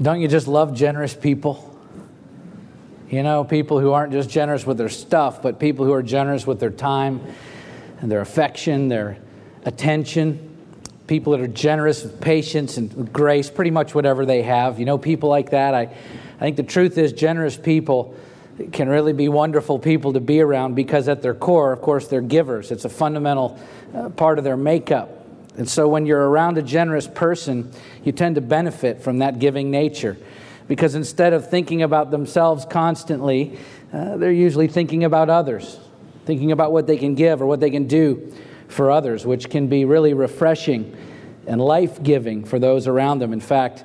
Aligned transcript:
Don't 0.00 0.20
you 0.20 0.28
just 0.28 0.46
love 0.46 0.74
generous 0.74 1.14
people? 1.14 1.72
You 3.08 3.22
know, 3.22 3.44
people 3.44 3.80
who 3.80 3.92
aren't 3.92 4.12
just 4.12 4.28
generous 4.28 4.66
with 4.66 4.78
their 4.78 4.88
stuff, 4.88 5.40
but 5.40 5.58
people 5.58 5.84
who 5.84 5.92
are 5.92 6.02
generous 6.02 6.46
with 6.46 6.60
their 6.60 6.70
time 6.70 7.20
and 8.00 8.10
their 8.10 8.20
affection, 8.20 8.88
their 8.88 9.18
attention. 9.64 10.54
People 11.06 11.32
that 11.32 11.40
are 11.40 11.46
generous 11.46 12.02
with 12.02 12.20
patience 12.20 12.76
and 12.78 13.12
grace, 13.12 13.48
pretty 13.48 13.70
much 13.70 13.94
whatever 13.94 14.26
they 14.26 14.42
have. 14.42 14.80
You 14.80 14.86
know, 14.86 14.98
people 14.98 15.28
like 15.28 15.50
that. 15.50 15.72
I, 15.72 15.82
I 15.82 16.40
think 16.40 16.56
the 16.56 16.64
truth 16.64 16.98
is, 16.98 17.12
generous 17.12 17.56
people 17.56 18.14
can 18.72 18.88
really 18.88 19.12
be 19.12 19.28
wonderful 19.28 19.78
people 19.78 20.14
to 20.14 20.20
be 20.20 20.40
around 20.40 20.74
because, 20.74 21.08
at 21.08 21.22
their 21.22 21.34
core, 21.34 21.72
of 21.72 21.80
course, 21.80 22.08
they're 22.08 22.20
givers. 22.20 22.72
It's 22.72 22.84
a 22.84 22.88
fundamental 22.88 23.56
uh, 23.94 24.08
part 24.10 24.38
of 24.38 24.44
their 24.44 24.56
makeup. 24.56 25.15
And 25.56 25.68
so, 25.68 25.88
when 25.88 26.06
you're 26.06 26.28
around 26.28 26.58
a 26.58 26.62
generous 26.62 27.06
person, 27.06 27.72
you 28.04 28.12
tend 28.12 28.34
to 28.34 28.40
benefit 28.40 29.00
from 29.00 29.18
that 29.18 29.38
giving 29.38 29.70
nature 29.70 30.16
because 30.68 30.94
instead 30.94 31.32
of 31.32 31.48
thinking 31.48 31.82
about 31.82 32.10
themselves 32.10 32.64
constantly, 32.64 33.58
uh, 33.92 34.16
they're 34.16 34.32
usually 34.32 34.68
thinking 34.68 35.04
about 35.04 35.30
others, 35.30 35.78
thinking 36.24 36.52
about 36.52 36.72
what 36.72 36.86
they 36.86 36.96
can 36.96 37.14
give 37.14 37.40
or 37.40 37.46
what 37.46 37.60
they 37.60 37.70
can 37.70 37.86
do 37.86 38.32
for 38.68 38.90
others, 38.90 39.24
which 39.24 39.48
can 39.48 39.68
be 39.68 39.84
really 39.84 40.12
refreshing 40.12 40.96
and 41.46 41.60
life 41.60 42.02
giving 42.02 42.44
for 42.44 42.58
those 42.58 42.88
around 42.88 43.20
them. 43.20 43.32
In 43.32 43.40
fact, 43.40 43.84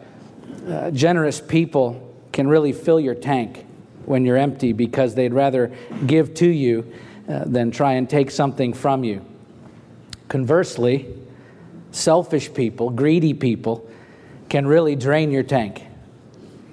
uh, 0.67 0.91
generous 0.91 1.39
people 1.39 2.15
can 2.33 2.47
really 2.47 2.73
fill 2.73 2.99
your 2.99 3.15
tank 3.15 3.65
when 4.05 4.25
you're 4.25 4.37
empty 4.37 4.73
because 4.73 5.13
they'd 5.13 5.33
rather 5.33 5.71
give 6.07 6.33
to 6.33 6.47
you 6.47 6.91
uh, 7.29 7.43
than 7.45 7.69
try 7.69 7.93
and 7.93 8.09
take 8.09 8.31
something 8.31 8.73
from 8.73 9.03
you. 9.03 9.23
Conversely, 10.27 11.13
selfish 11.91 12.53
people, 12.53 12.89
greedy 12.89 13.33
people, 13.33 13.89
can 14.49 14.67
really 14.67 14.95
drain 14.95 15.31
your 15.31 15.43
tank. 15.43 15.83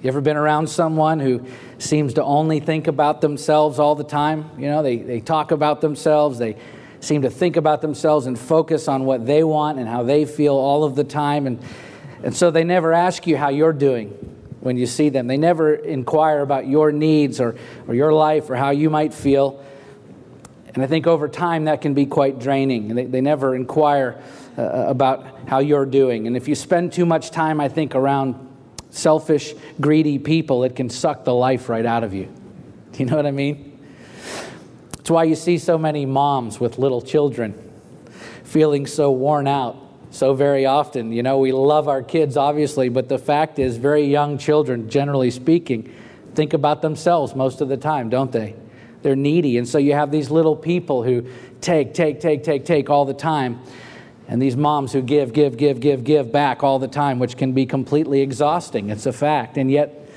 You 0.01 0.07
ever 0.07 0.21
been 0.21 0.37
around 0.37 0.67
someone 0.67 1.19
who 1.19 1.45
seems 1.77 2.13
to 2.13 2.23
only 2.23 2.59
think 2.59 2.87
about 2.87 3.19
themselves 3.19 3.79
all 3.79 3.95
the 3.95 4.03
time? 4.03 4.49
You 4.57 4.67
know, 4.67 4.81
they, 4.81 4.97
they 4.97 5.19
talk 5.19 5.51
about 5.51 5.81
themselves, 5.81 6.39
they 6.39 6.55
seem 7.01 7.21
to 7.21 7.29
think 7.29 7.57
about 7.57 7.81
themselves 7.81 8.25
and 8.25 8.37
focus 8.37 8.87
on 8.87 9.05
what 9.05 9.25
they 9.25 9.43
want 9.43 9.79
and 9.79 9.87
how 9.87 10.03
they 10.03 10.25
feel 10.25 10.55
all 10.55 10.83
of 10.83 10.95
the 10.95 11.03
time. 11.03 11.47
And, 11.47 11.61
and 12.23 12.35
so 12.35 12.51
they 12.51 12.63
never 12.63 12.93
ask 12.93 13.27
you 13.27 13.37
how 13.37 13.49
you're 13.49 13.73
doing 13.73 14.09
when 14.59 14.77
you 14.77 14.85
see 14.85 15.09
them. 15.09 15.27
They 15.27 15.37
never 15.37 15.75
inquire 15.75 16.41
about 16.41 16.67
your 16.67 16.91
needs 16.91 17.39
or, 17.39 17.55
or 17.87 17.95
your 17.95 18.13
life 18.13 18.49
or 18.49 18.55
how 18.55 18.71
you 18.71 18.89
might 18.89 19.13
feel. 19.13 19.63
And 20.73 20.83
I 20.83 20.87
think 20.87 21.07
over 21.07 21.27
time 21.27 21.65
that 21.65 21.81
can 21.81 21.93
be 21.93 22.05
quite 22.05 22.39
draining. 22.39 22.93
They, 22.95 23.05
they 23.05 23.21
never 23.21 23.55
inquire 23.55 24.21
uh, 24.57 24.85
about 24.87 25.25
how 25.47 25.59
you're 25.59 25.85
doing. 25.85 26.27
And 26.27 26.35
if 26.35 26.47
you 26.47 26.55
spend 26.55 26.93
too 26.93 27.05
much 27.05 27.31
time, 27.31 27.59
I 27.59 27.69
think, 27.69 27.95
around 27.95 28.47
selfish, 28.89 29.53
greedy 29.79 30.19
people, 30.19 30.63
it 30.63 30.75
can 30.75 30.89
suck 30.89 31.23
the 31.23 31.33
life 31.33 31.69
right 31.69 31.85
out 31.85 32.03
of 32.03 32.13
you. 32.13 32.25
Do 32.93 32.99
you 32.99 33.05
know 33.05 33.15
what 33.15 33.25
I 33.25 33.31
mean? 33.31 33.79
It's 34.99 35.09
why 35.09 35.23
you 35.23 35.35
see 35.35 35.57
so 35.57 35.77
many 35.77 36.05
moms 36.05 36.59
with 36.59 36.77
little 36.77 37.01
children 37.01 37.53
feeling 38.43 38.87
so 38.87 39.11
worn 39.11 39.47
out 39.47 39.89
so 40.11 40.33
very 40.33 40.65
often. 40.65 41.11
You 41.11 41.23
know, 41.23 41.37
we 41.37 41.51
love 41.51 41.87
our 41.87 42.01
kids, 42.01 42.37
obviously, 42.37 42.89
but 42.89 43.09
the 43.09 43.19
fact 43.19 43.59
is, 43.59 43.77
very 43.77 44.03
young 44.03 44.37
children, 44.37 44.89
generally 44.89 45.31
speaking, 45.31 45.93
think 46.35 46.53
about 46.53 46.81
themselves 46.81 47.35
most 47.35 47.61
of 47.61 47.69
the 47.69 47.77
time, 47.77 48.09
don't 48.09 48.31
they? 48.31 48.55
They're 49.01 49.15
needy. 49.15 49.57
And 49.57 49.67
so 49.67 49.77
you 49.77 49.93
have 49.93 50.11
these 50.11 50.29
little 50.29 50.55
people 50.55 51.03
who 51.03 51.25
take, 51.61 51.93
take, 51.93 52.19
take, 52.19 52.43
take, 52.43 52.65
take 52.65 52.89
all 52.89 53.05
the 53.05 53.13
time. 53.13 53.61
And 54.29 54.39
these 54.39 54.55
moms 54.55 54.93
who 54.93 55.01
give, 55.01 55.33
give, 55.33 55.57
give, 55.57 55.79
give, 55.79 56.03
give 56.03 56.31
back 56.31 56.63
all 56.63 56.77
the 56.77 56.87
time, 56.87 57.17
which 57.17 57.35
can 57.35 57.53
be 57.53 57.65
completely 57.65 58.21
exhausting. 58.21 58.91
It's 58.91 59.07
a 59.07 59.11
fact. 59.11 59.57
And 59.57 59.71
yet, 59.71 60.07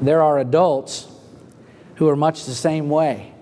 there 0.00 0.22
are 0.22 0.40
adults 0.40 1.06
who 1.94 2.08
are 2.08 2.16
much 2.16 2.46
the 2.46 2.54
same 2.54 2.90
way. 2.90 3.32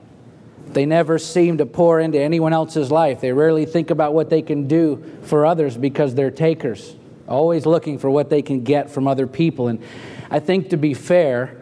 They 0.68 0.84
never 0.84 1.18
seem 1.18 1.56
to 1.58 1.66
pour 1.66 1.98
into 1.98 2.20
anyone 2.20 2.52
else's 2.52 2.90
life. 2.90 3.22
They 3.22 3.32
rarely 3.32 3.64
think 3.64 3.88
about 3.88 4.12
what 4.12 4.28
they 4.28 4.42
can 4.42 4.68
do 4.68 5.02
for 5.22 5.46
others 5.46 5.78
because 5.78 6.14
they're 6.14 6.30
takers, 6.30 6.94
always 7.26 7.64
looking 7.64 7.98
for 7.98 8.10
what 8.10 8.28
they 8.28 8.42
can 8.42 8.62
get 8.62 8.90
from 8.90 9.08
other 9.08 9.26
people. 9.26 9.68
And 9.68 9.82
I 10.30 10.40
think, 10.40 10.68
to 10.70 10.76
be 10.76 10.92
fair, 10.92 11.56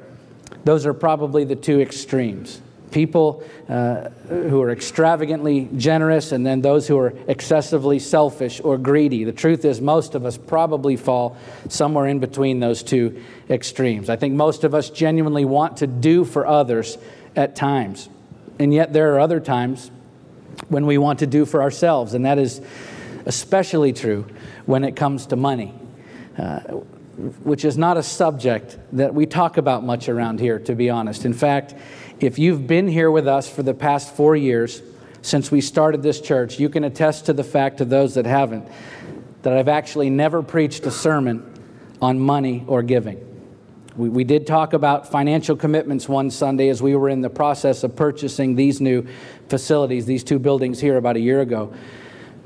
those 0.64 0.86
are 0.86 0.92
probably 0.92 1.44
the 1.44 1.56
two 1.56 1.80
extremes 1.80 2.60
people 2.90 3.42
uh, 3.68 4.08
who 4.28 4.60
are 4.62 4.70
extravagantly 4.70 5.68
generous 5.76 6.32
and 6.32 6.44
then 6.44 6.60
those 6.60 6.88
who 6.88 6.98
are 6.98 7.12
excessively 7.26 7.98
selfish 7.98 8.60
or 8.62 8.78
greedy. 8.78 9.24
The 9.24 9.32
truth 9.32 9.64
is, 9.64 9.80
most 9.80 10.14
of 10.14 10.24
us 10.24 10.36
probably 10.36 10.96
fall 10.96 11.36
somewhere 11.68 12.06
in 12.06 12.18
between 12.18 12.60
those 12.60 12.82
two 12.82 13.22
extremes. 13.50 14.10
I 14.10 14.16
think 14.16 14.34
most 14.34 14.64
of 14.64 14.74
us 14.74 14.90
genuinely 14.90 15.44
want 15.44 15.78
to 15.78 15.86
do 15.86 16.24
for 16.24 16.46
others 16.46 16.98
at 17.36 17.56
times. 17.56 18.08
And 18.58 18.72
yet, 18.74 18.92
there 18.92 19.14
are 19.14 19.20
other 19.20 19.40
times 19.40 19.90
when 20.68 20.86
we 20.86 20.98
want 20.98 21.20
to 21.20 21.26
do 21.26 21.44
for 21.44 21.62
ourselves, 21.62 22.14
and 22.14 22.24
that 22.24 22.38
is 22.38 22.60
especially 23.26 23.92
true 23.92 24.26
when 24.66 24.82
it 24.84 24.96
comes 24.96 25.26
to 25.26 25.36
money. 25.36 25.74
Uh, 26.36 26.80
which 27.42 27.64
is 27.64 27.76
not 27.76 27.96
a 27.96 28.02
subject 28.02 28.78
that 28.92 29.12
we 29.12 29.26
talk 29.26 29.56
about 29.56 29.82
much 29.82 30.08
around 30.08 30.38
here, 30.38 30.60
to 30.60 30.74
be 30.74 30.88
honest. 30.88 31.24
In 31.24 31.34
fact, 31.34 31.74
if 32.20 32.38
you've 32.38 32.66
been 32.66 32.88
here 32.88 33.10
with 33.10 33.28
us 33.28 33.48
for 33.48 33.62
the 33.62 33.74
past 33.74 34.14
four 34.14 34.34
years, 34.36 34.82
since 35.22 35.50
we 35.50 35.60
started 35.60 36.02
this 36.02 36.20
church, 36.20 36.58
you 36.58 36.68
can 36.68 36.84
attest 36.84 37.26
to 37.26 37.32
the 37.32 37.44
fact 37.44 37.78
to 37.78 37.84
those 37.84 38.14
that 38.14 38.26
haven't 38.26 38.68
that 39.42 39.56
I've 39.56 39.68
actually 39.68 40.10
never 40.10 40.42
preached 40.42 40.84
a 40.86 40.90
sermon 40.90 41.44
on 42.02 42.18
money 42.18 42.64
or 42.66 42.82
giving. 42.82 43.24
We, 43.96 44.08
we 44.08 44.24
did 44.24 44.46
talk 44.46 44.72
about 44.72 45.10
financial 45.10 45.56
commitments 45.56 46.08
one 46.08 46.30
Sunday 46.30 46.68
as 46.68 46.82
we 46.82 46.94
were 46.96 47.08
in 47.08 47.20
the 47.20 47.30
process 47.30 47.84
of 47.84 47.94
purchasing 47.96 48.56
these 48.56 48.80
new 48.80 49.06
facilities, 49.48 50.06
these 50.06 50.24
two 50.24 50.38
buildings 50.38 50.80
here 50.80 50.96
about 50.96 51.16
a 51.16 51.20
year 51.20 51.40
ago. 51.40 51.72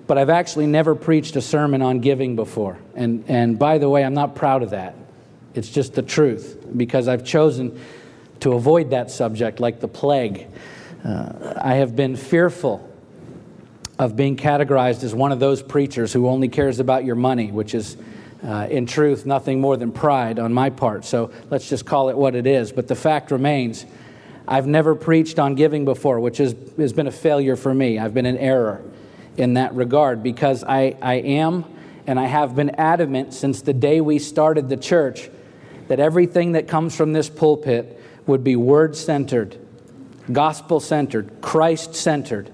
But 0.07 0.19
I've 0.19 0.31
actually 0.31 0.67
never 0.67 0.95
preached 0.95 1.37
a 1.37 1.41
sermon 1.41 1.81
on 1.81 2.01
giving 2.01 2.37
before. 2.37 2.79
And, 2.95 3.25
and 3.29 3.59
by 3.59 3.79
the 3.79 3.89
way, 3.89 4.05
I'm 4.05 4.15
not 4.15 4.35
proud 4.35 4.63
of 4.63 4.71
that. 4.71 4.95
It's 5.55 5.69
just 5.69 5.95
the 5.95 6.03
truth 6.03 6.67
because 6.77 7.09
I've 7.09 7.25
chosen 7.25 7.79
to 8.43 8.55
avoid 8.55 8.91
that 8.91 9.11
subject 9.11 9.61
like 9.61 9.79
the 9.79 9.89
plague. 9.89 10.49
Uh, 11.05 11.55
I 11.61 11.75
have 11.75 11.95
been 11.95 12.17
fearful 12.17 12.89
of 14.01 14.17
being 14.17 14.37
categorized 14.37 15.05
as 15.05 15.15
one 15.15 15.31
of 15.31 15.39
those 15.39 15.63
preachers 15.63 16.13
who 16.13 16.29
only 16.29 16.49
cares 16.49 16.81
about 16.81 17.05
your 17.05 17.15
money, 17.15 17.53
which 17.53 17.73
is, 17.73 17.97
uh, 18.45 18.67
in 18.69 18.85
truth, 18.87 19.27
nothing 19.27 19.61
more 19.61 19.77
than 19.77 19.93
pride 19.93 20.41
on 20.41 20.53
my 20.53 20.71
part. 20.71 21.05
So 21.05 21.31
let's 21.51 21.69
just 21.69 21.87
call 21.87 22.09
it 22.09 22.17
what 22.17 22.35
it 22.35 22.47
is. 22.47 22.73
But 22.73 22.89
the 22.89 22.97
fact 22.97 23.31
remains, 23.31 23.87
I've 24.49 24.67
never 24.67 24.97
preached 24.97 25.39
on 25.39 25.55
giving 25.55 25.85
before, 25.85 26.19
which 26.19 26.39
has, 26.39 26.57
has 26.79 26.93
been 26.93 27.07
a 27.07 27.13
failure 27.13 27.55
for 27.55 27.73
me. 27.73 28.01
I've 28.01 28.15
been 28.15 28.27
an 28.27 28.39
error 28.39 28.83
in 29.37 29.55
that 29.55 29.73
regard 29.77 30.21
because 30.21 30.65
I, 30.65 30.97
I 31.01 31.15
am 31.15 31.65
and 32.09 32.19
I 32.19 32.27
have 32.27 32.57
been 32.57 32.71
adamant 32.71 33.35
since 33.35 33.63
the 33.63 33.73
day 33.73 34.01
we 34.01 34.19
started 34.19 34.69
the 34.69 34.77
church 34.77 35.31
that 35.87 36.01
everything 36.01 36.53
that 36.53 36.67
comes 36.67 36.97
from 36.97 37.13
this 37.13 37.29
pulpit 37.29 38.01
would 38.27 38.45
be 38.45 38.57
word 38.57 38.97
centered, 38.97 39.59
gospel 40.31 40.81
centered, 40.81 41.41
Christ 41.41 41.95
centered. 41.95 42.51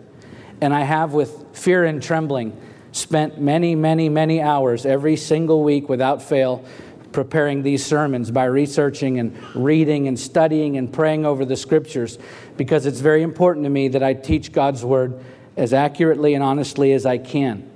And 0.60 0.74
I 0.74 0.82
have, 0.82 1.12
with 1.12 1.44
fear 1.52 1.84
and 1.84 2.02
trembling, 2.02 2.58
spent 2.92 3.40
many, 3.40 3.74
many, 3.74 4.08
many 4.08 4.40
hours 4.40 4.86
every 4.86 5.16
single 5.16 5.62
week 5.62 5.88
without 5.88 6.22
fail 6.22 6.64
preparing 7.12 7.62
these 7.62 7.84
sermons 7.84 8.30
by 8.30 8.44
researching 8.44 9.18
and 9.18 9.36
reading 9.54 10.08
and 10.08 10.18
studying 10.18 10.76
and 10.76 10.92
praying 10.92 11.24
over 11.24 11.44
the 11.44 11.56
scriptures 11.56 12.18
because 12.56 12.86
it's 12.86 13.00
very 13.00 13.22
important 13.22 13.64
to 13.64 13.70
me 13.70 13.88
that 13.88 14.02
I 14.02 14.14
teach 14.14 14.52
God's 14.52 14.84
word 14.84 15.18
as 15.56 15.72
accurately 15.72 16.34
and 16.34 16.42
honestly 16.42 16.92
as 16.92 17.06
I 17.06 17.18
can. 17.18 17.68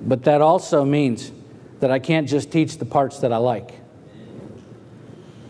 But 0.00 0.24
that 0.24 0.40
also 0.40 0.84
means 0.84 1.32
that 1.80 1.90
I 1.90 1.98
can't 1.98 2.28
just 2.28 2.52
teach 2.52 2.78
the 2.78 2.84
parts 2.84 3.20
that 3.20 3.32
I 3.32 3.38
like. 3.38 3.74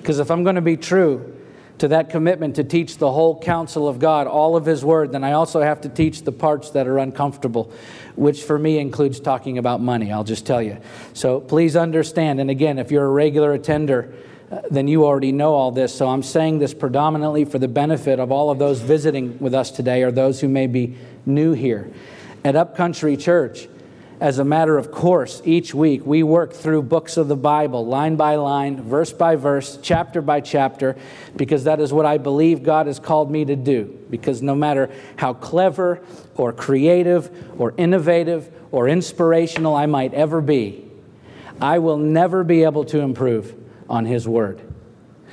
Because 0.09 0.21
if 0.21 0.31
I'm 0.31 0.43
going 0.43 0.55
to 0.55 0.63
be 0.63 0.79
true 0.79 1.37
to 1.77 1.89
that 1.89 2.09
commitment 2.09 2.57
to 2.57 2.65
teach 2.65 2.97
the 2.97 3.13
whole 3.13 3.39
counsel 3.39 3.87
of 3.87 3.99
God, 3.99 4.27
all 4.27 4.57
of 4.57 4.65
His 4.65 4.83
Word, 4.83 5.13
then 5.13 5.23
I 5.23 5.33
also 5.33 5.61
have 5.61 5.83
to 5.83 5.91
teach 5.91 6.23
the 6.23 6.33
parts 6.33 6.71
that 6.71 6.89
are 6.89 6.97
uncomfortable, 6.97 7.71
which 8.17 8.43
for 8.43 8.59
me 8.59 8.79
includes 8.79 9.21
talking 9.21 9.59
about 9.59 9.83
money, 9.83 10.11
I'll 10.11 10.25
just 10.25 10.47
tell 10.47 10.63
you. 10.63 10.79
So 11.13 11.41
please 11.41 11.77
understand. 11.77 12.41
And 12.41 12.49
again, 12.49 12.79
if 12.79 12.91
you're 12.91 13.05
a 13.05 13.11
regular 13.11 13.53
attender, 13.53 14.15
uh, 14.51 14.63
then 14.71 14.89
you 14.89 15.05
already 15.05 15.31
know 15.31 15.53
all 15.53 15.73
this. 15.73 15.95
So 15.95 16.09
I'm 16.09 16.23
saying 16.23 16.59
this 16.59 16.73
predominantly 16.73 17.45
for 17.45 17.59
the 17.59 17.69
benefit 17.69 18.19
of 18.19 18.33
all 18.33 18.49
of 18.49 18.59
those 18.59 18.81
visiting 18.81 19.39
with 19.41 19.53
us 19.53 19.71
today 19.71 20.05
or 20.05 20.11
those 20.11 20.41
who 20.41 20.49
may 20.49 20.69
be 20.69 20.97
new 21.27 21.53
here. 21.53 21.93
At 22.47 22.57
Upcountry 22.57 23.19
Church, 23.19 23.69
as 24.21 24.39
a 24.39 24.45
matter 24.45 24.77
of 24.77 24.91
course, 24.91 25.41
each 25.45 25.73
week 25.73 26.05
we 26.05 26.23
work 26.23 26.53
through 26.53 26.83
books 26.83 27.17
of 27.17 27.29
the 27.29 27.37
Bible, 27.37 27.87
line 27.87 28.17
by 28.17 28.35
line, 28.35 28.83
verse 28.83 29.13
by 29.13 29.37
verse, 29.37 29.79
chapter 29.81 30.21
by 30.21 30.41
chapter, 30.41 30.97
because 31.37 31.65
that 31.65 31.81
is 31.81 31.93
what 31.93 32.05
I 32.05 32.19
believe 32.19 32.63
God 32.63 32.89
has 32.89 32.99
called 32.99 33.31
me 33.31 33.45
to 33.45 33.55
do. 33.55 33.97
Because 34.11 34.43
no 34.43 34.57
matter 34.57 34.91
how 35.17 35.35
clever 35.35 36.03
or 36.37 36.53
creative 36.53 37.31
or 37.61 37.75
innovative 37.77 38.51
or 38.73 38.89
inspirational 38.89 39.77
I 39.77 39.87
might 39.87 40.15
ever 40.15 40.41
be, 40.41 40.85
I 41.61 41.79
will 41.79 41.99
never 41.99 42.43
be 42.43 42.65
able 42.65 42.85
to 42.87 43.01
improve 43.01 43.55
on 43.89 44.05
His 44.05 44.27
Word. 44.27 44.61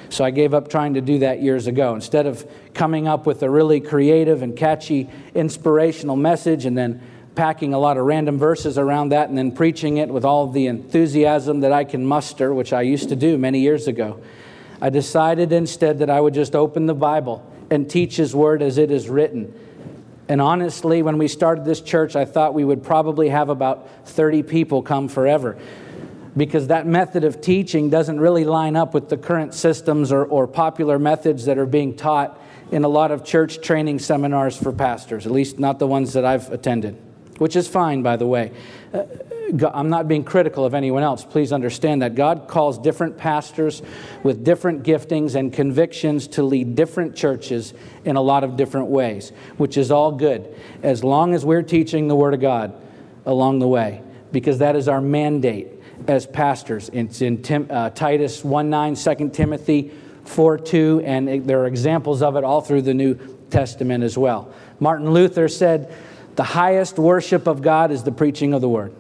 So 0.10 0.24
I 0.24 0.30
gave 0.30 0.54
up 0.54 0.70
trying 0.70 0.94
to 0.94 1.02
do 1.02 1.20
that 1.20 1.42
years 1.42 1.66
ago. 1.66 1.96
Instead 1.96 2.28
of 2.28 2.48
coming 2.74 3.08
up 3.08 3.26
with 3.26 3.42
a 3.42 3.50
really 3.50 3.80
creative 3.82 4.44
and 4.44 4.56
catchy 4.56 5.10
inspirational 5.34 6.16
message 6.16 6.66
and 6.66 6.78
then 6.78 7.02
packing 7.36 7.74
a 7.74 7.80
lot 7.80 7.98
of 7.98 8.06
random 8.06 8.38
verses 8.38 8.78
around 8.78 9.10
that 9.10 9.30
and 9.30 9.38
then 9.38 9.52
preaching 9.52 9.98
it 9.98 10.10
with 10.10 10.26
all 10.26 10.48
the 10.48 10.68
enthusiasm 10.68 11.60
that 11.62 11.72
I 11.72 11.84
can 11.84 12.06
muster, 12.06 12.54
which 12.54 12.74
I 12.74 12.82
used 12.82 13.10
to 13.10 13.16
do 13.16 13.38
many 13.38 13.60
years 13.60 13.88
ago, 13.88 14.20
I 14.82 14.90
decided 14.90 15.52
instead 15.52 16.00
that 16.00 16.10
I 16.10 16.20
would 16.20 16.34
just 16.34 16.56
open 16.56 16.86
the 16.86 16.94
Bible 16.94 17.46
and 17.70 17.90
teach 17.90 18.18
His 18.18 18.36
Word 18.36 18.62
as 18.62 18.78
it 18.78 18.92
is 18.92 19.10
written. 19.10 19.54
And 20.28 20.42
honestly, 20.42 21.02
when 21.02 21.18
we 21.18 21.28
started 21.28 21.66
this 21.66 21.82
church, 21.82 22.16
I 22.16 22.26
thought 22.26 22.54
we 22.54 22.64
would 22.64 22.84
probably 22.84 23.30
have 23.30 23.50
about 23.50 24.08
30 24.08 24.44
people 24.44 24.82
come 24.82 25.08
forever. 25.08 25.58
Because 26.36 26.68
that 26.68 26.86
method 26.86 27.24
of 27.24 27.40
teaching 27.40 27.90
doesn't 27.90 28.20
really 28.20 28.44
line 28.44 28.76
up 28.76 28.94
with 28.94 29.08
the 29.10 29.18
current 29.18 29.54
systems 29.54 30.12
or, 30.12 30.26
or 30.26 30.48
popular 30.48 31.00
methods 31.00 31.46
that 31.46 31.58
are 31.58 31.66
being 31.66 31.96
taught 31.96 32.42
in 32.72 32.84
a 32.84 32.88
lot 32.88 33.12
of 33.12 33.24
church 33.24 33.62
training 33.62 34.00
seminars 34.00 34.58
for 34.58 34.74
pastors, 34.74 35.26
at 35.26 35.32
least 35.32 35.60
not 35.60 35.80
the 35.80 35.88
ones 35.88 36.14
that 36.14 36.26
I've 36.26 36.52
attended, 36.52 36.98
which 37.38 37.56
is 37.56 37.68
fine, 37.68 38.02
by 38.02 38.16
the 38.16 38.28
way. 38.28 38.52
Uh, 38.94 39.04
I'm 39.74 39.90
not 39.90 40.08
being 40.08 40.24
critical 40.24 40.66
of 40.66 40.74
anyone 40.74 41.04
else. 41.04 41.24
Please 41.24 41.54
understand 41.54 42.02
that 42.02 42.16
God 42.16 42.48
calls 42.48 42.80
different 42.80 43.18
pastors 43.18 43.82
with 44.24 44.44
different 44.44 44.84
giftings 44.84 45.36
and 45.36 45.54
convictions 45.54 46.28
to 46.30 46.44
lead 46.44 46.76
different 46.76 47.16
churches 47.16 47.74
in 48.06 48.16
a 48.16 48.22
lot 48.22 48.44
of 48.44 48.58
different 48.58 48.88
ways, 48.88 49.32
which 49.58 49.78
is 49.78 49.92
all 49.92 50.12
good, 50.12 50.56
as 50.82 51.04
long 51.04 51.34
as 51.34 51.46
we're 51.46 51.62
teaching 51.62 52.08
the 52.08 52.16
Word 52.16 52.34
of 52.34 52.42
God 52.42 52.74
along 53.26 53.60
the 53.60 53.68
way, 53.68 54.02
because 54.32 54.60
that 54.60 54.76
is 54.76 54.88
our 54.88 55.02
mandate 55.02 55.68
as 56.08 56.26
pastors. 56.26 56.90
It's 56.92 57.22
in 57.22 57.42
Tim, 57.42 57.68
uh, 57.70 57.92
Titus 57.92 58.44
1 58.44 58.70
9, 58.70 58.96
2 58.96 59.30
Timothy 59.30 59.92
4 60.26 60.58
2, 60.58 61.04
and 61.06 61.30
it, 61.30 61.48
there 61.48 61.62
are 61.62 61.68
examples 61.68 62.22
of 62.22 62.36
it 62.36 62.44
all 62.44 62.62
through 62.62 62.82
the 62.82 62.94
New 62.94 63.16
Testament 63.50 64.04
as 64.04 64.18
well. 64.18 64.52
Martin 64.80 65.12
Luther 65.12 65.48
said, 65.48 65.96
The 66.36 66.44
highest 66.44 67.00
worship 67.00 67.48
of 67.48 67.62
God 67.62 67.92
is 67.92 68.04
the 68.04 68.12
preaching 68.12 68.54
of 68.54 68.62
the 68.62 68.70
word. 68.70 68.94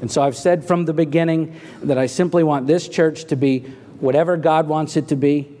And 0.00 0.10
so 0.10 0.22
I've 0.22 0.36
said 0.36 0.64
from 0.64 0.84
the 0.84 0.92
beginning 0.92 1.58
that 1.82 1.98
I 1.98 2.06
simply 2.06 2.44
want 2.44 2.66
this 2.66 2.88
church 2.88 3.24
to 3.26 3.36
be 3.36 3.60
whatever 4.00 4.36
God 4.36 4.68
wants 4.68 4.96
it 4.96 5.08
to 5.08 5.16
be. 5.16 5.56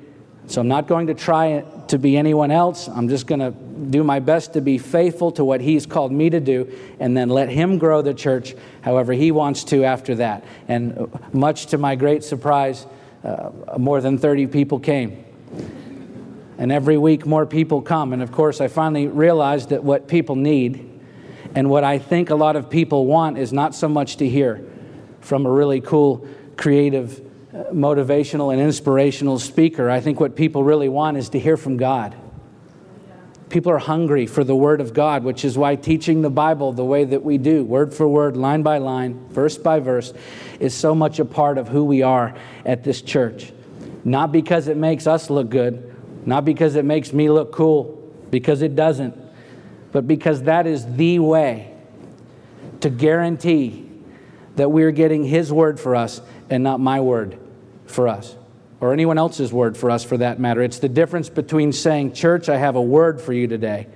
So 0.46 0.60
I'm 0.60 0.68
not 0.68 0.86
going 0.86 1.08
to 1.08 1.14
try 1.14 1.64
to 1.88 1.98
be 1.98 2.16
anyone 2.16 2.50
else. 2.50 2.88
I'm 2.88 3.08
just 3.08 3.26
going 3.26 3.40
to 3.40 3.50
do 3.50 4.04
my 4.04 4.20
best 4.20 4.52
to 4.52 4.60
be 4.60 4.78
faithful 4.78 5.32
to 5.32 5.44
what 5.44 5.60
He's 5.60 5.86
called 5.86 6.12
me 6.12 6.30
to 6.30 6.38
do, 6.38 6.72
and 7.00 7.16
then 7.16 7.28
let 7.28 7.48
Him 7.48 7.78
grow 7.78 8.02
the 8.02 8.14
church 8.14 8.54
however 8.82 9.12
He 9.12 9.32
wants 9.32 9.64
to 9.64 9.84
after 9.84 10.14
that. 10.16 10.44
And 10.68 11.10
much 11.32 11.66
to 11.66 11.78
my 11.78 11.96
great 11.96 12.22
surprise, 12.22 12.86
uh, 13.24 13.50
more 13.76 14.00
than 14.00 14.18
30 14.18 14.46
people 14.46 14.78
came. 14.78 15.24
And 16.58 16.70
every 16.70 16.96
week, 16.96 17.26
more 17.26 17.44
people 17.44 17.82
come. 17.82 18.12
And 18.12 18.22
of 18.22 18.30
course, 18.30 18.60
I 18.60 18.68
finally 18.68 19.08
realized 19.08 19.70
that 19.70 19.82
what 19.82 20.06
people 20.06 20.36
need 20.36 20.95
and 21.56 21.70
what 21.70 21.84
I 21.84 21.98
think 21.98 22.28
a 22.28 22.34
lot 22.34 22.54
of 22.54 22.68
people 22.68 23.06
want 23.06 23.38
is 23.38 23.50
not 23.50 23.74
so 23.74 23.88
much 23.88 24.18
to 24.18 24.28
hear 24.28 24.62
from 25.22 25.46
a 25.46 25.50
really 25.50 25.80
cool, 25.80 26.28
creative, 26.58 27.18
uh, 27.52 27.72
motivational, 27.72 28.52
and 28.52 28.60
inspirational 28.60 29.38
speaker. 29.38 29.88
I 29.88 30.00
think 30.00 30.20
what 30.20 30.36
people 30.36 30.62
really 30.62 30.90
want 30.90 31.16
is 31.16 31.30
to 31.30 31.38
hear 31.38 31.56
from 31.56 31.78
God. 31.78 32.14
People 33.48 33.72
are 33.72 33.78
hungry 33.78 34.26
for 34.26 34.44
the 34.44 34.54
Word 34.54 34.82
of 34.82 34.92
God, 34.92 35.24
which 35.24 35.46
is 35.46 35.56
why 35.56 35.76
teaching 35.76 36.20
the 36.20 36.28
Bible 36.28 36.74
the 36.74 36.84
way 36.84 37.04
that 37.04 37.24
we 37.24 37.38
do, 37.38 37.64
word 37.64 37.94
for 37.94 38.06
word, 38.06 38.36
line 38.36 38.62
by 38.62 38.76
line, 38.76 39.26
verse 39.30 39.56
by 39.56 39.80
verse, 39.80 40.12
is 40.60 40.74
so 40.74 40.94
much 40.94 41.20
a 41.20 41.24
part 41.24 41.56
of 41.56 41.68
who 41.68 41.84
we 41.84 42.02
are 42.02 42.34
at 42.66 42.84
this 42.84 43.00
church. 43.00 43.50
Not 44.04 44.30
because 44.30 44.68
it 44.68 44.76
makes 44.76 45.06
us 45.06 45.30
look 45.30 45.48
good, 45.48 45.94
not 46.26 46.44
because 46.44 46.76
it 46.76 46.84
makes 46.84 47.14
me 47.14 47.30
look 47.30 47.50
cool, 47.50 48.12
because 48.30 48.60
it 48.60 48.76
doesn't 48.76 49.25
but 49.96 50.06
because 50.06 50.42
that 50.42 50.66
is 50.66 50.84
the 50.96 51.18
way 51.20 51.72
to 52.80 52.90
guarantee 52.90 53.88
that 54.56 54.68
we're 54.68 54.90
getting 54.90 55.24
His 55.24 55.50
word 55.50 55.80
for 55.80 55.96
us 55.96 56.20
and 56.50 56.62
not 56.62 56.80
my 56.80 57.00
word 57.00 57.38
for 57.86 58.06
us, 58.06 58.36
or 58.78 58.92
anyone 58.92 59.16
else's 59.16 59.54
word 59.54 59.74
for 59.74 59.90
us 59.90 60.04
for 60.04 60.18
that 60.18 60.38
matter. 60.38 60.60
It's 60.60 60.80
the 60.80 60.88
difference 60.90 61.30
between 61.30 61.72
saying, 61.72 62.12
Church, 62.12 62.50
I 62.50 62.58
have 62.58 62.76
a 62.76 62.82
word 62.82 63.22
for 63.22 63.32
you 63.32 63.46
today, 63.46 63.86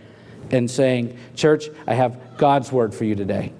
and 0.50 0.70
saying, 0.70 1.18
Church, 1.36 1.68
I 1.86 1.92
have 1.92 2.38
God's 2.38 2.72
word 2.72 2.94
for 2.94 3.04
you 3.04 3.14
today. 3.14 3.52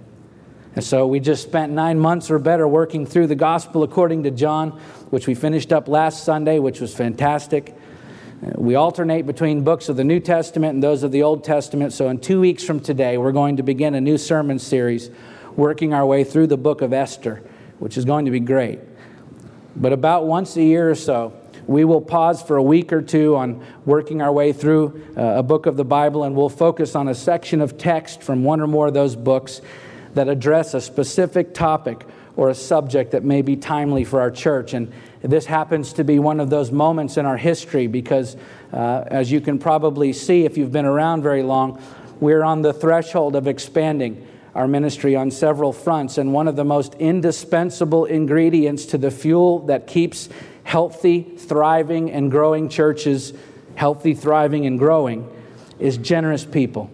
And 0.75 0.83
so 0.83 1.07
we 1.07 1.21
just 1.21 1.43
spent 1.43 1.73
nine 1.73 1.99
months 1.99 2.31
or 2.31 2.39
better 2.39 2.67
working 2.67 3.05
through 3.05 3.27
the 3.27 3.35
gospel 3.35 3.83
according 3.83 4.23
to 4.23 4.31
John, 4.31 4.71
which 5.11 5.27
we 5.27 5.35
finished 5.35 5.75
up 5.75 5.89
last 5.89 6.25
Sunday, 6.25 6.59
which 6.59 6.81
was 6.81 6.95
fantastic. 6.95 7.77
We 8.43 8.75
alternate 8.75 9.27
between 9.27 9.65
books 9.65 9.91
of 9.91 9.97
the 9.97 10.05
New 10.05 10.19
Testament 10.19 10.73
and 10.73 10.83
those 10.83 11.03
of 11.03 11.13
the 11.13 11.23
Old 11.23 11.45
Testament. 11.45 11.93
So, 11.93 12.09
in 12.09 12.19
two 12.19 12.41
weeks 12.41 12.65
from 12.65 12.81
today, 12.81 13.19
we're 13.19 13.33
going 13.33 13.59
to 13.59 13.63
begin 13.63 13.95
a 13.95 14.01
new 14.01 14.17
sermon 14.17 14.59
series 14.59 15.11
working 15.57 15.93
our 15.93 16.07
way 16.07 16.25
through 16.25 16.47
the 16.47 16.57
book 16.57 16.81
of 16.81 16.95
Esther, 16.95 17.43
which 17.81 17.99
is 17.99 18.07
going 18.07 18.25
to 18.25 18.31
be 18.31 18.41
great. 18.41 18.81
But 19.77 19.93
about 19.93 20.27
once 20.27 20.57
a 20.57 20.63
year 20.63 20.91
or 20.91 20.95
so, 20.95 21.35
we 21.67 21.85
will 21.85 22.01
pause 22.01 22.41
for 22.41 22.57
a 22.57 22.63
week 22.63 22.95
or 22.95 23.03
two 23.03 23.37
on 23.37 23.63
working 23.85 24.23
our 24.23 24.33
way 24.33 24.55
through 24.55 25.07
uh, 25.19 25.21
a 25.21 25.43
book 25.43 25.67
of 25.67 25.77
the 25.77 25.85
Bible, 25.85 26.25
and 26.25 26.35
we'll 26.35 26.49
focus 26.49 26.95
on 26.95 27.09
a 27.09 27.15
section 27.15 27.61
of 27.61 27.77
text 27.77 28.23
from 28.23 28.43
one 28.43 28.63
or 28.63 28.67
more 28.67 28.87
of 28.87 28.95
those 28.95 29.17
books 29.17 29.61
that 30.15 30.29
address 30.29 30.73
a 30.73 30.81
specific 30.81 31.53
topic 31.53 32.07
or 32.37 32.49
a 32.49 32.55
subject 32.55 33.11
that 33.11 33.23
may 33.23 33.43
be 33.43 33.55
timely 33.55 34.03
for 34.03 34.19
our 34.19 34.31
church. 34.31 34.73
And 34.73 34.91
this 35.22 35.46
happens 35.46 35.93
to 35.94 36.05
be 36.05 36.19
one 36.19 36.40
of 36.40 36.50
those 36.50 36.72
moments 36.72 37.17
in 37.17 37.26
our 37.26 37.37
history 37.37 37.87
because, 37.87 38.37
uh, 38.72 39.05
as 39.06 39.31
you 39.31 39.40
can 39.40 39.58
probably 39.58 40.12
see 40.12 40.44
if 40.44 40.56
you've 40.56 40.72
been 40.72 40.87
around 40.87 41.22
very 41.22 41.43
long, 41.43 41.82
we're 42.20 42.43
on 42.43 42.62
the 42.62 42.72
threshold 42.72 43.37
of 43.37 43.46
expanding 43.46 44.26
our 44.55 44.67
ministry 44.67 45.14
on 45.17 45.31
several 45.31 45.72
fronts. 45.72 46.19
And 46.19 46.32
one 46.32 46.49
of 46.49 46.56
the 46.56 46.64
most 46.64 46.94
indispensable 46.94 48.06
ingredients 48.06 48.87
to 48.87 48.99
the 48.99 49.11
fuel 49.11 49.61
that 49.67 49.87
keeps 49.87 50.28
healthy, 50.64 51.22
thriving, 51.22 52.11
and 52.11 52.31
growing 52.31 52.69
churches 52.69 53.32
healthy, 53.81 54.12
thriving, 54.12 54.67
and 54.67 54.78
growing 54.78 55.26
is 55.78 55.96
generous 55.96 56.44
people. 56.44 56.90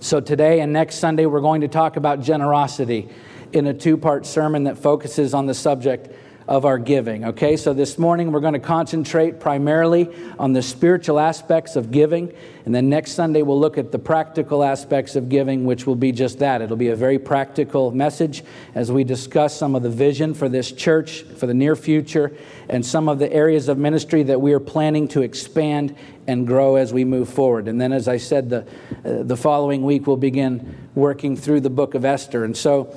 So, 0.00 0.20
today 0.20 0.58
and 0.60 0.72
next 0.72 0.96
Sunday, 0.96 1.26
we're 1.26 1.40
going 1.40 1.60
to 1.60 1.68
talk 1.68 1.96
about 1.96 2.20
generosity 2.20 3.08
in 3.52 3.68
a 3.68 3.74
two 3.74 3.96
part 3.96 4.26
sermon 4.26 4.64
that 4.64 4.78
focuses 4.78 5.32
on 5.32 5.46
the 5.46 5.54
subject 5.54 6.08
of 6.48 6.64
our 6.64 6.78
giving. 6.78 7.24
Okay, 7.24 7.56
so 7.56 7.74
this 7.74 7.98
morning 7.98 8.30
we're 8.30 8.40
going 8.40 8.52
to 8.52 8.60
concentrate 8.60 9.40
primarily 9.40 10.08
on 10.38 10.52
the 10.52 10.62
spiritual 10.62 11.18
aspects 11.18 11.74
of 11.74 11.90
giving, 11.90 12.32
and 12.64 12.72
then 12.72 12.88
next 12.88 13.12
Sunday 13.12 13.42
we'll 13.42 13.58
look 13.58 13.78
at 13.78 13.90
the 13.90 13.98
practical 13.98 14.62
aspects 14.62 15.16
of 15.16 15.28
giving, 15.28 15.64
which 15.64 15.86
will 15.86 15.96
be 15.96 16.12
just 16.12 16.38
that. 16.38 16.62
It'll 16.62 16.76
be 16.76 16.88
a 16.88 16.96
very 16.96 17.18
practical 17.18 17.90
message 17.90 18.44
as 18.76 18.92
we 18.92 19.02
discuss 19.02 19.56
some 19.56 19.74
of 19.74 19.82
the 19.82 19.90
vision 19.90 20.34
for 20.34 20.48
this 20.48 20.70
church 20.70 21.22
for 21.22 21.46
the 21.46 21.54
near 21.54 21.74
future 21.74 22.32
and 22.68 22.86
some 22.86 23.08
of 23.08 23.18
the 23.18 23.32
areas 23.32 23.68
of 23.68 23.76
ministry 23.76 24.22
that 24.24 24.40
we 24.40 24.52
are 24.52 24.60
planning 24.60 25.08
to 25.08 25.22
expand 25.22 25.96
and 26.28 26.46
grow 26.46 26.76
as 26.76 26.92
we 26.92 27.04
move 27.04 27.28
forward. 27.28 27.66
And 27.66 27.80
then, 27.80 27.92
as 27.92 28.06
I 28.06 28.18
said, 28.18 28.50
the, 28.50 28.60
uh, 29.04 29.22
the 29.22 29.36
following 29.36 29.82
week 29.82 30.06
we'll 30.06 30.16
begin 30.16 30.88
working 30.94 31.36
through 31.36 31.60
the 31.60 31.70
book 31.70 31.94
of 31.94 32.04
Esther. 32.04 32.44
And 32.44 32.56
so, 32.56 32.94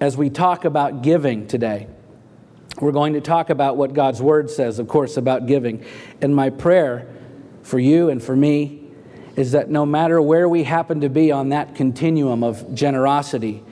as 0.00 0.16
we 0.16 0.28
talk 0.28 0.64
about 0.64 1.02
giving 1.02 1.46
today, 1.46 1.86
we're 2.80 2.92
going 2.92 3.12
to 3.12 3.20
talk 3.20 3.50
about 3.50 3.76
what 3.76 3.92
God's 3.92 4.20
Word 4.20 4.50
says, 4.50 4.78
of 4.78 4.88
course, 4.88 5.16
about 5.16 5.46
giving. 5.46 5.84
And 6.20 6.34
my 6.34 6.50
prayer 6.50 7.06
for 7.62 7.78
you 7.78 8.10
and 8.10 8.22
for 8.22 8.34
me 8.34 8.84
is 9.36 9.52
that 9.52 9.70
no 9.70 9.86
matter 9.86 10.20
where 10.20 10.48
we 10.48 10.64
happen 10.64 11.00
to 11.00 11.08
be 11.08 11.30
on 11.32 11.50
that 11.50 11.74
continuum 11.74 12.42
of 12.42 12.74
generosity, 12.74 13.62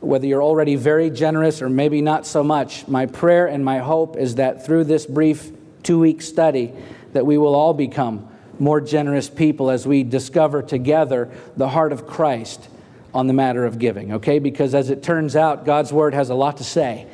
whether 0.00 0.26
you're 0.26 0.42
already 0.42 0.74
very 0.74 1.10
generous 1.10 1.62
or 1.62 1.68
maybe 1.68 2.00
not 2.00 2.26
so 2.26 2.42
much, 2.42 2.86
my 2.88 3.06
prayer 3.06 3.46
and 3.46 3.64
my 3.64 3.78
hope 3.78 4.16
is 4.16 4.36
that 4.36 4.64
through 4.66 4.84
this 4.84 5.06
brief 5.06 5.50
two 5.82 5.98
week 5.98 6.22
study, 6.22 6.72
that 7.12 7.26
we 7.26 7.38
will 7.38 7.54
all 7.54 7.74
become 7.74 8.28
more 8.58 8.80
generous 8.80 9.28
people 9.28 9.70
as 9.70 9.86
we 9.86 10.02
discover 10.02 10.62
together 10.62 11.30
the 11.56 11.68
heart 11.68 11.92
of 11.92 12.06
Christ 12.06 12.68
on 13.14 13.26
the 13.26 13.32
matter 13.32 13.64
of 13.64 13.78
giving, 13.78 14.14
okay? 14.14 14.38
Because 14.38 14.74
as 14.74 14.90
it 14.90 15.02
turns 15.02 15.36
out, 15.36 15.64
God's 15.64 15.92
Word 15.92 16.14
has 16.14 16.30
a 16.30 16.34
lot 16.34 16.56
to 16.58 16.64
say 16.64 17.06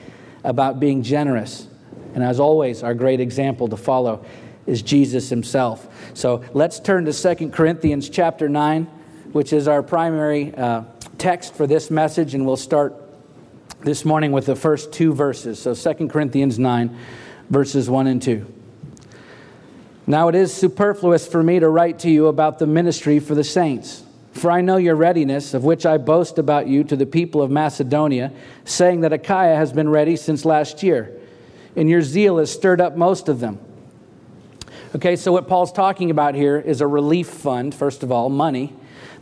about 0.49 0.81
being 0.81 1.03
generous. 1.03 1.69
And 2.15 2.25
as 2.25 2.41
always, 2.41 2.83
our 2.83 2.95
great 2.95 3.21
example 3.21 3.69
to 3.69 3.77
follow 3.77 4.25
is 4.67 4.81
Jesus 4.81 5.29
himself. 5.29 5.87
So 6.15 6.43
let's 6.55 6.81
turn 6.81 7.05
to 7.05 7.13
Second 7.13 7.53
Corinthians 7.53 8.09
chapter 8.09 8.49
9, 8.49 8.85
which 9.33 9.53
is 9.53 9.69
our 9.69 9.83
primary 9.83 10.55
uh, 10.55 10.85
text 11.19 11.55
for 11.55 11.67
this 11.67 11.91
message, 11.91 12.35
and 12.35 12.47
we'll 12.47 12.57
start 12.57 12.97
this 13.81 14.07
morning 14.07 14.33
with 14.33 14.47
the 14.47 14.57
first 14.57 14.91
two 14.91 15.13
verses. 15.13 15.61
So 15.61 15.75
Second 15.75 16.09
Corinthians 16.09 16.59
9, 16.59 16.97
verses 17.51 17.91
1 17.91 18.07
and 18.07 18.23
2. 18.23 18.55
Now 20.07 20.29
it 20.29 20.35
is 20.35 20.55
superfluous 20.55 21.29
for 21.29 21.43
me 21.43 21.61
to 21.61 21.69
write 21.69 21.99
to 22.01 22.11
you 22.11 22.29
about 22.29 22.59
the 22.59 22.67
ministry 22.67 23.21
for 23.21 23.35
the 23.35 23.45
saints 23.45 24.03
for 24.39 24.51
I 24.51 24.61
know 24.61 24.77
your 24.77 24.95
readiness, 24.95 25.55
of 25.55 25.65
which 25.65 25.85
I 25.85 25.99
boast 25.99 26.39
about 26.39 26.67
you 26.67 26.85
to 26.85 26.97
the 26.97 27.07
people 27.07 27.43
of 27.43 27.51
Macedonia, 27.51 28.33
saying 28.65 29.01
that 29.01 29.13
Achaia 29.13 29.57
has 29.57 29.73
been 29.73 29.89
ready 29.89 30.17
since 30.17 30.45
last 30.45 30.83
year. 30.83 31.15
and 31.77 31.89
your 31.89 32.03
zeal 32.03 32.39
has 32.39 32.51
stirred 32.51 32.81
up 32.81 32.97
most 32.97 33.29
of 33.29 33.39
them. 33.39 33.59
Okay, 34.97 35.17
so 35.17 35.31
what 35.33 35.47
Paul's 35.47 35.71
talking 35.71 36.11
about 36.11 36.35
here 36.35 36.59
is 36.59 36.81
a 36.81 36.87
relief 36.87 37.29
fund, 37.29 37.75
first 37.75 38.03
of 38.03 38.11
all, 38.11 38.31
money, 38.31 38.75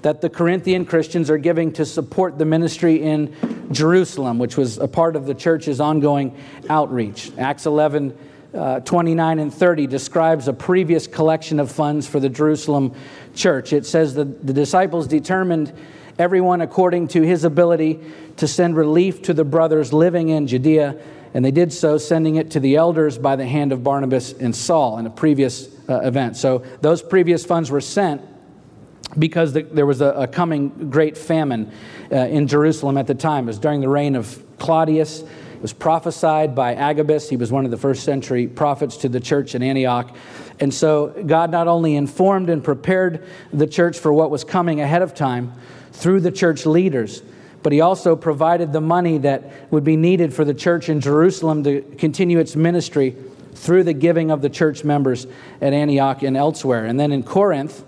that 0.02 0.20
the 0.20 0.30
Corinthian 0.30 0.86
Christians 0.86 1.28
are 1.28 1.38
giving 1.38 1.72
to 1.72 1.84
support 1.84 2.38
the 2.38 2.44
ministry 2.44 3.02
in 3.02 3.34
Jerusalem, 3.72 4.38
which 4.38 4.56
was 4.56 4.78
a 4.78 4.86
part 4.86 5.16
of 5.16 5.26
the 5.26 5.34
church's 5.34 5.80
ongoing 5.80 6.36
outreach. 6.70 7.32
Acts 7.36 7.66
11 7.66 8.16
uh, 8.56 8.80
29 8.80 9.38
and 9.38 9.52
30 9.52 9.86
describes 9.86 10.48
a 10.48 10.52
previous 10.52 11.06
collection 11.06 11.60
of 11.60 11.70
funds 11.70 12.06
for 12.06 12.20
the 12.20 12.28
Jerusalem 12.28 12.94
church. 13.34 13.72
It 13.72 13.86
says 13.86 14.14
that 14.14 14.46
the 14.46 14.52
disciples 14.52 15.06
determined 15.06 15.72
everyone 16.18 16.60
according 16.60 17.08
to 17.08 17.22
his 17.22 17.44
ability 17.44 18.00
to 18.36 18.48
send 18.48 18.76
relief 18.76 19.22
to 19.22 19.34
the 19.34 19.44
brothers 19.44 19.92
living 19.92 20.30
in 20.30 20.46
Judea, 20.46 20.98
and 21.34 21.44
they 21.44 21.50
did 21.50 21.72
so, 21.72 21.98
sending 21.98 22.36
it 22.36 22.50
to 22.52 22.60
the 22.60 22.76
elders 22.76 23.18
by 23.18 23.36
the 23.36 23.46
hand 23.46 23.72
of 23.72 23.84
Barnabas 23.84 24.32
and 24.32 24.56
Saul 24.56 24.98
in 24.98 25.06
a 25.06 25.10
previous 25.10 25.68
uh, 25.88 26.00
event. 26.00 26.36
So 26.36 26.64
those 26.80 27.02
previous 27.02 27.44
funds 27.44 27.70
were 27.70 27.80
sent 27.80 28.22
because 29.18 29.52
the, 29.52 29.62
there 29.62 29.86
was 29.86 30.00
a, 30.00 30.10
a, 30.10 30.26
coming 30.26 30.90
great 30.90 31.16
famine 31.16 31.70
uh, 32.10 32.16
in 32.16 32.46
Jerusalem 32.46 32.96
at 32.96 33.06
the 33.06 33.14
time. 33.14 33.44
It 33.44 33.48
was 33.48 33.58
during 33.58 33.80
the 33.80 33.88
reign 33.88 34.16
of 34.16 34.42
Claudius. 34.58 35.22
Was 35.66 35.72
prophesied 35.72 36.54
by 36.54 36.76
Agabus. 36.76 37.28
He 37.28 37.36
was 37.36 37.50
one 37.50 37.64
of 37.64 37.72
the 37.72 37.76
first 37.76 38.04
century 38.04 38.46
prophets 38.46 38.98
to 38.98 39.08
the 39.08 39.18
church 39.18 39.56
in 39.56 39.64
Antioch. 39.64 40.14
And 40.60 40.72
so 40.72 41.08
God 41.26 41.50
not 41.50 41.66
only 41.66 41.96
informed 41.96 42.50
and 42.50 42.62
prepared 42.62 43.26
the 43.52 43.66
church 43.66 43.98
for 43.98 44.12
what 44.12 44.30
was 44.30 44.44
coming 44.44 44.80
ahead 44.80 45.02
of 45.02 45.12
time 45.12 45.52
through 45.90 46.20
the 46.20 46.30
church 46.30 46.66
leaders, 46.66 47.20
but 47.64 47.72
he 47.72 47.80
also 47.80 48.14
provided 48.14 48.72
the 48.72 48.80
money 48.80 49.18
that 49.18 49.72
would 49.72 49.82
be 49.82 49.96
needed 49.96 50.32
for 50.32 50.44
the 50.44 50.54
church 50.54 50.88
in 50.88 51.00
Jerusalem 51.00 51.64
to 51.64 51.82
continue 51.98 52.38
its 52.38 52.54
ministry 52.54 53.16
through 53.56 53.82
the 53.82 53.92
giving 53.92 54.30
of 54.30 54.42
the 54.42 54.48
church 54.48 54.84
members 54.84 55.26
at 55.60 55.72
Antioch 55.72 56.22
and 56.22 56.36
elsewhere. 56.36 56.86
And 56.86 57.00
then 57.00 57.10
in 57.10 57.24
Corinth, 57.24 57.84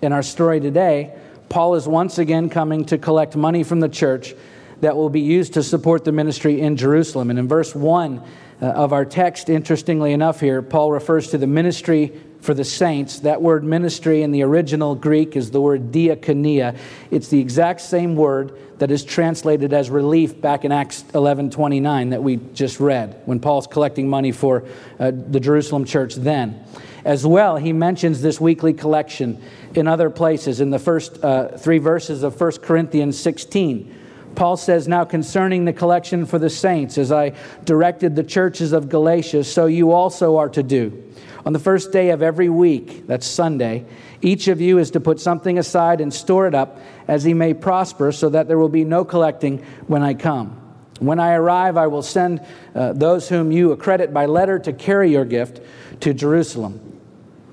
in 0.00 0.14
our 0.14 0.22
story 0.22 0.58
today, 0.58 1.14
Paul 1.50 1.74
is 1.74 1.86
once 1.86 2.16
again 2.16 2.48
coming 2.48 2.86
to 2.86 2.96
collect 2.96 3.36
money 3.36 3.62
from 3.62 3.80
the 3.80 3.90
church 3.90 4.34
that 4.80 4.96
will 4.96 5.10
be 5.10 5.20
used 5.20 5.54
to 5.54 5.62
support 5.62 6.04
the 6.04 6.12
ministry 6.12 6.60
in 6.60 6.76
Jerusalem. 6.76 7.30
And 7.30 7.38
in 7.38 7.48
verse 7.48 7.74
1 7.74 8.22
uh, 8.62 8.66
of 8.66 8.92
our 8.92 9.04
text, 9.04 9.48
interestingly 9.48 10.12
enough, 10.12 10.40
here, 10.40 10.62
Paul 10.62 10.92
refers 10.92 11.28
to 11.28 11.38
the 11.38 11.46
ministry 11.46 12.12
for 12.40 12.54
the 12.54 12.64
saints. 12.64 13.20
That 13.20 13.42
word 13.42 13.64
ministry 13.64 14.22
in 14.22 14.32
the 14.32 14.42
original 14.42 14.94
Greek 14.94 15.36
is 15.36 15.50
the 15.50 15.60
word 15.60 15.92
diakonia. 15.92 16.76
It's 17.10 17.28
the 17.28 17.38
exact 17.38 17.82
same 17.82 18.16
word 18.16 18.58
that 18.78 18.90
is 18.90 19.04
translated 19.04 19.74
as 19.74 19.90
relief 19.90 20.40
back 20.40 20.64
in 20.64 20.72
Acts 20.72 21.04
11 21.14 21.50
29 21.50 22.10
that 22.10 22.22
we 22.22 22.36
just 22.54 22.80
read 22.80 23.20
when 23.26 23.40
Paul's 23.40 23.66
collecting 23.66 24.08
money 24.08 24.32
for 24.32 24.64
uh, 24.98 25.12
the 25.14 25.40
Jerusalem 25.40 25.84
church 25.84 26.14
then. 26.14 26.64
As 27.04 27.26
well, 27.26 27.56
he 27.56 27.72
mentions 27.72 28.22
this 28.22 28.40
weekly 28.40 28.72
collection 28.72 29.40
in 29.74 29.86
other 29.86 30.10
places 30.10 30.60
in 30.60 30.70
the 30.70 30.78
first 30.78 31.22
uh, 31.22 31.56
three 31.56 31.78
verses 31.78 32.22
of 32.22 32.38
1 32.38 32.52
Corinthians 32.58 33.18
16 33.18 33.99
Paul 34.34 34.56
says, 34.56 34.88
Now 34.88 35.04
concerning 35.04 35.64
the 35.64 35.72
collection 35.72 36.26
for 36.26 36.38
the 36.38 36.50
saints, 36.50 36.98
as 36.98 37.12
I 37.12 37.32
directed 37.64 38.16
the 38.16 38.24
churches 38.24 38.72
of 38.72 38.88
Galatia, 38.88 39.44
so 39.44 39.66
you 39.66 39.92
also 39.92 40.36
are 40.36 40.48
to 40.50 40.62
do. 40.62 41.04
On 41.46 41.52
the 41.52 41.58
first 41.58 41.90
day 41.92 42.10
of 42.10 42.22
every 42.22 42.48
week, 42.48 43.06
that's 43.06 43.26
Sunday, 43.26 43.86
each 44.20 44.48
of 44.48 44.60
you 44.60 44.78
is 44.78 44.90
to 44.92 45.00
put 45.00 45.20
something 45.20 45.58
aside 45.58 46.00
and 46.00 46.12
store 46.12 46.46
it 46.46 46.54
up 46.54 46.78
as 47.08 47.24
he 47.24 47.34
may 47.34 47.54
prosper, 47.54 48.12
so 48.12 48.28
that 48.28 48.46
there 48.46 48.58
will 48.58 48.68
be 48.68 48.84
no 48.84 49.04
collecting 49.04 49.58
when 49.86 50.02
I 50.02 50.14
come. 50.14 50.60
When 51.00 51.18
I 51.18 51.32
arrive, 51.32 51.78
I 51.78 51.86
will 51.86 52.02
send 52.02 52.44
uh, 52.74 52.92
those 52.92 53.28
whom 53.28 53.50
you 53.50 53.72
accredit 53.72 54.12
by 54.12 54.26
letter 54.26 54.58
to 54.58 54.72
carry 54.72 55.10
your 55.10 55.24
gift 55.24 55.60
to 56.00 56.12
Jerusalem. 56.12 57.00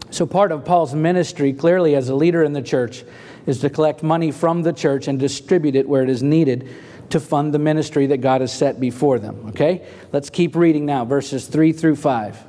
So, 0.09 0.25
part 0.25 0.51
of 0.51 0.65
Paul's 0.65 0.93
ministry, 0.93 1.53
clearly 1.53 1.95
as 1.95 2.09
a 2.09 2.15
leader 2.15 2.43
in 2.43 2.53
the 2.53 2.61
church, 2.61 3.03
is 3.47 3.59
to 3.61 3.69
collect 3.69 4.03
money 4.03 4.29
from 4.29 4.61
the 4.61 4.73
church 4.73 5.07
and 5.07 5.17
distribute 5.17 5.75
it 5.75 5.89
where 5.89 6.03
it 6.03 6.09
is 6.09 6.21
needed 6.21 6.69
to 7.09 7.19
fund 7.19 7.53
the 7.53 7.59
ministry 7.59 8.05
that 8.07 8.17
God 8.17 8.41
has 8.41 8.53
set 8.53 8.79
before 8.79 9.17
them. 9.17 9.47
Okay? 9.49 9.87
Let's 10.11 10.29
keep 10.29 10.55
reading 10.55 10.85
now, 10.85 11.05
verses 11.05 11.47
3 11.47 11.71
through 11.71 11.95
5. 11.95 12.45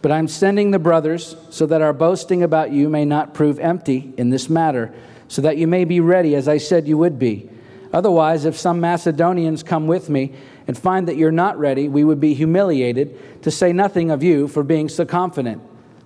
But 0.00 0.12
I'm 0.12 0.28
sending 0.28 0.70
the 0.70 0.78
brothers 0.78 1.36
so 1.50 1.66
that 1.66 1.82
our 1.82 1.92
boasting 1.92 2.42
about 2.42 2.72
you 2.72 2.88
may 2.88 3.04
not 3.04 3.34
prove 3.34 3.58
empty 3.58 4.12
in 4.16 4.30
this 4.30 4.48
matter, 4.48 4.94
so 5.28 5.42
that 5.42 5.56
you 5.56 5.66
may 5.66 5.84
be 5.84 6.00
ready 6.00 6.34
as 6.34 6.48
I 6.48 6.58
said 6.58 6.88
you 6.88 6.98
would 6.98 7.18
be. 7.18 7.48
Otherwise, 7.92 8.44
if 8.44 8.58
some 8.58 8.80
Macedonians 8.80 9.62
come 9.62 9.86
with 9.86 10.08
me 10.08 10.32
and 10.66 10.78
find 10.78 11.06
that 11.08 11.16
you're 11.16 11.30
not 11.30 11.58
ready, 11.58 11.88
we 11.88 12.04
would 12.04 12.20
be 12.20 12.34
humiliated, 12.34 13.42
to 13.42 13.50
say 13.50 13.72
nothing 13.72 14.10
of 14.10 14.22
you 14.22 14.48
for 14.48 14.62
being 14.62 14.88
so 14.88 15.04
confident. 15.04 15.62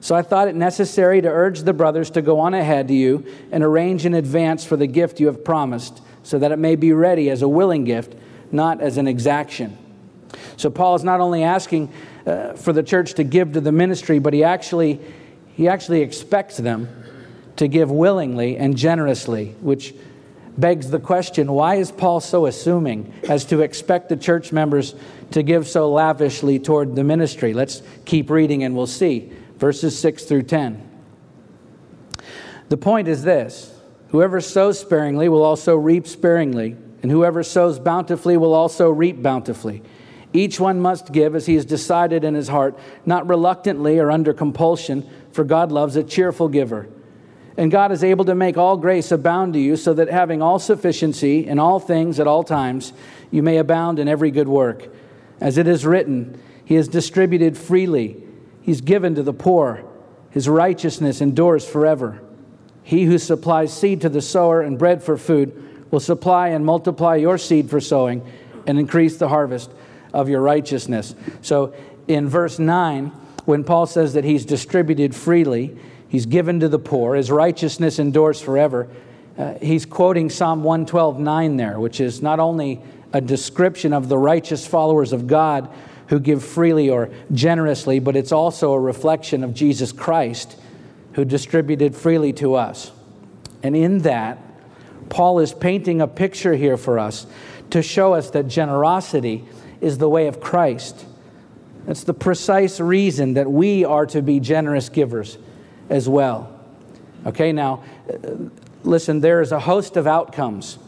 So 0.06 0.14
I 0.14 0.22
thought 0.22 0.46
it 0.46 0.54
necessary 0.54 1.20
to 1.20 1.28
urge 1.28 1.62
the 1.62 1.72
brothers 1.72 2.10
to 2.10 2.22
go 2.22 2.38
on 2.38 2.54
ahead 2.54 2.86
to 2.86 2.94
you 2.94 3.26
and 3.50 3.64
arrange 3.64 4.06
in 4.06 4.14
advance 4.14 4.64
for 4.64 4.76
the 4.76 4.86
gift 4.86 5.18
you 5.18 5.26
have 5.26 5.44
promised, 5.44 6.00
so 6.22 6.38
that 6.38 6.52
it 6.52 6.60
may 6.60 6.76
be 6.76 6.92
ready 6.92 7.28
as 7.28 7.42
a 7.42 7.48
willing 7.48 7.82
gift, 7.82 8.14
not 8.52 8.80
as 8.80 8.98
an 8.98 9.08
exaction. 9.08 9.76
So 10.56 10.70
Paul 10.70 10.94
is 10.94 11.02
not 11.02 11.18
only 11.18 11.42
asking 11.42 11.92
uh, 12.24 12.52
for 12.52 12.72
the 12.72 12.84
church 12.84 13.14
to 13.14 13.24
give 13.24 13.54
to 13.54 13.60
the 13.60 13.72
ministry, 13.72 14.20
but 14.20 14.32
he 14.32 14.44
actually 14.44 15.00
he 15.56 15.66
actually 15.66 16.02
expects 16.02 16.56
them 16.56 16.88
to 17.56 17.66
give 17.66 17.90
willingly 17.90 18.56
and 18.56 18.76
generously, 18.76 19.56
which 19.60 19.92
begs 20.56 20.88
the 20.88 21.00
question 21.00 21.50
why 21.50 21.74
is 21.74 21.90
Paul 21.90 22.20
so 22.20 22.46
assuming 22.46 23.12
as 23.28 23.44
to 23.46 23.60
expect 23.60 24.08
the 24.08 24.16
church 24.16 24.52
members 24.52 24.94
to 25.32 25.42
give 25.42 25.66
so 25.66 25.90
lavishly 25.90 26.60
toward 26.60 26.94
the 26.94 27.02
ministry? 27.02 27.52
Let's 27.54 27.82
keep 28.04 28.30
reading 28.30 28.62
and 28.62 28.76
we'll 28.76 28.86
see 28.86 29.32
verses 29.56 29.98
6 29.98 30.24
through 30.24 30.44
10. 30.44 30.82
The 32.68 32.76
point 32.76 33.08
is 33.08 33.22
this 33.22 33.80
whoever 34.08 34.40
sows 34.40 34.78
sparingly 34.78 35.28
will 35.28 35.42
also 35.42 35.76
reap 35.76 36.06
sparingly, 36.06 36.76
and 37.02 37.10
whoever 37.10 37.42
sows 37.42 37.78
bountifully 37.78 38.36
will 38.36 38.54
also 38.54 38.90
reap 38.90 39.22
bountifully. 39.22 39.82
Each 40.32 40.60
one 40.60 40.80
must 40.80 41.12
give 41.12 41.34
as 41.34 41.46
he 41.46 41.54
has 41.54 41.64
decided 41.64 42.24
in 42.24 42.34
his 42.34 42.48
heart, 42.48 42.78
not 43.06 43.28
reluctantly 43.28 43.98
or 43.98 44.10
under 44.10 44.34
compulsion, 44.34 45.08
for 45.32 45.44
God 45.44 45.72
loves 45.72 45.96
a 45.96 46.02
cheerful 46.02 46.48
giver. 46.48 46.88
And 47.56 47.70
God 47.70 47.90
is 47.90 48.04
able 48.04 48.26
to 48.26 48.34
make 48.34 48.58
all 48.58 48.76
grace 48.76 49.10
abound 49.10 49.54
to 49.54 49.58
you, 49.58 49.76
so 49.76 49.94
that 49.94 50.08
having 50.08 50.42
all 50.42 50.58
sufficiency 50.58 51.46
in 51.46 51.58
all 51.58 51.80
things 51.80 52.20
at 52.20 52.26
all 52.26 52.44
times, 52.44 52.92
you 53.30 53.42
may 53.42 53.56
abound 53.56 53.98
in 53.98 54.08
every 54.08 54.30
good 54.30 54.48
work. 54.48 54.88
As 55.40 55.56
it 55.56 55.66
is 55.66 55.86
written, 55.86 56.38
He 56.64 56.74
has 56.74 56.88
distributed 56.88 57.56
freely. 57.56 58.22
He's 58.66 58.80
given 58.80 59.14
to 59.14 59.22
the 59.22 59.32
poor. 59.32 59.84
His 60.30 60.48
righteousness 60.48 61.20
endures 61.20 61.64
forever. 61.64 62.20
He 62.82 63.04
who 63.04 63.16
supplies 63.16 63.72
seed 63.72 64.00
to 64.00 64.08
the 64.08 64.20
sower 64.20 64.60
and 64.60 64.76
bread 64.76 65.04
for 65.04 65.16
food 65.16 65.92
will 65.92 66.00
supply 66.00 66.48
and 66.48 66.66
multiply 66.66 67.14
your 67.14 67.38
seed 67.38 67.70
for 67.70 67.80
sowing 67.80 68.26
and 68.66 68.76
increase 68.76 69.18
the 69.18 69.28
harvest 69.28 69.70
of 70.12 70.28
your 70.28 70.40
righteousness. 70.40 71.14
So 71.42 71.74
in 72.08 72.28
verse 72.28 72.58
9, 72.58 73.06
when 73.44 73.62
Paul 73.62 73.86
says 73.86 74.14
that 74.14 74.24
he's 74.24 74.44
distributed 74.44 75.14
freely, 75.14 75.76
he's 76.08 76.26
given 76.26 76.58
to 76.58 76.68
the 76.68 76.80
poor, 76.80 77.14
his 77.14 77.30
righteousness 77.30 78.00
endures 78.00 78.40
forever, 78.40 78.88
uh, 79.38 79.54
he's 79.62 79.86
quoting 79.86 80.28
Psalm 80.28 80.64
112 80.64 81.20
9 81.20 81.56
there, 81.56 81.78
which 81.78 82.00
is 82.00 82.20
not 82.20 82.40
only 82.40 82.82
a 83.12 83.20
description 83.20 83.92
of 83.92 84.08
the 84.08 84.18
righteous 84.18 84.66
followers 84.66 85.12
of 85.12 85.28
God 85.28 85.72
who 86.08 86.20
give 86.20 86.44
freely 86.44 86.88
or 86.88 87.10
generously, 87.32 87.98
but 87.98 88.16
it's 88.16 88.32
also 88.32 88.72
a 88.72 88.80
reflection 88.80 89.42
of 89.42 89.54
Jesus 89.54 89.92
Christ 89.92 90.58
who 91.12 91.24
distributed 91.24 91.94
freely 91.94 92.32
to 92.34 92.54
us. 92.54 92.92
And 93.62 93.74
in 93.74 94.00
that, 94.00 94.38
Paul 95.08 95.38
is 95.38 95.52
painting 95.52 96.00
a 96.00 96.06
picture 96.06 96.54
here 96.54 96.76
for 96.76 96.98
us 96.98 97.26
to 97.70 97.82
show 97.82 98.14
us 98.14 98.30
that 98.30 98.48
generosity 98.48 99.44
is 99.80 99.98
the 99.98 100.08
way 100.08 100.26
of 100.26 100.40
Christ. 100.40 101.04
That's 101.86 102.04
the 102.04 102.14
precise 102.14 102.80
reason 102.80 103.34
that 103.34 103.50
we 103.50 103.84
are 103.84 104.06
to 104.06 104.22
be 104.22 104.40
generous 104.40 104.88
givers 104.88 105.38
as 105.88 106.08
well. 106.08 106.52
Okay, 107.24 107.52
now, 107.52 107.82
uh, 108.12 108.34
listen, 108.84 109.20
there 109.20 109.40
is 109.40 109.52
a 109.52 109.60
host 109.60 109.96
of 109.96 110.06
outcomes 110.06 110.78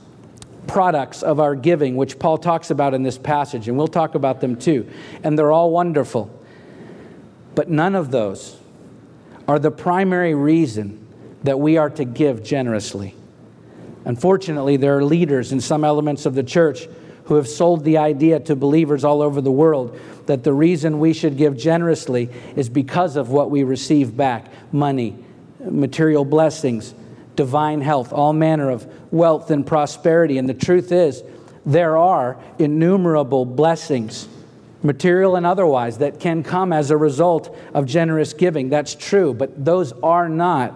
products 0.69 1.23
of 1.23 1.41
our 1.41 1.57
giving, 1.57 1.97
which 1.97 2.19
Paul 2.19 2.39
talks 2.39 2.71
about 2.71 2.95
in 2.95 3.03
this 3.03 3.19
passage, 3.19 3.67
and 3.67 3.77
we'll 3.77 3.89
talk 3.89 4.15
about 4.15 4.41
them 4.41 4.55
too. 4.55 4.89
And 5.25 5.37
they're 5.37 5.51
all 5.51 5.71
wonderful. 5.71 6.31
But 7.55 7.69
none 7.69 7.97
of 7.97 8.13
those 8.13 8.57
are 9.49 9.59
the 9.59 9.71
primary 9.71 10.35
reason 10.35 11.05
that 11.43 11.59
we 11.59 11.77
are 11.79 11.91
to 11.91 12.05
give 12.05 12.45
generously. 12.45 13.15
Unfortunately, 14.05 14.77
there 14.77 14.97
are 14.97 15.05
leaders 15.05 15.53
in 15.53 15.61
some 15.61 15.85
elements 15.85 16.27
of 16.27 16.35
the 16.35 16.43
church 16.43 16.87
who 17.25 17.35
have 17.35 17.49
sold 17.49 17.85
the 17.85 17.99
idea 17.99 18.41
to 18.41 18.57
believers 18.57 19.05
all 19.05 19.21
over 19.21 19.41
the 19.41 19.51
world 19.51 19.99
that 20.27 20.45
the 20.45 20.53
reason 20.53 20.99
we 20.99 21.13
should 21.13 21.37
give 21.37 21.57
generously 21.57 22.31
is 22.57 22.69
because 22.69 23.17
of 23.17 23.31
what 23.31 23.51
we 23.51 23.65
receive 23.65 24.17
back 24.17 24.47
money, 24.73 25.17
material 25.61 26.25
blessings, 26.25 26.95
divine 27.39 27.81
health, 27.81 28.13
all 28.13 28.33
manner 28.33 28.69
of 28.69 28.85
wealth 29.13 29.53
and 29.53 29.65
prosperity. 29.65 30.39
And 30.39 30.49
the 30.49 30.55
truth 30.55 30.91
is, 30.91 31.23
there 31.65 31.97
are 31.97 32.37
innumerable 32.59 33.45
blessings, 33.45 34.27
material 34.83 35.37
and 35.37 35.47
otherwise, 35.47 35.99
that 35.99 36.19
can 36.19 36.43
come 36.43 36.73
as 36.73 36.91
a 36.91 36.97
result 36.97 37.57
of 37.75 37.87
generous 37.87 38.33
giving. 38.33 38.71
That's 38.71 38.97
true, 38.97 39.33
but 39.33 39.65
those 39.65 39.93
are 40.03 40.29
not 40.29 40.75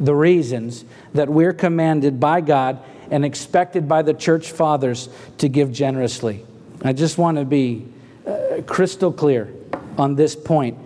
the 0.00 0.12
reasons 0.12 0.84
that 1.14 1.28
we're 1.28 1.52
commanded 1.52 2.18
by 2.18 2.40
God 2.40 2.80
and 3.08 3.24
expected 3.24 3.88
by 3.88 4.02
the 4.02 4.12
church 4.12 4.50
fathers 4.50 5.08
to 5.38 5.48
give 5.48 5.70
generously. 5.70 6.44
I 6.82 6.94
just 6.94 7.16
want 7.16 7.38
to 7.38 7.44
be 7.44 7.86
uh, 8.26 8.62
crystal 8.66 9.12
clear 9.12 9.54
on 9.96 10.16
this 10.16 10.34
point. 10.34 10.78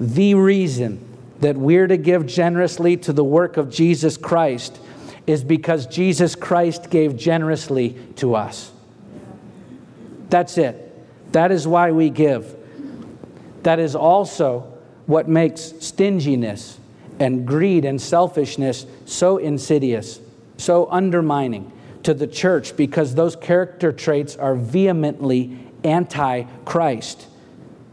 The 0.00 0.34
reason 0.36 1.11
that 1.42 1.56
we're 1.56 1.88
to 1.88 1.96
give 1.96 2.24
generously 2.24 2.96
to 2.96 3.12
the 3.12 3.24
work 3.24 3.56
of 3.56 3.68
Jesus 3.68 4.16
Christ 4.16 4.78
is 5.26 5.42
because 5.42 5.86
Jesus 5.86 6.36
Christ 6.36 6.88
gave 6.88 7.16
generously 7.16 7.98
to 8.16 8.36
us. 8.36 8.70
That's 10.30 10.56
it. 10.56 10.88
That 11.32 11.50
is 11.50 11.66
why 11.66 11.90
we 11.90 12.10
give. 12.10 12.54
That 13.64 13.80
is 13.80 13.96
also 13.96 14.60
what 15.06 15.28
makes 15.28 15.74
stinginess 15.80 16.78
and 17.18 17.44
greed 17.44 17.84
and 17.84 18.00
selfishness 18.00 18.86
so 19.04 19.38
insidious, 19.38 20.20
so 20.58 20.88
undermining 20.92 21.72
to 22.04 22.14
the 22.14 22.28
church 22.28 22.76
because 22.76 23.16
those 23.16 23.34
character 23.34 23.90
traits 23.90 24.36
are 24.36 24.54
vehemently 24.54 25.58
anti 25.82 26.44
Christ. 26.64 27.26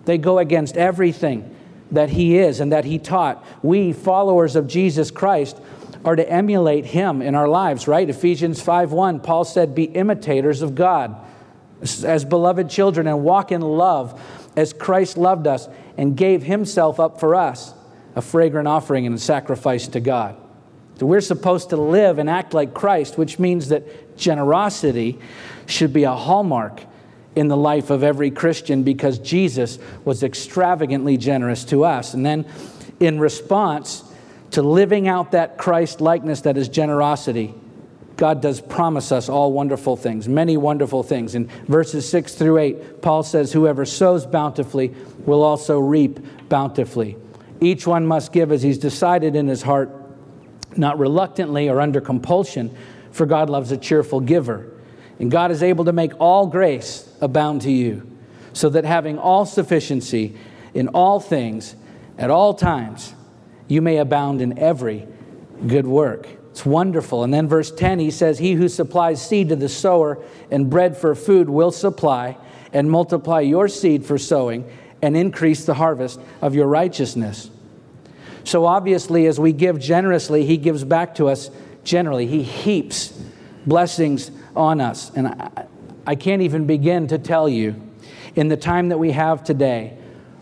They 0.05 0.19
go 0.19 0.37
against 0.37 0.77
everything 0.77 1.55
that 1.91 2.09
he 2.09 2.37
is 2.37 2.59
and 2.59 2.71
that 2.71 2.85
he 2.85 2.99
taught. 2.99 3.43
We, 3.61 3.93
followers 3.93 4.55
of 4.55 4.67
Jesus 4.67 5.11
Christ, 5.11 5.59
are 6.05 6.15
to 6.15 6.29
emulate 6.29 6.85
him 6.85 7.21
in 7.21 7.35
our 7.35 7.47
lives, 7.47 7.87
right? 7.87 8.09
Ephesians 8.09 8.61
5:1, 8.61 9.19
Paul 9.19 9.43
said, 9.43 9.75
"Be 9.75 9.83
imitators 9.83 10.61
of 10.61 10.75
God 10.75 11.15
as 12.03 12.25
beloved 12.25 12.69
children 12.69 13.07
and 13.07 13.23
walk 13.23 13.51
in 13.51 13.61
love 13.61 14.19
as 14.55 14.73
Christ 14.73 15.17
loved 15.17 15.47
us 15.47 15.67
and 15.97 16.15
gave 16.15 16.43
himself 16.43 16.99
up 16.99 17.19
for 17.19 17.35
us, 17.35 17.73
a 18.15 18.21
fragrant 18.21 18.67
offering 18.67 19.05
and 19.05 19.15
a 19.15 19.19
sacrifice 19.19 19.87
to 19.89 19.99
God." 19.99 20.35
So 20.99 21.05
we're 21.05 21.21
supposed 21.21 21.69
to 21.69 21.77
live 21.77 22.19
and 22.19 22.29
act 22.29 22.53
like 22.53 22.73
Christ, 22.73 23.17
which 23.17 23.39
means 23.39 23.69
that 23.69 24.17
generosity 24.17 25.17
should 25.65 25.93
be 25.93 26.03
a 26.03 26.11
hallmark 26.11 26.81
in 27.35 27.47
the 27.47 27.57
life 27.57 27.89
of 27.89 28.03
every 28.03 28.31
Christian 28.31 28.83
because 28.83 29.19
Jesus 29.19 29.79
was 30.03 30.23
extravagantly 30.23 31.17
generous 31.17 31.63
to 31.65 31.85
us. 31.85 32.13
And 32.13 32.25
then 32.25 32.45
in 32.99 33.19
response 33.19 34.03
to 34.51 34.61
living 34.61 35.07
out 35.07 35.31
that 35.31 35.57
Christ 35.57 36.01
likeness 36.01 36.41
that 36.41 36.57
is 36.57 36.69
generosity, 36.69 37.53
God 38.17 38.41
does 38.41 38.59
promise 38.59 39.11
us 39.11 39.29
all 39.29 39.53
wonderful 39.53 39.95
things, 39.95 40.27
many 40.27 40.57
wonderful 40.57 41.03
things. 41.03 41.35
In 41.35 41.47
verses 41.67 42.09
6 42.09 42.35
through 42.35 42.57
8, 42.57 43.01
Paul 43.01 43.23
says, 43.23 43.53
Whoever 43.53 43.85
sows 43.85 44.25
bountifully 44.25 44.93
will 45.25 45.43
also 45.43 45.79
reap 45.79 46.19
bountifully. 46.49 47.15
Each 47.61 47.87
one 47.87 48.05
must 48.05 48.33
give 48.33 48.51
as 48.51 48.61
he's 48.61 48.77
decided 48.77 49.35
in 49.35 49.47
his 49.47 49.61
heart 49.61 49.91
not 50.75 50.99
reluctantly 50.99 51.69
or 51.69 51.79
under 51.79 52.01
compulsion, 52.01 52.75
for 53.11 53.25
God 53.25 53.49
loves 53.49 53.71
a 53.71 53.77
cheerful 53.77 54.19
giver. 54.19 54.71
And 55.19 55.31
God 55.31 55.51
is 55.51 55.63
able 55.63 55.85
to 55.85 55.93
make 55.93 56.11
all 56.19 56.47
grace 56.47 57.08
abound 57.21 57.61
to 57.63 57.71
you, 57.71 58.09
so 58.53 58.69
that 58.69 58.85
having 58.85 59.17
all 59.17 59.45
sufficiency 59.45 60.35
in 60.73 60.87
all 60.89 61.19
things 61.19 61.75
at 62.17 62.29
all 62.29 62.53
times, 62.53 63.13
you 63.67 63.81
may 63.81 63.97
abound 63.97 64.41
in 64.41 64.57
every 64.57 65.07
good 65.67 65.87
work. 65.87 66.27
It's 66.51 66.65
wonderful. 66.65 67.23
And 67.23 67.33
then 67.33 67.47
verse 67.47 67.71
10, 67.71 67.99
he 67.99 68.11
says, 68.11 68.39
He 68.39 68.53
who 68.53 68.67
supplies 68.67 69.25
seed 69.25 69.49
to 69.49 69.55
the 69.55 69.69
sower 69.69 70.21
and 70.51 70.69
bread 70.69 70.97
for 70.97 71.15
food 71.15 71.49
will 71.49 71.71
supply 71.71 72.37
and 72.73 72.89
multiply 72.89 73.39
your 73.39 73.67
seed 73.67 74.05
for 74.05 74.17
sowing 74.17 74.69
and 75.01 75.15
increase 75.15 75.65
the 75.65 75.75
harvest 75.75 76.19
of 76.41 76.55
your 76.55 76.67
righteousness. 76.67 77.49
So 78.43 78.65
obviously, 78.65 79.27
as 79.27 79.39
we 79.39 79.53
give 79.53 79.79
generously, 79.79 80.45
He 80.45 80.57
gives 80.57 80.83
back 80.83 81.15
to 81.15 81.29
us 81.29 81.49
generally. 81.83 82.27
He 82.27 82.43
heaps 82.43 83.17
blessings 83.65 84.31
on 84.55 84.81
us. 84.81 85.11
And 85.15 85.27
I, 85.27 85.65
I 86.09 86.15
can't 86.15 86.41
even 86.41 86.65
begin 86.65 87.05
to 87.09 87.19
tell 87.19 87.47
you, 87.47 87.79
in 88.35 88.47
the 88.47 88.57
time 88.57 88.89
that 88.89 88.97
we 88.97 89.11
have 89.11 89.43
today, 89.43 89.95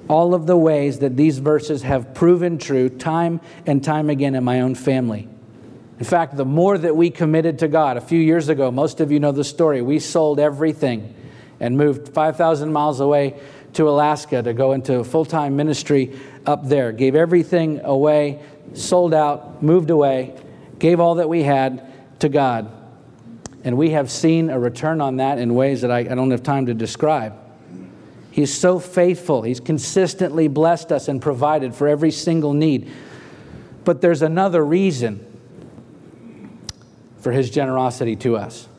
all 0.08 0.34
of 0.34 0.46
the 0.46 0.56
ways 0.56 1.00
that 1.00 1.18
these 1.18 1.40
verses 1.40 1.82
have 1.82 2.14
proven 2.14 2.58
true 2.58 2.88
time 2.88 3.42
and 3.66 3.84
time 3.84 4.10
again 4.10 4.34
in 4.34 4.46
my 4.46 4.62
own 4.62 4.76
family. 4.76 5.28
In 6.00 6.06
fact, 6.06 6.38
the 6.38 6.46
more 6.46 6.78
that 6.78 6.96
we 6.96 7.10
committed 7.10 7.60
to 7.60 7.68
God, 7.68 7.98
a 7.98 8.02
few 8.02 8.18
years 8.18 8.48
ago, 8.48 8.72
most 8.72 9.02
of 9.02 9.12
you 9.12 9.20
know 9.20 9.34
the 9.34 9.44
story, 9.44 9.82
we 9.82 10.00
sold 10.00 10.40
everything 10.40 11.14
and 11.60 11.76
moved 11.76 12.14
5,000 12.14 12.72
miles 12.72 13.02
away 13.02 13.38
to 13.74 13.90
Alaska 13.90 14.42
to 14.42 14.54
go 14.54 14.72
into 14.72 15.04
full 15.04 15.26
time 15.26 15.58
ministry 15.58 16.18
up 16.46 16.66
there. 16.66 16.94
Gave 16.94 17.14
everything 17.14 17.82
away, 17.84 18.42
sold 18.72 19.14
out, 19.14 19.62
moved 19.62 19.90
away, 19.90 20.34
gave 20.80 21.02
all 21.02 21.16
that 21.16 21.28
we 21.28 21.44
had 21.44 22.20
to 22.22 22.30
God. 22.30 22.72
And 23.68 23.78
we 23.78 23.90
have 23.90 24.10
seen 24.10 24.50
a 24.50 24.58
return 24.58 25.02
on 25.02 25.18
that 25.18 25.40
in 25.40 25.54
ways 25.54 25.82
that 25.82 25.92
I, 25.92 26.00
I 26.00 26.16
don't 26.16 26.32
have 26.32 26.42
time 26.42 26.68
to 26.68 26.74
describe. 26.74 27.34
He's 28.32 28.54
so 28.54 28.80
faithful. 28.80 29.42
He's 29.42 29.60
consistently 29.60 30.48
blessed 30.48 30.94
us 30.94 31.10
and 31.10 31.22
provided 31.22 31.76
for 31.76 31.86
every 31.86 32.12
single 32.12 32.54
need. 32.54 32.90
But 33.84 34.00
there's 34.00 34.22
another 34.22 34.64
reason 34.64 35.20
for 37.20 37.34
his 37.34 37.50
generosity 37.50 38.16
to 38.16 38.38
us. 38.38 38.70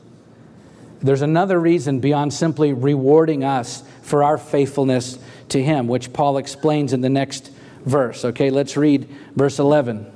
There's 1.00 1.20
another 1.20 1.60
reason 1.60 2.00
beyond 2.00 2.32
simply 2.32 2.72
rewarding 2.72 3.44
us 3.44 3.82
for 4.00 4.24
our 4.24 4.38
faithfulness 4.38 5.18
to 5.50 5.62
Him, 5.62 5.86
which 5.86 6.14
Paul 6.14 6.38
explains 6.38 6.94
in 6.94 7.02
the 7.02 7.10
next 7.10 7.52
verse. 7.84 8.24
Okay, 8.24 8.48
let's 8.48 8.74
read 8.74 9.06
verse 9.36 9.58
11. 9.58 10.10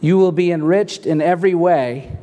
You 0.00 0.16
will 0.16 0.30
be 0.30 0.52
enriched 0.52 1.06
in 1.06 1.20
every 1.20 1.56
way 1.56 2.18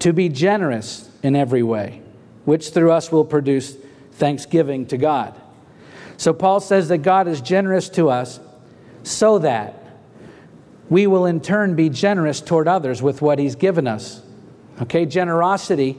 to 0.00 0.12
be 0.12 0.28
generous 0.28 1.10
in 1.22 1.34
every 1.34 1.62
way, 1.62 2.02
which 2.44 2.70
through 2.70 2.92
us 2.92 3.10
will 3.10 3.24
produce 3.24 3.76
thanksgiving 4.12 4.86
to 4.86 4.96
God. 4.96 5.40
So 6.16 6.32
Paul 6.32 6.60
says 6.60 6.88
that 6.88 6.98
God 6.98 7.28
is 7.28 7.40
generous 7.40 7.88
to 7.90 8.10
us 8.10 8.40
so 9.04 9.38
that 9.38 9.74
we 10.88 11.06
will 11.06 11.26
in 11.26 11.40
turn 11.40 11.76
be 11.76 11.88
generous 11.88 12.40
toward 12.40 12.66
others 12.66 13.02
with 13.02 13.22
what 13.22 13.38
He's 13.38 13.54
given 13.54 13.86
us. 13.86 14.22
Okay, 14.82 15.06
generosity 15.06 15.96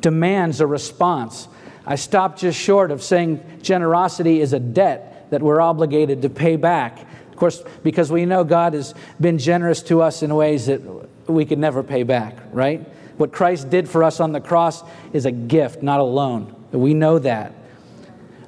demands 0.00 0.60
a 0.60 0.66
response. 0.66 1.48
I 1.86 1.96
stopped 1.96 2.40
just 2.40 2.58
short 2.58 2.90
of 2.90 3.02
saying 3.02 3.60
generosity 3.62 4.40
is 4.40 4.52
a 4.52 4.60
debt 4.60 5.30
that 5.30 5.42
we're 5.42 5.60
obligated 5.60 6.22
to 6.22 6.30
pay 6.30 6.56
back. 6.56 7.00
Of 7.30 7.36
course, 7.36 7.62
because 7.82 8.10
we 8.10 8.24
know 8.26 8.44
God 8.44 8.74
has 8.74 8.94
been 9.20 9.38
generous 9.38 9.82
to 9.84 10.02
us 10.02 10.22
in 10.22 10.34
ways 10.34 10.66
that 10.66 10.80
we 11.28 11.44
could 11.44 11.58
never 11.58 11.82
pay 11.82 12.02
back, 12.02 12.36
right? 12.52 12.86
What 13.16 13.32
Christ 13.32 13.70
did 13.70 13.88
for 13.88 14.02
us 14.04 14.20
on 14.20 14.32
the 14.32 14.40
cross 14.40 14.82
is 15.12 15.24
a 15.24 15.32
gift, 15.32 15.82
not 15.82 16.00
a 16.00 16.04
loan. 16.04 16.54
We 16.72 16.94
know 16.94 17.18
that. 17.18 17.54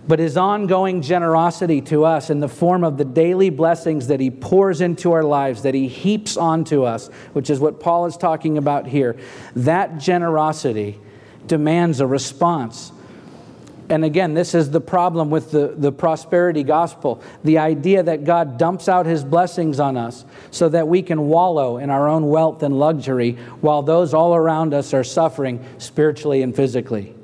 But 0.07 0.19
his 0.19 0.39
ongoing 0.39 1.03
generosity 1.03 1.83
to 1.83 2.05
us 2.05 2.31
in 2.31 2.41
the 2.41 2.49
form 2.49 2.83
of 2.83 2.97
the 2.97 3.05
daily 3.05 3.51
blessings 3.51 4.07
that 4.07 4.21
he 4.21 4.31
pours 4.31 4.81
into 4.81 5.13
our 5.13 5.23
lives, 5.23 5.63
that 5.63 5.75
he 5.75 5.87
heaps 5.87 6.37
onto 6.37 6.85
us, 6.85 7.09
which 7.35 7.51
is 7.51 7.61
what 7.61 7.79
Paul 7.79 8.07
is 8.07 8.17
talking 8.17 8.57
about 8.57 8.87
here, 8.87 9.17
that 9.55 9.99
generosity 9.99 10.99
demands 11.47 12.01
a 12.01 12.07
response. 12.07 12.91
And 13.91 14.05
again, 14.05 14.35
this 14.35 14.55
is 14.55 14.71
the 14.71 14.81
problem 14.81 15.31
with 15.31 15.51
the, 15.51 15.75
the 15.77 15.91
prosperity 15.91 16.63
gospel 16.63 17.23
the 17.43 17.59
idea 17.59 18.03
that 18.03 18.25
God 18.25 18.59
dumps 18.59 18.89
out 18.89 19.07
his 19.07 19.25
blessings 19.25 19.81
on 19.81 19.97
us 19.97 20.25
so 20.51 20.69
that 20.69 20.89
we 20.89 21.03
can 21.03 21.29
wallow 21.29 21.79
in 21.79 21.89
our 21.89 22.09
own 22.09 22.29
wealth 22.29 22.63
and 22.63 22.79
luxury 22.79 23.33
while 23.61 23.83
those 23.83 24.13
all 24.13 24.35
around 24.35 24.75
us 24.75 24.93
are 24.93 25.05
suffering 25.05 25.65
spiritually 25.79 26.43
and 26.43 26.55
physically. 26.55 27.15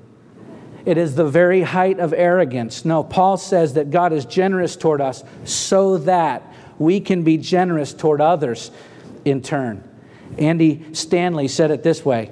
It 0.87 0.99
is 0.99 1.15
the 1.15 1.27
very 1.27 1.63
height 1.63 1.99
of 1.99 2.13
arrogance. 2.13 2.85
No, 2.85 3.05
Paul 3.05 3.37
says 3.37 3.75
that 3.75 3.91
God 3.91 4.13
is 4.13 4.25
generous 4.25 4.77
toward 4.77 5.01
us 5.01 5.25
so 5.45 5.99
that 5.99 6.43
we 6.79 7.01
can 7.01 7.25
be 7.25 7.39
generous 7.39 7.95
toward 7.95 8.21
others 8.21 8.71
in 9.25 9.43
turn. 9.43 9.87
Andy 10.39 10.85
Stanley 10.93 11.49
said 11.49 11.71
it 11.71 11.83
this 11.83 12.05
way 12.05 12.31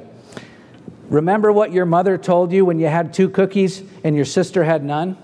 Remember 1.12 1.53
what 1.53 1.72
your 1.72 1.85
mother 1.85 2.16
told 2.16 2.53
you 2.53 2.64
when 2.64 2.79
you 2.79 2.87
had 2.87 3.12
two 3.12 3.29
cookies 3.29 3.83
and 4.03 4.16
your 4.16 4.25
sister 4.25 4.64
had 4.64 4.83
none? 4.83 5.18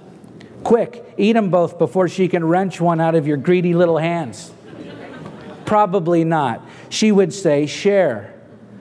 Quick, 0.63 1.03
eat 1.17 1.33
them 1.33 1.49
both 1.49 1.79
before 1.79 2.09
she 2.09 2.29
can 2.29 2.45
wrench 2.45 2.79
one 2.79 3.01
out 3.01 3.15
of 3.15 3.27
your 3.27 3.39
greedy 3.39 3.73
little 3.73 3.97
hands. 3.97 4.53
Probably 5.65 6.25
not. 6.25 6.63
She 6.91 7.11
would 7.11 7.33
say, 7.33 7.65
share. 7.65 8.35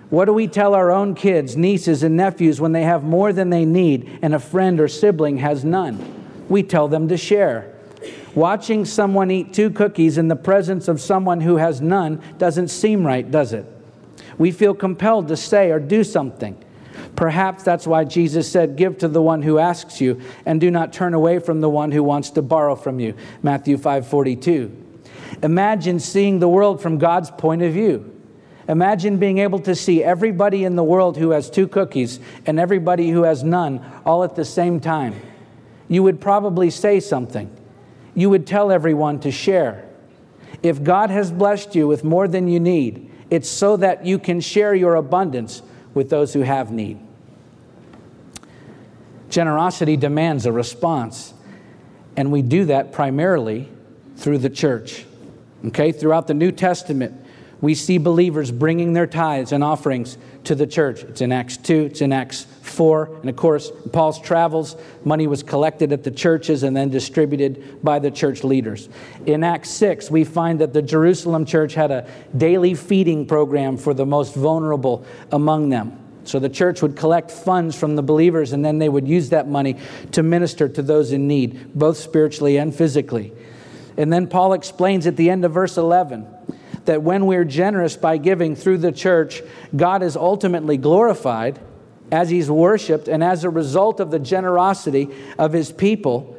What 0.10 0.26
do 0.26 0.34
we 0.34 0.48
tell 0.48 0.76
our 0.76 0.92
own 0.92 1.16
kids, 1.16 1.56
nieces, 1.56 2.04
and 2.04 2.18
nephews 2.18 2.60
when 2.60 2.74
they 2.74 2.84
have 2.84 3.06
more 3.06 3.32
than 3.32 3.52
they 3.52 3.64
need 3.64 4.20
and 4.22 4.36
a 4.36 4.40
friend 4.40 4.78
or 4.78 4.90
sibling 4.90 5.38
has 5.38 5.64
none? 5.64 6.46
We 6.50 6.62
tell 6.62 6.90
them 6.90 7.08
to 7.08 7.16
share. 7.16 7.74
Watching 8.36 8.84
someone 8.84 9.32
eat 9.32 9.54
two 9.54 9.70
cookies 9.70 10.18
in 10.18 10.28
the 10.28 10.36
presence 10.36 10.90
of 10.90 11.00
someone 11.00 11.40
who 11.40 11.56
has 11.56 11.80
none 11.80 12.22
doesn't 12.38 12.68
seem 12.68 13.08
right, 13.08 13.32
does 13.32 13.54
it? 13.54 13.66
We 14.38 14.52
feel 14.52 14.74
compelled 14.74 15.30
to 15.30 15.38
say 15.38 15.72
or 15.72 15.80
do 15.80 16.04
something. 16.04 16.62
Perhaps 17.16 17.64
that's 17.64 17.88
why 17.88 18.04
Jesus 18.04 18.52
said, 18.52 18.76
Give 18.76 18.98
to 19.00 19.08
the 19.08 19.22
one 19.22 19.42
who 19.42 19.60
asks 19.60 20.00
you, 20.02 20.22
and 20.46 20.62
do 20.62 20.72
not 20.72 20.94
turn 20.94 21.14
away 21.14 21.40
from 21.40 21.62
the 21.62 21.70
one 21.70 21.92
who 21.92 22.04
wants 22.04 22.32
to 22.32 22.42
borrow 22.42 22.76
from 22.76 23.00
you. 23.00 23.16
Matthew 23.42 23.78
5 23.78 24.08
42. 24.08 24.86
Imagine 25.44 26.00
seeing 26.00 26.40
the 26.40 26.48
world 26.48 26.82
from 26.82 26.98
God's 26.98 27.32
point 27.32 27.62
of 27.62 27.74
view. 27.74 28.14
Imagine 28.68 29.18
being 29.18 29.38
able 29.38 29.60
to 29.60 29.76
see 29.76 30.04
everybody 30.04 30.66
in 30.66 30.76
the 30.76 30.84
world 30.84 31.18
who 31.18 31.30
has 31.30 31.50
two 31.50 31.68
cookies 31.68 32.20
and 32.46 32.60
everybody 32.60 33.10
who 33.10 33.24
has 33.24 33.44
none 33.44 33.84
all 34.06 34.24
at 34.24 34.36
the 34.36 34.44
same 34.44 34.80
time. 34.80 35.16
You 35.88 36.04
would 36.04 36.20
probably 36.20 36.70
say 36.70 37.00
something. 37.00 37.50
You 38.14 38.30
would 38.30 38.46
tell 38.46 38.72
everyone 38.72 39.20
to 39.22 39.32
share. 39.32 39.88
If 40.64 40.84
God 40.84 41.10
has 41.10 41.32
blessed 41.32 41.76
you 41.76 41.88
with 41.88 42.04
more 42.04 42.28
than 42.28 42.48
you 42.48 42.60
need, 42.60 43.10
it's 43.30 43.50
so 43.50 43.78
that 43.78 44.06
you 44.06 44.20
can 44.20 44.42
share 44.42 44.74
your 44.74 44.96
abundance 44.96 45.62
with 45.98 46.10
those 46.10 46.32
who 46.32 46.42
have 46.42 46.72
need. 46.72 47.00
Generosity 49.30 49.98
demands 49.98 50.46
a 50.46 50.52
response, 50.52 51.34
and 52.16 52.32
we 52.32 52.42
do 52.42 52.66
that 52.66 52.94
primarily 52.94 53.68
through 54.16 54.38
the 54.38 54.50
church. 54.50 55.06
Okay, 55.66 55.92
throughout 55.92 56.28
the 56.28 56.34
New 56.34 56.52
Testament, 56.52 57.20
we 57.60 57.74
see 57.74 57.98
believers 57.98 58.52
bringing 58.52 58.94
their 58.94 59.08
tithes 59.08 59.52
and 59.52 59.64
offerings 59.64 60.18
to 60.44 60.54
the 60.54 60.68
church. 60.68 61.04
It's 61.04 61.20
in 61.20 61.32
Acts 61.32 61.58
2, 61.58 61.86
it's 61.86 62.02
in 62.02 62.14
Acts 62.14 62.46
4. 62.78 63.18
And 63.22 63.30
of 63.30 63.36
course, 63.36 63.72
Paul's 63.92 64.22
travels, 64.22 64.76
money 65.04 65.26
was 65.26 65.42
collected 65.42 65.92
at 65.92 66.04
the 66.04 66.12
churches 66.12 66.62
and 66.62 66.78
then 66.78 66.90
distributed 66.90 67.84
by 67.84 67.98
the 67.98 68.12
church 68.12 68.44
leaders. 68.44 68.88
In 69.26 69.44
Acts 69.44 69.72
6, 69.72 70.12
we 70.12 70.24
find 70.24 70.60
that 70.62 70.74
the 70.74 70.84
Jerusalem 70.84 71.44
church 71.44 71.74
had 71.74 71.90
a 71.90 72.08
daily 72.38 72.76
feeding 72.76 73.26
program 73.26 73.78
for 73.78 73.96
the 73.96 74.06
most 74.06 74.36
vulnerable 74.36 75.06
among 75.32 75.70
them. 75.70 76.00
So 76.24 76.38
the 76.38 76.50
church 76.50 76.84
would 76.84 76.96
collect 76.96 77.32
funds 77.32 77.76
from 77.76 77.96
the 77.96 78.04
believers 78.04 78.54
and 78.54 78.64
then 78.64 78.78
they 78.78 78.90
would 78.90 79.08
use 79.08 79.30
that 79.30 79.48
money 79.48 79.78
to 80.12 80.22
minister 80.22 80.70
to 80.70 80.82
those 80.84 81.12
in 81.12 81.28
need, 81.28 81.74
both 81.74 81.98
spiritually 81.98 82.58
and 82.58 82.76
physically. 82.76 83.34
And 83.98 84.14
then 84.14 84.28
Paul 84.28 84.54
explains 84.54 85.08
at 85.08 85.16
the 85.16 85.32
end 85.32 85.46
of 85.46 85.54
verse 85.54 85.78
11 85.78 86.28
that 86.86 87.02
when 87.02 87.26
we're 87.26 87.46
generous 87.46 87.98
by 87.98 88.18
giving 88.18 88.56
through 88.56 88.78
the 88.78 88.92
church, 88.92 89.42
God 89.76 90.04
is 90.04 90.16
ultimately 90.16 90.78
glorified 90.78 91.60
as 92.12 92.30
he's 92.30 92.50
worshiped, 92.50 93.08
and 93.08 93.24
as 93.24 93.44
a 93.44 93.50
result 93.50 94.00
of 94.00 94.12
the 94.12 94.20
generosity 94.20 95.10
of 95.38 95.52
his 95.54 95.72
people, 95.72 96.38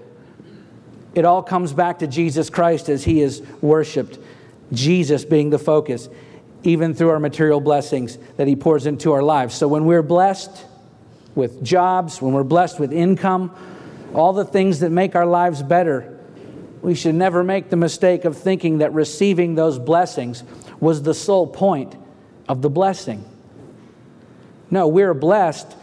it 1.14 1.24
all 1.24 1.42
comes 1.42 1.72
back 1.72 1.98
to 1.98 2.06
Jesus 2.06 2.48
Christ 2.50 2.88
as 2.88 3.04
he 3.04 3.20
is 3.20 3.42
worshiped, 3.60 4.18
Jesus 4.72 5.24
being 5.24 5.50
the 5.50 5.58
focus, 5.58 6.08
even 6.62 6.94
through 6.94 7.10
our 7.10 7.20
material 7.20 7.60
blessings 7.60 8.18
that 8.36 8.46
he 8.46 8.56
pours 8.56 8.86
into 8.86 9.12
our 9.12 9.22
lives. 9.22 9.54
So 9.54 9.68
when 9.68 9.84
we're 9.84 10.02
blessed 10.02 10.64
with 11.34 11.62
jobs, 11.62 12.20
when 12.22 12.32
we're 12.32 12.44
blessed 12.44 12.80
with 12.80 12.92
income, 12.92 13.54
all 14.14 14.32
the 14.32 14.44
things 14.44 14.80
that 14.80 14.90
make 14.90 15.14
our 15.14 15.26
lives 15.26 15.62
better, 15.62 16.18
we 16.82 16.94
should 16.94 17.14
never 17.14 17.44
make 17.44 17.70
the 17.70 17.76
mistake 17.76 18.24
of 18.24 18.36
thinking 18.36 18.78
that 18.78 18.92
receiving 18.92 19.54
those 19.54 19.78
blessings 19.78 20.44
was 20.80 21.02
the 21.02 21.14
sole 21.14 21.46
point 21.46 21.94
of 22.48 22.62
the 22.62 22.70
blessing. 22.70 23.24
No, 24.70 24.88
we're 24.88 25.14
blessed 25.14 25.74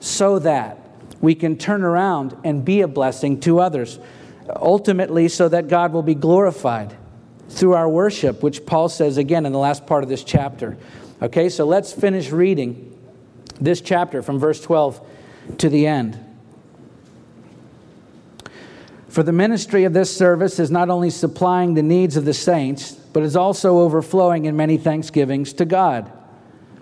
so 0.00 0.38
that 0.40 0.78
we 1.20 1.34
can 1.34 1.56
turn 1.56 1.82
around 1.82 2.36
and 2.44 2.64
be 2.64 2.82
a 2.82 2.88
blessing 2.88 3.40
to 3.40 3.60
others. 3.60 3.98
Ultimately, 4.56 5.28
so 5.28 5.48
that 5.48 5.68
God 5.68 5.92
will 5.92 6.02
be 6.02 6.14
glorified 6.14 6.94
through 7.48 7.74
our 7.74 7.88
worship, 7.88 8.42
which 8.42 8.66
Paul 8.66 8.88
says 8.88 9.16
again 9.16 9.46
in 9.46 9.52
the 9.52 9.58
last 9.58 9.86
part 9.86 10.02
of 10.02 10.08
this 10.08 10.24
chapter. 10.24 10.76
Okay, 11.22 11.48
so 11.48 11.64
let's 11.64 11.92
finish 11.92 12.30
reading 12.30 12.90
this 13.60 13.80
chapter 13.80 14.22
from 14.22 14.38
verse 14.38 14.60
12 14.60 15.00
to 15.58 15.68
the 15.68 15.86
end. 15.86 16.18
For 19.08 19.22
the 19.22 19.32
ministry 19.32 19.84
of 19.84 19.92
this 19.92 20.14
service 20.14 20.58
is 20.58 20.70
not 20.72 20.90
only 20.90 21.08
supplying 21.08 21.74
the 21.74 21.82
needs 21.82 22.16
of 22.16 22.24
the 22.24 22.34
saints, 22.34 22.92
but 22.92 23.22
is 23.22 23.36
also 23.36 23.78
overflowing 23.78 24.44
in 24.44 24.56
many 24.56 24.76
thanksgivings 24.76 25.52
to 25.54 25.64
God. 25.64 26.10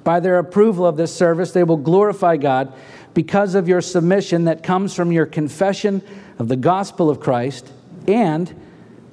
By 0.05 0.21
their 0.21 0.39
approval 0.39 0.87
of 0.87 0.97
this 0.97 1.15
service, 1.15 1.53
they 1.53 1.65
will 1.65 1.77
glorify 1.77 2.37
God 2.37 2.73
because 3.15 3.55
of 3.55 3.69
your 3.69 3.81
submission 3.81 4.45
that 4.45 4.63
comes 4.63 4.95
from 4.95 5.13
your 5.13 5.27
confession 5.27 6.03
of 6.39 6.49
the 6.49 6.57
gospel 6.57 7.11
of 7.11 7.21
Christ 7.21 7.71
and 8.09 8.53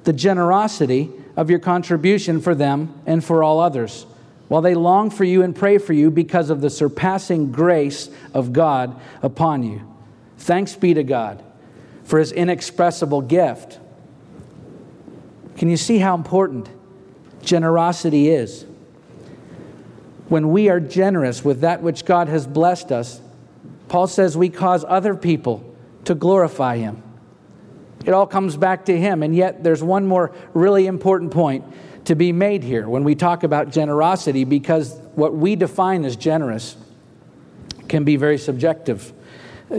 the 0.04 0.12
generosity 0.12 1.10
of 1.36 1.50
your 1.50 1.58
contribution 1.58 2.40
for 2.40 2.54
them 2.54 2.94
and 3.06 3.24
for 3.24 3.42
all 3.42 3.60
others, 3.60 4.06
while 4.48 4.62
they 4.62 4.74
long 4.74 5.10
for 5.10 5.24
you 5.24 5.42
and 5.42 5.54
pray 5.54 5.78
for 5.78 5.92
you 5.92 6.10
because 6.10 6.50
of 6.50 6.60
the 6.60 6.70
surpassing 6.70 7.52
grace 7.52 8.08
of 8.34 8.52
God 8.52 9.00
upon 9.22 9.62
you. 9.62 9.82
Thanks 10.38 10.74
be 10.74 10.94
to 10.94 11.04
God 11.04 11.44
for 12.02 12.18
his 12.18 12.32
inexpressible 12.32 13.22
gift. 13.22 13.78
Can 15.56 15.68
you 15.68 15.76
see 15.76 15.98
how 15.98 16.14
important 16.14 16.68
generosity 17.42 18.28
is? 18.30 18.64
When 20.30 20.50
we 20.50 20.68
are 20.68 20.78
generous 20.78 21.44
with 21.44 21.62
that 21.62 21.82
which 21.82 22.04
God 22.04 22.28
has 22.28 22.46
blessed 22.46 22.92
us, 22.92 23.20
Paul 23.88 24.06
says 24.06 24.36
we 24.36 24.48
cause 24.48 24.84
other 24.86 25.16
people 25.16 25.74
to 26.04 26.14
glorify 26.14 26.76
him. 26.76 27.02
It 28.04 28.12
all 28.12 28.28
comes 28.28 28.56
back 28.56 28.84
to 28.84 28.96
him. 28.96 29.24
And 29.24 29.34
yet, 29.34 29.64
there's 29.64 29.82
one 29.82 30.06
more 30.06 30.32
really 30.54 30.86
important 30.86 31.32
point 31.32 31.64
to 32.04 32.14
be 32.14 32.30
made 32.30 32.62
here 32.62 32.88
when 32.88 33.02
we 33.02 33.16
talk 33.16 33.42
about 33.42 33.70
generosity, 33.70 34.44
because 34.44 34.94
what 35.16 35.34
we 35.34 35.56
define 35.56 36.04
as 36.04 36.14
generous 36.14 36.76
can 37.88 38.04
be 38.04 38.14
very 38.14 38.38
subjective 38.38 39.12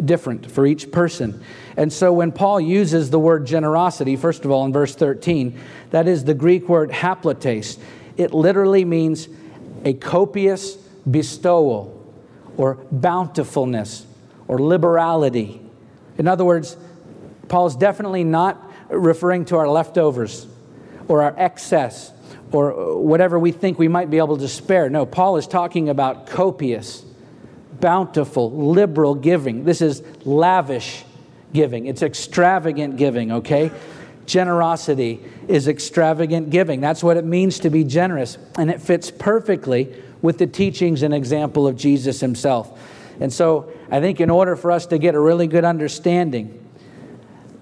different 0.04 0.52
for 0.52 0.68
each 0.68 0.92
person. 0.92 1.42
And 1.78 1.94
so 1.94 2.12
when 2.12 2.34
Paul 2.34 2.60
uses 2.60 3.10
the 3.10 3.20
word 3.20 3.46
generosity, 3.48 4.18
first 4.18 4.44
of 4.44 4.52
all, 4.52 4.66
in 4.66 4.74
verse 4.74 4.96
13, 4.96 5.58
that 5.92 6.10
is 6.10 6.26
the 6.26 6.34
Greek 6.34 6.68
word 6.68 6.90
haplotes. 6.90 7.80
It 8.18 8.34
literally 8.34 8.84
means 8.84 9.30
a 9.84 9.94
copious 9.94 10.76
bestowal 11.10 11.98
or 12.58 12.76
bountifulness 12.91 14.06
or 14.48 14.60
liberality. 14.60 15.62
In 16.17 16.28
other 16.28 16.46
words, 16.46 16.78
Paul 17.48 17.67
is 17.67 17.76
definitely 17.76 18.24
not 18.24 18.72
referring 18.89 19.46
to 19.46 19.58
our 19.58 19.67
leftovers 19.67 20.48
or 21.08 21.24
our 21.24 21.34
excess 21.38 22.12
or 22.52 22.98
whatever 22.98 23.39
we 23.39 23.52
think 23.52 23.80
we 23.80 23.88
might 23.88 24.10
be 24.10 24.17
able 24.17 24.38
to 24.38 24.48
spare. 24.48 24.89
No, 24.89 25.06
Paul 25.06 25.38
is 25.38 25.48
talking 25.48 25.89
about 25.89 26.28
copious 26.28 27.06
bountiful, 27.80 28.52
liberal 28.52 29.15
giving. 29.15 29.65
This 29.65 29.82
is 29.82 30.04
lavish 30.26 31.04
giving, 31.52 31.88
it's 31.88 32.02
extravagant 32.02 32.96
giving, 32.96 33.32
okay? 33.32 33.72
Generosity 34.32 35.20
is 35.50 35.67
extravagant 35.67 36.52
giving. 36.52 36.80
That's 36.80 37.04
what 37.04 37.17
it 37.17 37.26
means 37.26 37.60
to 37.60 37.70
be 37.70 37.84
generous. 37.84 38.38
And 38.58 38.72
it 38.72 38.82
fits 38.82 39.12
perfectly 39.12 39.94
with 40.22 40.38
the 40.38 40.48
teachings 40.48 41.04
and 41.04 41.13
example 41.13 41.67
of 41.67 41.76
Jesus 41.76 42.22
himself. 42.22 42.80
And 43.20 43.34
so 43.34 43.74
I 43.91 44.00
think 44.00 44.22
in 44.22 44.30
order 44.30 44.56
for 44.56 44.72
us 44.72 44.86
to 44.86 44.98
get 44.98 45.15
a 45.15 45.20
really 45.20 45.48
good 45.48 45.65
understanding 45.65 46.65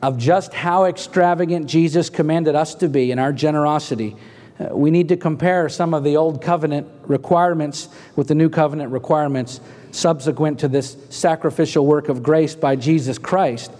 of 0.03 0.19
just 0.19 0.53
how 0.53 0.86
extravagant 0.86 1.65
Jesus 1.65 2.12
commanded 2.12 2.53
us 2.53 2.75
to 2.75 2.88
be 2.88 3.10
in 3.10 3.17
our 3.17 3.34
generosity, 3.34 4.15
uh, 4.60 4.67
we 4.77 4.91
need 4.91 5.10
to 5.10 5.17
compare 5.17 5.69
some 5.69 5.95
of 5.95 6.03
the 6.03 6.17
old 6.17 6.39
covenant 6.39 6.88
requirements 7.08 7.89
with 8.15 8.27
the 8.27 8.36
new 8.36 8.47
covenant 8.47 8.91
requirements 8.91 9.60
subsequent 9.89 10.60
to 10.60 10.67
this 10.67 10.95
sacrificial 11.10 11.88
work 11.88 12.10
of 12.10 12.21
grace 12.21 12.53
by 12.53 12.75
Jesus 12.75 13.17
Christ. 13.17 13.71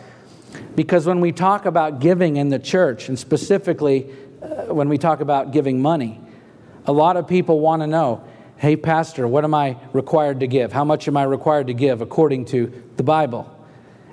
Because 0.76 1.06
when 1.06 1.20
we 1.20 1.32
talk 1.32 1.66
about 1.66 2.00
giving 2.00 2.38
in 2.38 2.50
the 2.50 2.60
church, 2.60 3.10
and 3.10 3.18
specifically 3.18 4.10
uh, 4.42 4.74
when 4.74 4.90
we 4.90 4.98
talk 4.98 5.20
about 5.22 5.52
giving 5.52 5.82
money, 5.82 6.20
a 6.86 6.92
lot 6.92 7.18
of 7.18 7.28
people 7.28 7.60
want 7.60 7.82
to 7.82 7.88
know 7.88 8.24
hey, 8.60 8.76
Pastor, 8.76 9.26
what 9.26 9.46
am 9.46 9.54
I 9.54 9.78
required 9.94 10.42
to 10.42 10.48
give? 10.48 10.74
How 10.74 10.84
much 10.84 11.08
am 11.08 11.16
I 11.16 11.24
required 11.24 11.68
to 11.68 11.74
give 11.74 12.02
according 12.02 12.44
to 12.46 12.74
the 12.98 13.04
Bible? 13.04 13.50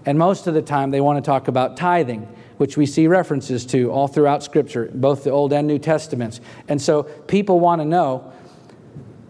And 0.04 0.16
most 0.16 0.46
of 0.46 0.54
the 0.54 0.62
time, 0.62 0.92
they 0.92 1.00
want 1.00 1.22
to 1.22 1.28
talk 1.28 1.48
about 1.48 1.76
tithing, 1.76 2.22
which 2.56 2.76
we 2.76 2.86
see 2.86 3.08
references 3.08 3.66
to 3.66 3.90
all 3.90 4.06
throughout 4.06 4.44
Scripture, 4.44 4.88
both 4.94 5.24
the 5.24 5.30
Old 5.30 5.52
and 5.52 5.66
New 5.66 5.80
Testaments. 5.80 6.40
And 6.68 6.80
so 6.80 7.02
people 7.02 7.58
want 7.58 7.80
to 7.80 7.84
know 7.84 8.32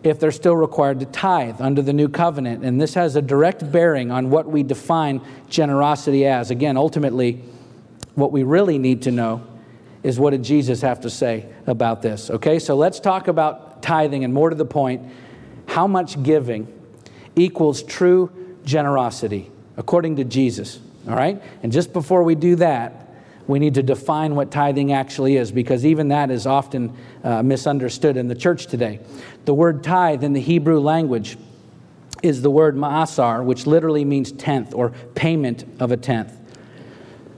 if 0.09 0.21
they're 0.21 0.31
still 0.31 0.57
required 0.57 1.01
to 1.01 1.07
tithe 1.07 1.61
under 1.61 1.83
the 1.83 1.93
new 1.93 2.09
covenant. 2.09 2.65
And 2.65 2.81
this 2.81 2.95
has 2.95 3.17
a 3.17 3.23
direct 3.23 3.71
bearing 3.71 4.11
on 4.11 4.31
what 4.31 4.47
we 4.47 4.63
define 4.63 5.21
generosity 5.49 6.27
as. 6.27 6.51
Again, 6.51 6.77
ultimately, 6.77 7.43
what 8.15 8.33
we 8.33 8.43
really 8.43 8.79
need 8.79 9.03
to 9.03 9.11
know 9.11 9.47
is 10.03 10.19
what 10.21 10.31
did 10.31 10.45
Jesus 10.45 10.83
have 10.83 11.01
to 11.01 11.11
say 11.11 11.47
about 11.67 12.03
this? 12.03 12.31
Okay, 12.31 12.59
so 12.59 12.77
let's 12.77 13.01
talk 13.01 13.29
about 13.29 13.83
tithing 13.83 14.25
and 14.25 14.33
more 14.33 14.51
to 14.51 14.57
the 14.57 14.65
point, 14.65 15.03
how 15.67 15.87
much 15.87 16.23
giving 16.23 16.73
equals 17.35 17.83
true 17.83 18.31
generosity 18.65 19.51
according 19.77 20.17
to 20.17 20.25
Jesus. 20.25 20.79
All 21.09 21.15
right? 21.15 21.43
And 21.63 21.73
just 21.73 21.93
before 21.93 22.23
we 22.23 22.35
do 22.35 22.57
that, 22.57 23.06
we 23.47 23.59
need 23.59 23.75
to 23.75 23.83
define 23.83 24.35
what 24.35 24.51
tithing 24.51 24.93
actually 24.93 25.37
is 25.37 25.53
because 25.53 25.87
even 25.87 26.09
that 26.09 26.31
is 26.31 26.47
often 26.47 26.97
uh, 27.23 27.43
misunderstood 27.43 28.17
in 28.17 28.29
the 28.29 28.35
church 28.35 28.67
today. 28.67 29.01
The 29.45 29.55
word 29.55 29.85
tithe 29.85 30.25
in 30.25 30.33
the 30.33 30.41
Hebrew 30.41 30.81
language 30.81 31.39
is 32.23 32.43
the 32.43 32.51
word 32.51 32.77
ma'asar, 32.77 33.45
which 33.45 33.67
literally 33.67 34.05
means 34.05 34.33
tenth 34.33 34.75
or 34.75 34.91
payment 35.15 35.65
of 35.81 35.93
a 35.93 35.97
tenth. 35.97 36.33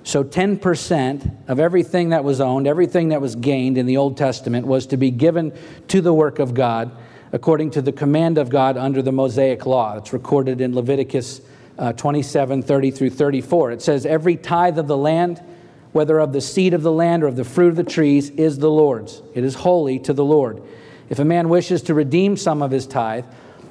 So 0.05 0.25
10% 0.25 1.49
of 1.49 1.61
everything 1.61 2.11
that 2.11 2.25
was 2.25 2.41
owned, 2.41 2.67
everything 2.67 3.11
that 3.11 3.21
was 3.21 3.37
gained 3.37 3.77
in 3.77 3.85
the 3.85 3.99
Old 3.99 4.17
Testament 4.17 4.67
was 4.67 4.87
to 4.87 4.97
be 4.97 5.11
given 5.11 5.53
to 5.89 6.01
the 6.01 6.15
work 6.15 6.39
of 6.39 6.55
God 6.55 6.91
according 7.33 7.73
to 7.73 7.83
the 7.83 7.93
command 7.93 8.39
of 8.39 8.49
God 8.49 8.79
under 8.79 9.03
the 9.03 9.13
Mosaic 9.13 9.67
law. 9.67 9.99
It's 9.99 10.15
recorded 10.15 10.63
in 10.63 10.75
Leviticus 10.75 11.43
uh, 11.79 11.93
27 11.93 12.63
30 12.63 12.91
through 12.91 13.11
34. 13.11 13.73
It 13.73 13.83
says, 13.83 14.07
Every 14.07 14.37
tithe 14.37 14.79
of 14.79 14.87
the 14.87 14.97
land, 14.97 15.43
whether 15.93 16.19
of 16.19 16.33
the 16.33 16.41
seed 16.41 16.75
of 16.75 16.83
the 16.83 16.93
land 16.93 17.23
or 17.23 17.27
of 17.27 17.37
the 17.37 17.45
fruit 17.45 17.69
of 17.69 17.77
the 17.77 17.85
trees, 17.85 18.31
is 18.31 18.59
the 18.59 18.71
Lord's. 18.71 19.23
It 19.35 19.45
is 19.45 19.55
holy 19.55 19.99
to 20.01 20.13
the 20.13 20.25
Lord. 20.25 20.63
If 21.09 21.19
a 21.19 21.25
man 21.25 21.49
wishes 21.49 21.83
to 21.83 21.95
redeem 21.95 22.37
some 22.37 22.63
of 22.63 22.71
his 22.71 22.87
tithe, 22.87 23.25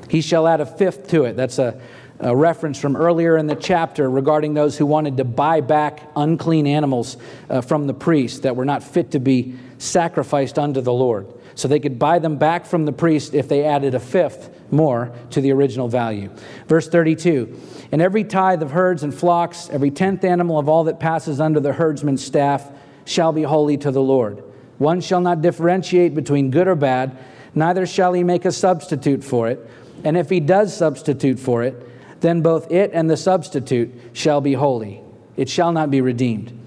he 0.10 0.22
shall 0.22 0.48
add 0.48 0.62
a 0.62 0.66
fifth 0.66 1.10
to 1.10 1.26
it. 1.26 1.36
That's 1.36 1.60
a, 1.60 1.80
a, 2.20 2.36
reference 2.36 2.80
from 2.80 2.96
earlier 2.96 3.38
in 3.38 3.48
the 3.48 3.56
chapter 3.56 4.10
regarding 4.10 4.54
those 4.54 4.78
who 4.78 4.86
wanted 4.86 5.18
to 5.18 5.24
buy 5.24 5.62
back 5.62 6.02
unclean 6.16 6.66
animals 6.66 7.18
uh, 7.50 7.62
from 7.62 7.88
the 7.88 7.94
priest 7.94 8.44
that 8.44 8.56
were 8.56 8.66
not 8.66 8.84
fit 8.84 9.12
to 9.12 9.20
be 9.20 9.56
sacrificed 9.78 10.58
unto 10.58 10.82
the 10.82 10.94
Lord. 10.94 11.28
So 11.56 11.68
they 11.68 11.80
could 11.80 12.00
buy 12.00 12.20
them 12.20 12.38
back 12.38 12.66
from 12.66 12.86
the 12.86 12.92
priest 12.92 13.34
if 13.34 13.48
they 13.48 13.64
added 13.64 13.94
a 13.94 14.00
fifth 14.00 14.57
more 14.72 15.12
to 15.32 15.42
the 15.42 15.52
original 15.52 15.88
value. 15.88 16.30
Verse 16.68 16.88
32 16.88 17.60
And 17.92 18.02
every 18.02 18.24
tithe 18.24 18.62
of 18.62 18.72
herds 18.72 19.04
and 19.04 19.14
flocks, 19.14 19.70
every 19.70 19.92
tenth 19.92 20.24
animal 20.24 20.60
of 20.60 20.68
all 20.70 20.86
that 20.86 21.00
passes 21.00 21.40
under 21.40 21.60
the 21.60 21.74
herdsman's 21.74 22.24
staff, 22.24 22.70
shall 23.06 23.32
be 23.32 23.44
holy 23.44 23.78
to 23.78 23.92
the 23.92 24.02
Lord. 24.02 24.44
One 24.78 25.02
shall 25.02 25.22
not 25.22 25.42
differentiate 25.42 26.14
between 26.14 26.52
good 26.52 26.68
or 26.68 26.76
bad, 26.76 27.18
neither 27.56 27.86
shall 27.86 28.14
he 28.14 28.24
make 28.24 28.46
a 28.46 28.52
substitute 28.52 29.24
for 29.24 29.48
it 29.48 29.68
and 30.04 30.18
if 30.18 30.30
he 30.30 30.40
does 30.40 30.76
substitute 30.76 31.40
for 31.40 31.64
it, 31.64 32.22
then 32.22 32.42
both 32.42 32.72
it 32.72 32.92
and 32.94 33.10
the 33.10 33.18
substitute 33.18 33.94
shall 34.14 34.42
be 34.42 34.54
holy. 34.54 35.02
It 35.36 35.50
shall 35.50 35.72
not 35.72 35.92
be 35.92 36.02
redeemed. 36.02 36.58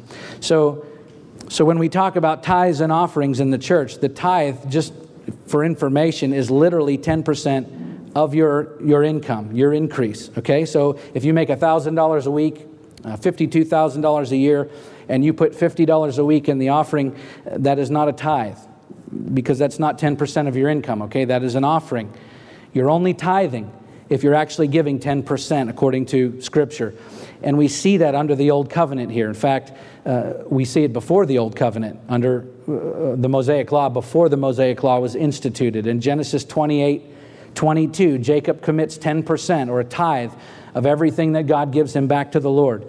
So, 0.40 0.86
so 1.48 1.64
when 1.64 1.78
we 1.78 1.88
talk 1.88 2.16
about 2.16 2.42
tithes 2.42 2.80
and 2.80 2.92
offerings 2.92 3.40
in 3.40 3.50
the 3.50 3.58
church, 3.58 3.98
the 3.98 4.08
tithe, 4.08 4.70
just 4.70 4.92
for 5.46 5.64
information, 5.64 6.32
is 6.32 6.50
literally 6.50 6.98
10% 6.98 7.89
of 8.14 8.34
your, 8.34 8.82
your 8.82 9.02
income, 9.02 9.54
your 9.54 9.72
increase. 9.72 10.30
Okay? 10.38 10.64
So 10.64 10.98
if 11.14 11.24
you 11.24 11.32
make 11.32 11.48
$1,000 11.48 12.26
a 12.26 12.30
week, 12.30 12.66
uh, 13.04 13.16
$52,000 13.16 14.30
a 14.30 14.36
year, 14.36 14.70
and 15.08 15.24
you 15.24 15.32
put 15.32 15.52
$50 15.52 16.18
a 16.18 16.24
week 16.24 16.48
in 16.48 16.58
the 16.58 16.70
offering, 16.70 17.16
that 17.44 17.78
is 17.78 17.90
not 17.90 18.08
a 18.08 18.12
tithe 18.12 18.58
because 19.32 19.58
that's 19.58 19.78
not 19.78 19.98
10% 19.98 20.48
of 20.48 20.56
your 20.56 20.68
income. 20.68 21.02
Okay? 21.02 21.24
That 21.24 21.42
is 21.42 21.54
an 21.54 21.64
offering. 21.64 22.12
You're 22.72 22.90
only 22.90 23.14
tithing 23.14 23.72
if 24.08 24.24
you're 24.24 24.34
actually 24.34 24.68
giving 24.68 24.98
10% 24.98 25.70
according 25.70 26.06
to 26.06 26.40
Scripture. 26.40 26.94
And 27.42 27.56
we 27.56 27.68
see 27.68 27.98
that 27.98 28.14
under 28.14 28.34
the 28.34 28.50
Old 28.50 28.68
Covenant 28.68 29.10
here. 29.10 29.28
In 29.28 29.34
fact, 29.34 29.72
uh, 30.04 30.34
we 30.46 30.64
see 30.64 30.84
it 30.84 30.92
before 30.92 31.26
the 31.26 31.38
Old 31.38 31.56
Covenant, 31.56 32.00
under 32.08 32.46
uh, 32.68 33.16
the 33.16 33.28
Mosaic 33.28 33.72
Law, 33.72 33.88
before 33.88 34.28
the 34.28 34.36
Mosaic 34.36 34.82
Law 34.82 34.98
was 34.98 35.14
instituted. 35.14 35.86
In 35.86 36.00
Genesis 36.00 36.44
28 36.44 37.02
22, 37.54 38.18
Jacob 38.18 38.62
commits 38.62 38.98
10% 38.98 39.68
or 39.68 39.80
a 39.80 39.84
tithe 39.84 40.32
of 40.74 40.86
everything 40.86 41.32
that 41.32 41.46
God 41.46 41.72
gives 41.72 41.94
him 41.94 42.06
back 42.06 42.32
to 42.32 42.40
the 42.40 42.50
Lord. 42.50 42.86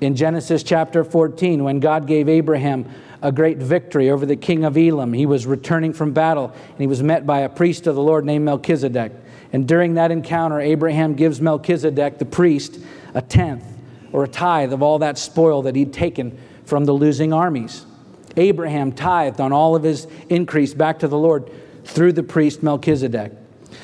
In 0.00 0.16
Genesis 0.16 0.62
chapter 0.62 1.04
14, 1.04 1.64
when 1.64 1.80
God 1.80 2.06
gave 2.06 2.28
Abraham 2.28 2.86
a 3.22 3.32
great 3.32 3.58
victory 3.58 4.10
over 4.10 4.24
the 4.24 4.36
king 4.36 4.64
of 4.64 4.76
Elam. 4.76 5.12
He 5.12 5.26
was 5.26 5.46
returning 5.46 5.92
from 5.92 6.12
battle, 6.12 6.52
and 6.68 6.78
he 6.78 6.86
was 6.86 7.02
met 7.02 7.26
by 7.26 7.40
a 7.40 7.48
priest 7.48 7.86
of 7.86 7.94
the 7.94 8.02
Lord 8.02 8.24
named 8.24 8.44
Melchizedek. 8.44 9.12
And 9.52 9.66
during 9.66 9.94
that 9.94 10.10
encounter, 10.10 10.60
Abraham 10.60 11.14
gives 11.14 11.40
Melchizedek, 11.40 12.18
the 12.18 12.24
priest, 12.24 12.78
a 13.14 13.22
tenth 13.22 13.64
or 14.12 14.24
a 14.24 14.28
tithe 14.28 14.72
of 14.72 14.82
all 14.82 15.00
that 15.00 15.18
spoil 15.18 15.62
that 15.62 15.74
he'd 15.74 15.92
taken 15.92 16.38
from 16.64 16.84
the 16.84 16.92
losing 16.92 17.32
armies. 17.32 17.84
Abraham 18.36 18.92
tithed 18.92 19.40
on 19.40 19.52
all 19.52 19.74
of 19.74 19.82
his 19.82 20.06
increase 20.28 20.74
back 20.74 21.00
to 21.00 21.08
the 21.08 21.18
Lord 21.18 21.50
through 21.84 22.12
the 22.12 22.22
priest 22.22 22.62
Melchizedek. 22.62 23.32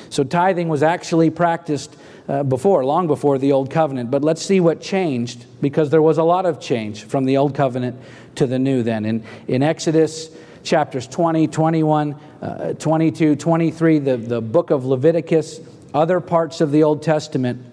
So 0.09 0.23
tithing 0.23 0.69
was 0.69 0.83
actually 0.83 1.29
practiced 1.29 1.95
uh, 2.27 2.43
before, 2.43 2.85
long 2.85 3.07
before 3.07 3.37
the 3.37 3.51
Old 3.51 3.69
Covenant. 3.69 4.11
But 4.11 4.23
let's 4.23 4.41
see 4.41 4.59
what 4.59 4.81
changed, 4.81 5.45
because 5.61 5.89
there 5.89 6.01
was 6.01 6.17
a 6.17 6.23
lot 6.23 6.45
of 6.45 6.59
change 6.59 7.03
from 7.03 7.25
the 7.25 7.37
Old 7.37 7.55
Covenant 7.55 7.99
to 8.35 8.47
the 8.47 8.59
new 8.59 8.83
then. 8.83 9.05
In, 9.05 9.23
in 9.47 9.63
Exodus 9.63 10.35
chapters 10.63 11.07
20, 11.07 11.47
21, 11.47 12.15
uh, 12.41 12.73
22, 12.73 13.35
23, 13.35 13.99
the, 13.99 14.17
the 14.17 14.41
book 14.41 14.71
of 14.71 14.85
Leviticus, 14.85 15.59
other 15.93 16.19
parts 16.19 16.61
of 16.61 16.71
the 16.71 16.83
Old 16.83 17.03
Testament, 17.03 17.63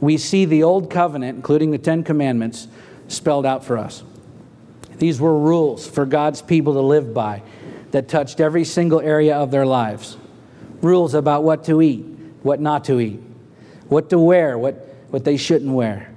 we 0.00 0.16
see 0.16 0.46
the 0.46 0.62
Old 0.62 0.90
Covenant, 0.90 1.36
including 1.36 1.70
the 1.70 1.78
Ten 1.78 2.02
Commandments, 2.02 2.68
spelled 3.08 3.44
out 3.44 3.64
for 3.64 3.76
us. 3.76 4.02
These 4.98 5.20
were 5.20 5.36
rules 5.38 5.86
for 5.86 6.06
God's 6.06 6.42
people 6.42 6.74
to 6.74 6.80
live 6.80 7.12
by 7.14 7.42
that 7.90 8.08
touched 8.08 8.40
every 8.40 8.64
single 8.64 9.00
area 9.00 9.36
of 9.36 9.50
their 9.50 9.66
lives. 9.66 10.16
Rules 10.82 11.14
about 11.14 11.44
what 11.44 11.64
to 11.64 11.82
eat, 11.82 12.04
what 12.42 12.60
not 12.60 12.84
to 12.84 13.00
eat, 13.00 13.20
what 13.88 14.10
to 14.10 14.18
wear, 14.18 14.56
what, 14.56 14.74
what 15.10 15.24
they 15.24 15.36
shouldn't 15.36 15.72
wear, 15.72 16.12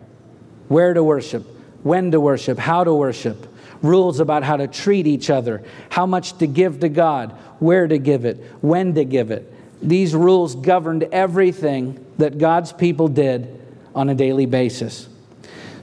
where 0.67 0.93
to 0.93 1.04
worship, 1.04 1.43
when 1.84 2.12
to 2.12 2.19
worship, 2.19 2.58
how 2.58 2.84
to 2.84 2.93
worship, 2.93 3.47
rules 3.82 4.19
about 4.19 4.43
how 4.43 4.58
to 4.58 4.67
treat 4.67 5.06
each 5.06 5.30
other, 5.30 5.63
how 5.89 6.06
much 6.06 6.38
to 6.38 6.47
give 6.47 6.80
to 6.80 6.89
God, 6.89 7.32
where 7.60 7.88
to 7.88 7.97
give 7.97 8.26
it, 8.26 8.38
when 8.62 8.95
to 8.95 9.04
give 9.04 9.32
it. 9.32 9.54
These 9.82 10.15
rules 10.15 10.56
governed 10.56 11.04
everything 11.12 12.04
that 12.17 12.38
God's 12.38 12.71
people 12.71 13.10
did 13.10 13.60
on 13.93 14.10
a 14.10 14.15
daily 14.15 14.45
basis. 14.45 15.10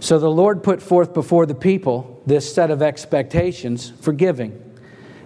So 0.01 0.19
the 0.19 0.31
Lord 0.31 0.63
put 0.63 0.81
forth 0.81 1.13
before 1.13 1.45
the 1.45 1.55
people 1.55 2.23
this 2.25 2.53
set 2.53 2.71
of 2.71 2.81
expectations 2.81 3.93
for 4.01 4.15
giving. 4.15 4.70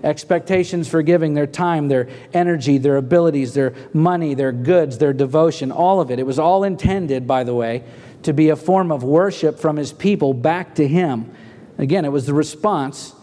Expectations 0.05 0.89
for 0.89 1.03
giving 1.03 1.35
their 1.35 1.47
time, 1.47 1.89
their 1.89 2.09
energy, 2.33 2.79
their 2.79 2.97
abilities, 2.97 3.55
their 3.55 3.75
money, 3.93 4.35
their 4.35 4.53
goods, 4.53 4.99
their 4.99 5.13
devotion, 5.13 5.73
all 5.73 6.01
of 6.01 6.13
it. 6.13 6.21
It 6.21 6.27
was 6.27 6.39
all 6.39 6.63
intended, 6.63 7.27
by 7.27 7.43
the 7.43 7.55
way, 7.55 7.83
to 8.23 8.33
be 8.33 8.51
a 8.51 8.57
form 8.57 8.93
of 8.93 9.03
worship 9.03 9.59
from 9.59 9.77
his 9.77 9.93
people 9.93 10.33
back 10.33 10.77
to 10.77 10.87
him 10.87 11.35
Again, 11.79 12.05
it 12.05 12.11
was 12.11 12.27
the 12.27 12.35
response 12.35 13.15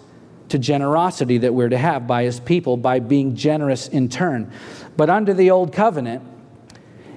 to 0.50 0.60
generosity 0.60 1.38
that 1.40 1.54
we're 1.54 1.70
to 1.70 1.78
have 1.78 2.08
by 2.08 2.24
his 2.24 2.40
people 2.40 2.76
by 2.76 3.00
being 3.00 3.36
generous 3.36 3.88
in 3.88 4.10
turn. 4.10 4.52
But 4.98 5.10
under 5.10 5.34
the 5.34 5.52
old 5.52 5.72
covenant, 5.72 6.24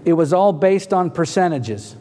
it 0.04 0.12
was 0.12 0.32
all 0.32 0.52
based 0.52 0.92
on 0.92 1.10
percentages 1.10 1.96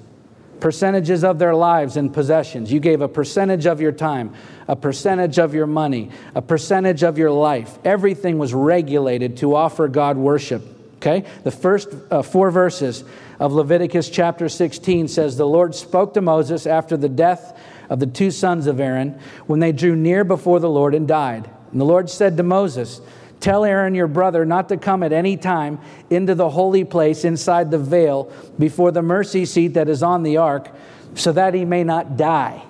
percentages 0.63 1.25
of 1.25 1.39
their 1.39 1.53
lives 1.53 1.97
and 1.97 2.13
possessions. 2.13 2.71
You 2.71 2.79
gave 2.79 3.01
a 3.01 3.09
percentage 3.09 3.65
of 3.65 3.81
your 3.81 3.91
time, 3.91 4.33
a 4.65 4.77
percentage 4.77 5.37
of 5.37 5.53
your 5.53 5.67
money, 5.67 6.09
a 6.35 6.41
percentage 6.41 7.03
of 7.03 7.17
your 7.17 7.31
life. 7.31 7.77
Everything 7.83 8.37
was 8.37 8.53
regulated 8.53 9.35
to 9.39 9.55
offer 9.55 9.89
God 9.89 10.15
worship. 10.15 10.63
Okay? 10.95 11.29
The 11.43 11.51
first 11.51 11.89
uh, 12.09 12.21
four 12.21 12.49
verses 12.49 13.03
of 13.41 13.51
Leviticus 13.51 14.09
chapter 14.09 14.47
16 14.47 15.09
says, 15.09 15.35
The 15.35 15.45
Lord 15.45 15.75
spoke 15.75 16.13
to 16.13 16.21
Moses 16.21 16.65
after 16.65 16.95
the 16.95 17.09
death 17.09 17.59
of 17.89 17.99
the 17.99 18.07
two 18.07 18.31
sons 18.31 18.65
of 18.65 18.79
Aaron 18.79 19.19
when 19.47 19.59
they 19.59 19.73
drew 19.73 19.97
near 19.97 20.23
before 20.23 20.61
the 20.61 20.69
Lord 20.69 20.95
and 20.95 21.05
died. 21.05 21.49
And 21.73 21.81
the 21.81 21.85
Lord 21.85 22.09
said 22.09 22.37
to 22.37 22.43
Moses, 22.43 23.01
Tell 23.43 23.65
Aaron 23.65 23.93
your 23.93 24.07
brother 24.07 24.45
not 24.45 24.69
to 24.69 24.77
come 24.77 25.03
at 25.03 25.11
any 25.11 25.35
time 25.35 25.77
into 26.09 26.33
the 26.33 26.49
holy 26.49 26.85
place 26.85 27.25
inside 27.25 27.71
the 27.71 27.77
veil 27.77 28.31
before 28.57 28.89
the 28.89 29.01
mercy 29.01 29.43
seat 29.43 29.73
that 29.73 29.89
is 29.89 30.01
on 30.01 30.23
the 30.23 30.37
ark, 30.37 30.69
so 31.15 31.33
that 31.33 31.53
he 31.53 31.65
may 31.65 31.83
not 31.83 32.15
die. 32.15 32.63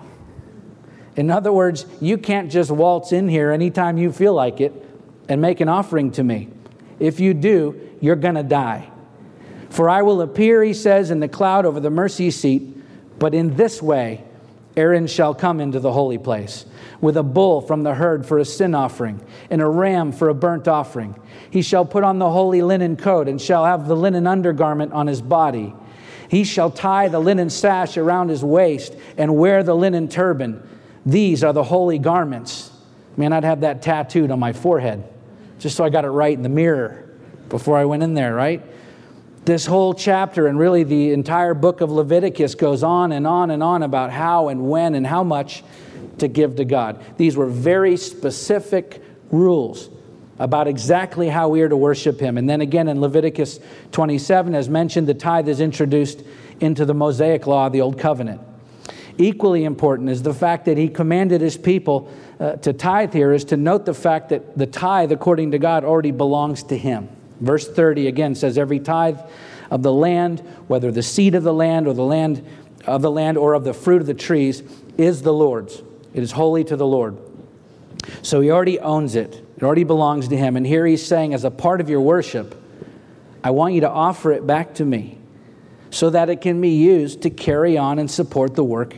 In 1.16 1.30
other 1.30 1.54
words, 1.54 1.86
you 2.02 2.18
can't 2.18 2.52
just 2.52 2.72
waltz 2.72 3.12
in 3.12 3.30
here 3.30 3.52
anytime 3.52 4.00
you 4.00 4.12
feel 4.12 4.34
like 4.34 4.60
it 4.62 4.74
and 5.30 5.40
make 5.40 5.62
an 5.62 5.70
offering 5.70 6.10
to 6.14 6.24
me. 6.24 6.50
If 6.98 7.20
you 7.20 7.36
do, 7.36 7.80
you're 8.02 8.16
going 8.16 8.34
to 8.34 8.42
die. 8.42 8.90
For 9.70 9.92
I 9.92 10.02
will 10.02 10.24
appear, 10.24 10.64
he 10.64 10.74
says, 10.74 11.12
in 11.12 11.20
the 11.20 11.28
cloud 11.28 11.68
over 11.68 11.80
the 11.80 11.92
mercy 11.92 12.32
seat, 12.32 12.64
but 13.20 13.36
in 13.36 13.58
this 13.58 13.80
way 13.80 14.24
Aaron 14.76 15.08
shall 15.08 15.36
come 15.36 15.60
into 15.60 15.80
the 15.80 15.92
holy 15.92 16.18
place 16.18 16.66
with 17.02 17.18
a 17.18 17.24
bull 17.24 17.62
from 17.62 17.84
the 17.84 17.94
herd 17.94 18.26
for 18.26 18.40
a 18.40 18.46
sin 18.46 18.74
offering 18.74 19.22
and 19.50 19.62
a 19.62 19.68
ram 19.68 20.12
for 20.12 20.30
a 20.30 20.34
burnt 20.34 20.68
offering. 20.68 21.16
He 21.50 21.62
shall 21.62 21.86
put 21.86 22.04
on 22.04 22.20
the 22.20 22.30
holy 22.30 22.62
linen 22.62 22.98
coat 22.98 23.28
and 23.28 23.42
shall 23.42 23.66
have 23.66 23.88
the 23.88 23.96
linen 23.96 24.26
undergarment 24.26 24.94
on 24.94 25.08
his 25.08 25.22
body. 25.22 25.74
He 26.30 26.44
shall 26.44 26.72
tie 26.72 27.10
the 27.10 27.20
linen 27.20 27.50
sash 27.50 27.98
around 27.98 28.30
his 28.30 28.44
waist 28.44 28.96
and 29.18 29.36
wear 29.36 29.64
the 29.64 29.76
linen 29.76 30.08
turban. 30.08 30.68
These 31.06 31.44
are 31.44 31.54
the 31.54 31.64
holy 31.64 32.00
garments. 32.00 32.72
Man, 33.18 33.34
I'd 33.34 33.44
have 33.44 33.62
that 33.62 33.82
tattooed 33.82 34.32
on 34.32 34.40
my 34.40 34.54
forehead 34.54 35.04
just 35.60 35.78
so 35.78 35.86
I 35.86 35.90
got 35.90 36.04
it 36.04 36.10
right 36.10 36.36
in 36.36 36.44
the 36.44 36.50
mirror 36.50 37.10
before 37.48 37.78
I 37.78 37.86
went 37.86 38.04
in 38.04 38.16
there, 38.16 38.36
right? 38.36 38.62
This 39.46 39.66
whole 39.66 39.94
chapter 39.94 40.48
and 40.48 40.58
really 40.58 40.84
the 40.84 41.12
entire 41.12 41.54
book 41.54 41.82
of 41.82 41.92
Leviticus 41.92 42.56
goes 42.56 42.82
on 42.82 43.12
and 43.12 43.28
on 43.28 43.52
and 43.52 43.62
on 43.62 43.84
about 43.84 44.10
how 44.10 44.48
and 44.48 44.70
when 44.70 44.96
and 44.96 45.06
how 45.06 45.22
much 45.24 45.64
to 46.20 46.30
give 46.30 46.56
to 46.56 46.66
God. 46.66 47.04
These 47.18 47.36
were 47.36 47.48
very 47.48 47.98
specific 47.98 49.04
rules 49.32 49.90
about 50.40 50.68
exactly 50.68 51.28
how 51.28 51.50
we 51.50 51.62
are 51.62 51.68
to 51.68 51.76
worship 51.76 52.22
Him. 52.22 52.38
And 52.38 52.50
then 52.50 52.62
again 52.62 52.88
in 52.88 53.02
Leviticus 53.02 53.60
27, 53.92 54.56
as 54.56 54.70
mentioned, 54.70 55.08
the 55.08 55.14
tithe 55.14 55.50
is 55.50 55.60
introduced 55.60 56.24
into 56.62 56.86
the 56.86 56.94
Mosaic 56.94 57.46
law 57.46 57.68
the 57.68 57.82
Old 57.82 58.00
Covenant. 58.00 58.40
Equally 59.18 59.66
important 59.66 60.10
is 60.10 60.24
the 60.24 60.34
fact 60.34 60.66
that 60.66 60.78
he 60.78 60.88
commanded 60.88 61.42
his 61.42 61.58
people 61.58 62.12
uh, 62.40 62.54
to 62.58 62.74
tithe 62.74 63.14
here, 63.14 63.32
is 63.32 63.46
to 63.46 63.58
note 63.58 63.86
the 63.86 63.94
fact 63.94 64.30
that 64.30 64.58
the 64.58 64.66
tithe, 64.66 65.12
according 65.12 65.52
to 65.52 65.60
God, 65.60 65.84
already 65.84 66.12
belongs 66.12 66.64
to 66.64 66.78
him. 66.78 67.10
Verse 67.44 67.68
30 67.68 68.08
again 68.08 68.36
says, 68.36 68.58
Every 68.58 68.80
tithe 68.80 69.20
of 69.70 69.84
the 69.84 69.92
land, 69.92 70.40
whether 70.68 70.92
the 70.92 71.04
seed 71.04 71.36
of 71.36 71.44
the 71.44 71.54
land 71.54 71.88
or 71.88 71.94
the 71.94 72.04
land 72.04 72.48
of 72.86 73.02
the 73.02 73.12
land 73.12 73.38
or 73.38 73.54
of 73.54 73.66
the 73.66 73.74
fruit 73.74 74.02
of 74.02 74.08
the 74.08 74.14
trees, 74.14 74.64
is 74.98 75.22
the 75.22 75.34
Lord's. 75.34 75.82
It 76.14 76.24
is 76.24 76.32
holy 76.32 76.64
to 76.64 76.78
the 76.78 76.88
Lord. 76.88 77.18
So 78.22 78.40
he 78.40 78.50
already 78.50 78.80
owns 78.80 79.16
it, 79.16 79.44
it 79.58 79.64
already 79.64 79.84
belongs 79.84 80.30
to 80.30 80.38
him. 80.38 80.56
And 80.56 80.66
here 80.66 80.86
he's 80.86 81.06
saying, 81.06 81.34
as 81.34 81.44
a 81.44 81.52
part 81.52 81.82
of 81.82 81.90
your 81.90 82.02
worship, 82.02 82.60
I 83.44 83.52
want 83.52 83.74
you 83.74 83.82
to 83.82 83.90
offer 83.90 84.32
it 84.32 84.48
back 84.48 84.76
to 84.76 84.86
me 84.86 85.18
so 85.90 86.10
that 86.10 86.30
it 86.30 86.40
can 86.40 86.62
be 86.62 86.70
used 86.70 87.24
to 87.24 87.30
carry 87.30 87.78
on 87.78 88.00
and 88.00 88.10
support 88.10 88.56
the 88.56 88.64
work 88.64 88.98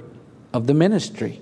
of 0.53 0.67
the 0.67 0.73
ministry. 0.73 1.41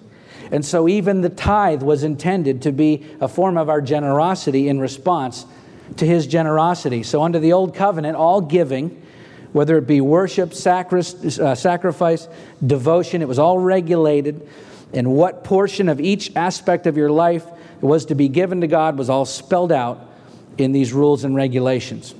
And 0.52 0.66
so, 0.66 0.88
even 0.88 1.22
the 1.22 1.30
tithe 1.30 1.84
was 1.84 2.04
intended 2.04 2.62
to 2.64 2.72
be 2.72 3.06
a 3.20 3.28
form 3.28 3.58
of 3.58 3.70
our 3.70 3.82
generosity 3.82 4.68
in 4.68 4.80
response 4.80 5.46
to 5.98 6.06
his 6.06 6.28
generosity. 6.28 7.04
So, 7.04 7.24
under 7.24 7.40
the 7.40 7.54
old 7.54 7.76
covenant, 7.76 8.16
all 8.16 8.42
giving, 8.42 9.02
whether 9.52 9.78
it 9.78 9.88
be 9.88 10.02
worship, 10.02 10.54
uh, 10.54 11.56
sacrifice, 11.56 12.28
devotion, 12.66 13.22
it 13.22 13.28
was 13.28 13.40
all 13.40 13.60
regulated. 13.60 14.48
And 14.94 15.14
what 15.14 15.44
portion 15.44 15.90
of 15.90 16.00
each 16.00 16.36
aspect 16.36 16.88
of 16.88 16.98
your 16.98 17.10
life 17.10 17.46
was 17.82 18.06
to 18.06 18.16
be 18.16 18.30
given 18.30 18.62
to 18.62 18.68
God 18.68 18.98
was 18.98 19.10
all 19.10 19.26
spelled 19.26 19.72
out 19.72 20.10
in 20.58 20.72
these 20.72 20.94
rules 20.94 21.24
and 21.24 21.36
regulations. 21.36 22.14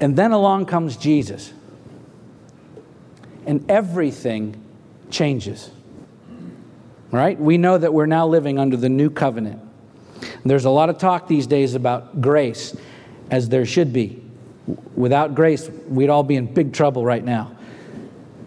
And 0.00 0.16
then 0.16 0.32
along 0.32 0.66
comes 0.66 0.96
Jesus. 0.96 1.52
And 3.46 3.68
everything 3.70 4.62
changes. 5.10 5.70
Right? 7.10 7.40
We 7.40 7.56
know 7.56 7.78
that 7.78 7.94
we're 7.94 8.06
now 8.06 8.26
living 8.26 8.58
under 8.58 8.76
the 8.76 8.88
new 8.88 9.08
covenant. 9.08 9.62
There's 10.44 10.64
a 10.64 10.70
lot 10.70 10.88
of 10.88 10.98
talk 10.98 11.28
these 11.28 11.46
days 11.46 11.74
about 11.74 12.20
grace, 12.20 12.76
as 13.30 13.48
there 13.48 13.66
should 13.66 13.92
be. 13.92 14.22
Without 14.94 15.34
grace, 15.34 15.68
we'd 15.88 16.10
all 16.10 16.22
be 16.22 16.36
in 16.36 16.52
big 16.52 16.72
trouble 16.72 17.04
right 17.04 17.24
now. 17.24 17.52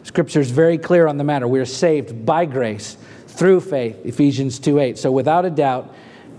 Scripture 0.03 0.39
is 0.39 0.51
very 0.51 0.77
clear 0.77 1.07
on 1.07 1.17
the 1.17 1.23
matter. 1.23 1.47
We 1.47 1.59
are 1.59 1.65
saved 1.65 2.25
by 2.25 2.45
grace 2.45 2.97
through 3.27 3.61
faith, 3.61 4.05
Ephesians 4.05 4.59
2 4.59 4.79
8. 4.79 4.97
So, 4.97 5.11
without 5.11 5.45
a 5.45 5.49
doubt, 5.49 5.93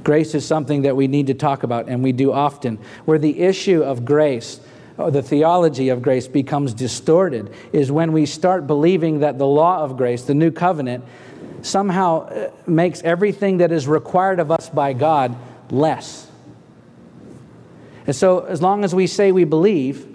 grace 0.04 0.34
is 0.34 0.44
something 0.44 0.82
that 0.82 0.96
we 0.96 1.06
need 1.06 1.28
to 1.28 1.34
talk 1.34 1.62
about, 1.62 1.88
and 1.88 2.02
we 2.02 2.12
do 2.12 2.32
often. 2.32 2.78
Where 3.04 3.18
the 3.18 3.40
issue 3.40 3.82
of 3.82 4.04
grace, 4.04 4.60
or 4.98 5.10
the 5.10 5.22
theology 5.22 5.88
of 5.88 6.02
grace, 6.02 6.28
becomes 6.28 6.74
distorted 6.74 7.52
is 7.72 7.90
when 7.90 8.12
we 8.12 8.26
start 8.26 8.66
believing 8.66 9.20
that 9.20 9.38
the 9.38 9.46
law 9.46 9.82
of 9.82 9.96
grace, 9.96 10.22
the 10.24 10.34
new 10.34 10.50
covenant, 10.50 11.04
somehow 11.62 12.26
uh, 12.26 12.50
makes 12.66 13.02
everything 13.02 13.58
that 13.58 13.72
is 13.72 13.86
required 13.86 14.40
of 14.40 14.50
us 14.50 14.68
by 14.68 14.92
God 14.92 15.36
less. 15.70 16.28
And 18.06 18.14
so, 18.14 18.40
as 18.40 18.60
long 18.60 18.84
as 18.84 18.94
we 18.94 19.06
say 19.06 19.32
we 19.32 19.44
believe, 19.44 20.12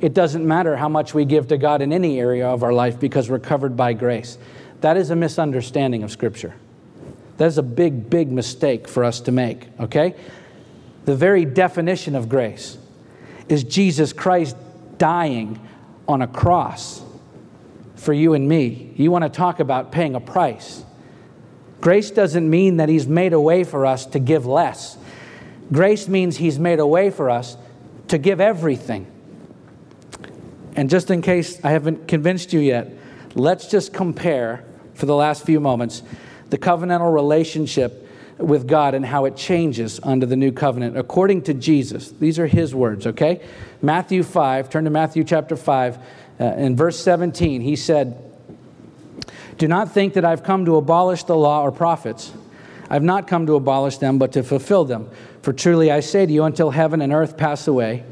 it 0.00 0.14
doesn't 0.14 0.46
matter 0.46 0.76
how 0.76 0.88
much 0.88 1.14
we 1.14 1.24
give 1.24 1.48
to 1.48 1.58
God 1.58 1.82
in 1.82 1.92
any 1.92 2.18
area 2.18 2.48
of 2.48 2.62
our 2.62 2.72
life 2.72 2.98
because 2.98 3.30
we're 3.30 3.38
covered 3.38 3.76
by 3.76 3.92
grace. 3.92 4.38
That 4.80 4.96
is 4.96 5.10
a 5.10 5.16
misunderstanding 5.16 6.02
of 6.02 6.10
Scripture. 6.10 6.54
That 7.36 7.46
is 7.46 7.58
a 7.58 7.62
big, 7.62 8.10
big 8.10 8.32
mistake 8.32 8.88
for 8.88 9.04
us 9.04 9.20
to 9.22 9.32
make, 9.32 9.68
okay? 9.78 10.14
The 11.04 11.14
very 11.14 11.44
definition 11.44 12.14
of 12.14 12.28
grace 12.28 12.78
is 13.48 13.64
Jesus 13.64 14.12
Christ 14.12 14.56
dying 14.98 15.60
on 16.08 16.22
a 16.22 16.26
cross 16.26 17.01
for 18.02 18.12
you 18.12 18.34
and 18.34 18.48
me. 18.48 18.92
You 18.96 19.10
want 19.10 19.22
to 19.22 19.30
talk 19.30 19.60
about 19.60 19.92
paying 19.92 20.14
a 20.14 20.20
price. 20.20 20.84
Grace 21.80 22.10
doesn't 22.10 22.48
mean 22.48 22.78
that 22.78 22.88
He's 22.88 23.06
made 23.06 23.32
a 23.32 23.40
way 23.40 23.64
for 23.64 23.86
us 23.86 24.06
to 24.06 24.18
give 24.18 24.44
less. 24.44 24.98
Grace 25.72 26.08
means 26.08 26.36
He's 26.36 26.58
made 26.58 26.80
a 26.80 26.86
way 26.86 27.10
for 27.10 27.30
us 27.30 27.56
to 28.08 28.18
give 28.18 28.40
everything. 28.40 29.06
And 30.74 30.90
just 30.90 31.10
in 31.10 31.22
case 31.22 31.64
I 31.64 31.70
haven't 31.70 32.08
convinced 32.08 32.52
you 32.52 32.60
yet, 32.60 32.90
let's 33.34 33.68
just 33.68 33.92
compare 33.92 34.64
for 34.94 35.06
the 35.06 35.14
last 35.14 35.44
few 35.44 35.60
moments 35.60 36.02
the 36.50 36.58
covenantal 36.58 37.14
relationship 37.14 38.01
with 38.42 38.66
God 38.66 38.94
and 38.94 39.04
how 39.04 39.24
it 39.24 39.36
changes 39.36 40.00
under 40.02 40.26
the 40.26 40.36
new 40.36 40.52
covenant 40.52 40.96
according 40.96 41.42
to 41.42 41.54
Jesus. 41.54 42.10
These 42.10 42.38
are 42.38 42.46
his 42.46 42.74
words, 42.74 43.06
okay? 43.06 43.40
Matthew 43.80 44.22
5, 44.22 44.68
turn 44.70 44.84
to 44.84 44.90
Matthew 44.90 45.24
chapter 45.24 45.56
5 45.56 45.98
uh, 46.40 46.44
in 46.56 46.76
verse 46.76 46.98
17, 46.98 47.60
he 47.60 47.76
said, 47.76 48.16
Do 49.58 49.68
not 49.68 49.92
think 49.92 50.14
that 50.14 50.24
I've 50.24 50.42
come 50.42 50.64
to 50.64 50.76
abolish 50.76 51.24
the 51.24 51.36
law 51.36 51.62
or 51.62 51.70
prophets. 51.70 52.32
I've 52.90 53.02
not 53.02 53.26
come 53.26 53.46
to 53.46 53.54
abolish 53.54 53.98
them, 53.98 54.18
but 54.18 54.32
to 54.32 54.42
fulfill 54.42 54.84
them. 54.84 55.08
For 55.42 55.52
truly 55.52 55.90
I 55.90 56.00
say 56.00 56.26
to 56.26 56.32
you, 56.32 56.44
until 56.44 56.70
heaven 56.70 57.00
and 57.00 57.12
earth 57.12 57.36
pass 57.36 57.68
away, 57.68 58.04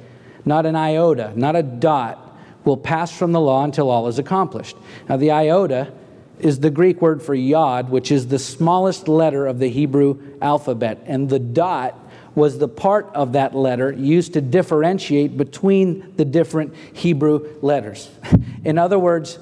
not 0.44 0.64
an 0.64 0.76
iota, 0.76 1.32
not 1.36 1.56
a 1.56 1.62
dot 1.62 2.26
will 2.64 2.76
pass 2.76 3.10
from 3.10 3.32
the 3.32 3.40
law 3.40 3.64
until 3.64 3.90
all 3.90 4.06
is 4.08 4.18
accomplished. 4.18 4.76
Now, 5.08 5.16
the 5.16 5.30
iota 5.30 5.92
is 6.40 6.60
the 6.60 6.70
Greek 6.70 7.00
word 7.00 7.22
for 7.22 7.34
yod, 7.34 7.90
which 7.90 8.10
is 8.10 8.28
the 8.28 8.38
smallest 8.38 9.08
letter 9.08 9.46
of 9.46 9.58
the 9.58 9.68
Hebrew 9.68 10.20
alphabet. 10.40 11.02
And 11.06 11.28
the 11.28 11.38
dot 11.38 11.98
was 12.34 12.58
the 12.58 12.68
part 12.68 13.10
of 13.14 13.32
that 13.32 13.54
letter 13.54 13.92
used 13.92 14.34
to 14.34 14.40
differentiate 14.40 15.36
between 15.36 16.14
the 16.16 16.24
different 16.24 16.74
Hebrew 16.92 17.48
letters. 17.60 18.08
In 18.64 18.78
other 18.78 18.98
words, 18.98 19.38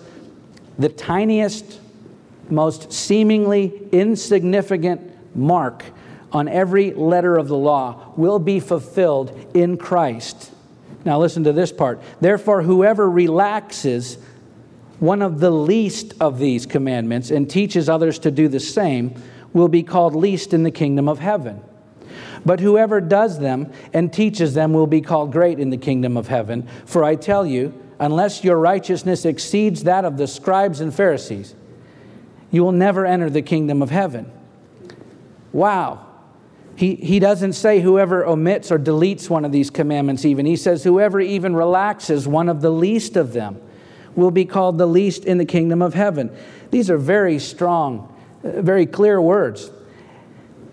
the 0.79 0.89
tiniest, 0.89 1.81
most 2.49 2.93
seemingly 2.93 3.89
insignificant 3.93 5.37
mark 5.37 5.85
on 6.33 6.49
every 6.49 6.93
letter 6.93 7.37
of 7.37 7.49
the 7.49 7.57
law 7.57 8.13
will 8.17 8.39
be 8.39 8.61
fulfilled 8.61 9.51
in 9.55 9.77
Christ. 9.77 10.53
Now, 11.05 11.19
listen 11.19 11.45
to 11.45 11.53
this 11.53 11.73
part. 11.73 12.03
Therefore, 12.21 12.63
whoever 12.63 13.09
relaxes 13.09 14.19
one 15.01 15.23
of 15.23 15.41
the 15.41 15.51
least 15.51 16.15
of 16.21 16.39
these 16.39 16.67
commandments 16.67 17.31
and 17.31 17.49
teaches 17.49 17.89
others 17.89 18.19
to 18.21 18.31
do 18.31 18.49
the 18.49 18.61
same 18.61 19.15
will 19.53 19.69
be 19.69 19.83
called 19.83 20.15
least 20.15 20.53
in 20.53 20.63
the 20.63 20.71
kingdom 20.71 21.09
of 21.09 21.19
heaven. 21.19 21.63
But 22.45 22.61
whoever 22.61 23.01
does 23.01 23.39
them 23.39 23.73
and 23.93 24.13
teaches 24.13 24.55
them 24.55 24.73
will 24.73 24.87
be 24.87 25.01
called 25.01 25.33
great 25.33 25.59
in 25.59 25.71
the 25.71 25.77
kingdom 25.77 26.17
of 26.17 26.29
heaven. 26.29 26.69
For 26.87 27.05
I 27.05 27.15
tell 27.15 27.47
you, 27.47 27.73
unless 27.99 28.45
your 28.45 28.59
righteousness 28.59 29.25
exceeds 29.25 29.85
that 29.85 30.05
of 30.05 30.17
the 30.17 30.27
scribes 30.27 30.81
and 30.81 30.95
Pharisees, 30.95 31.55
you 32.51 32.65
will 32.65 32.73
never 32.73 33.05
enter 33.05 33.31
the 33.31 33.43
kingdom 33.43 33.83
of 33.83 33.91
heaven. 33.91 34.31
Wow. 35.53 36.07
He, 36.77 36.95
he 36.95 37.19
doesn't 37.19 37.55
say 37.55 37.81
whoever 37.81 38.25
omits 38.25 38.71
or 38.71 38.79
deletes 38.79 39.29
one 39.29 39.45
of 39.45 39.53
these 39.53 39.69
commandments, 39.69 40.25
even. 40.25 40.47
He 40.47 40.57
says 40.57 40.85
whoever 40.85 41.21
even 41.21 41.57
relaxes 41.57 42.29
one 42.29 42.49
of 42.49 42.61
the 42.61 42.71
least 42.71 43.17
of 43.17 43.33
them 43.33 43.61
will 44.19 44.31
be 44.33 44.45
called 44.45 44.79
the 44.79 44.87
least 44.87 45.25
in 45.25 45.39
the 45.39 45.45
kingdom 45.45 45.81
of 45.81 45.95
heaven. 45.95 46.37
These 46.71 46.91
are 46.91 46.99
very 46.99 47.39
strong, 47.39 48.15
uh, 48.43 48.61
very 48.61 48.85
clear 48.85 49.21
words. 49.23 49.71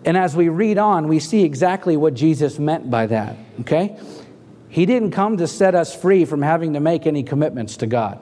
And 0.04 0.18
as 0.18 0.36
we 0.36 0.50
read 0.50 0.78
on, 0.78 1.08
we 1.08 1.20
see 1.20 1.44
exactly 1.44 1.96
what 1.96 2.16
Jesus 2.16 2.60
meant 2.60 2.90
by 2.90 3.06
that, 3.06 3.38
okay? 3.62 3.98
He 4.68 4.86
didn't 4.86 5.12
come 5.12 5.38
to 5.38 5.48
set 5.48 5.76
us 5.76 5.96
free 5.96 6.26
from 6.26 6.42
having 6.42 6.74
to 6.74 6.80
make 6.80 7.06
any 7.06 7.24
commitments 7.24 7.78
to 7.78 7.88
God. 7.88 8.20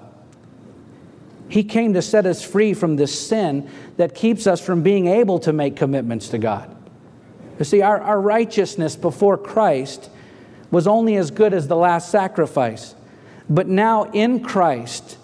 He 1.47 1.63
came 1.63 1.93
to 1.93 2.01
set 2.01 2.25
us 2.25 2.43
free 2.43 2.73
from 2.73 2.95
this 2.95 3.27
sin 3.27 3.69
that 3.97 4.15
keeps 4.15 4.45
us 4.45 4.59
from 4.59 4.83
being 4.83 5.07
able 5.07 5.39
to 5.39 5.53
make 5.53 5.75
commitments 5.75 6.29
to 6.29 6.37
God. 6.37 6.75
You 7.59 7.65
see, 7.65 7.81
our, 7.81 7.99
our 8.01 8.19
righteousness 8.19 8.95
before 8.95 9.37
Christ 9.37 10.09
was 10.71 10.87
only 10.87 11.15
as 11.15 11.31
good 11.31 11.53
as 11.53 11.67
the 11.67 11.75
last 11.75 12.09
sacrifice. 12.09 12.95
But 13.49 13.67
now 13.67 14.05
in 14.11 14.41
Christ, 14.41 15.17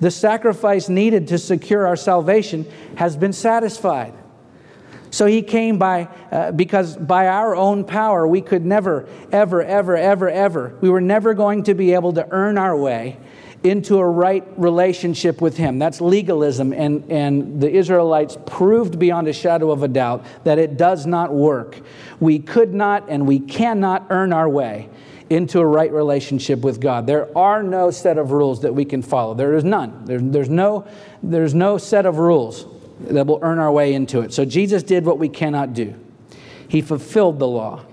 the 0.00 0.10
sacrifice 0.10 0.88
needed 0.88 1.28
to 1.28 1.38
secure 1.38 1.86
our 1.86 1.96
salvation 1.96 2.66
has 2.96 3.16
been 3.16 3.32
satisfied. 3.32 4.14
So 5.10 5.26
he 5.26 5.42
came 5.42 5.78
by, 5.78 6.08
uh, 6.30 6.52
because 6.52 6.96
by 6.96 7.28
our 7.28 7.56
own 7.56 7.84
power, 7.84 8.26
we 8.26 8.42
could 8.42 8.64
never, 8.64 9.08
ever, 9.32 9.62
ever, 9.62 9.96
ever, 9.96 10.28
ever, 10.28 10.76
we 10.80 10.90
were 10.90 11.00
never 11.00 11.34
going 11.34 11.64
to 11.64 11.74
be 11.74 11.94
able 11.94 12.12
to 12.14 12.28
earn 12.30 12.58
our 12.58 12.76
way 12.76 13.18
into 13.64 13.98
a 13.98 14.08
right 14.08 14.44
relationship 14.56 15.40
with 15.40 15.56
him. 15.56 15.78
That's 15.78 16.00
legalism. 16.00 16.72
And, 16.72 17.10
and 17.10 17.60
the 17.60 17.70
Israelites 17.70 18.36
proved 18.46 18.98
beyond 18.98 19.26
a 19.26 19.32
shadow 19.32 19.70
of 19.70 19.82
a 19.82 19.88
doubt 19.88 20.24
that 20.44 20.58
it 20.58 20.76
does 20.76 21.06
not 21.06 21.32
work. 21.32 21.80
We 22.20 22.38
could 22.38 22.72
not 22.72 23.08
and 23.08 23.26
we 23.26 23.40
cannot 23.40 24.06
earn 24.10 24.32
our 24.32 24.48
way 24.48 24.88
into 25.30 25.60
a 25.60 25.66
right 25.66 25.92
relationship 25.92 26.60
with 26.60 26.80
God. 26.80 27.06
There 27.06 27.36
are 27.36 27.62
no 27.62 27.90
set 27.90 28.18
of 28.18 28.30
rules 28.30 28.62
that 28.62 28.74
we 28.74 28.84
can 28.84 29.02
follow. 29.02 29.34
There 29.34 29.54
is 29.54 29.64
none. 29.64 30.04
There, 30.04 30.20
there's, 30.20 30.48
no, 30.48 30.86
there's 31.22 31.54
no 31.54 31.78
set 31.78 32.06
of 32.06 32.18
rules 32.18 32.66
that 33.00 33.26
will 33.26 33.38
earn 33.42 33.58
our 33.58 33.70
way 33.70 33.94
into 33.94 34.20
it. 34.20 34.32
So 34.32 34.44
Jesus 34.44 34.82
did 34.82 35.04
what 35.04 35.18
we 35.18 35.28
cannot 35.28 35.74
do. 35.74 35.94
He 36.66 36.80
fulfilled 36.80 37.38
the 37.38 37.46
law. 37.46 37.84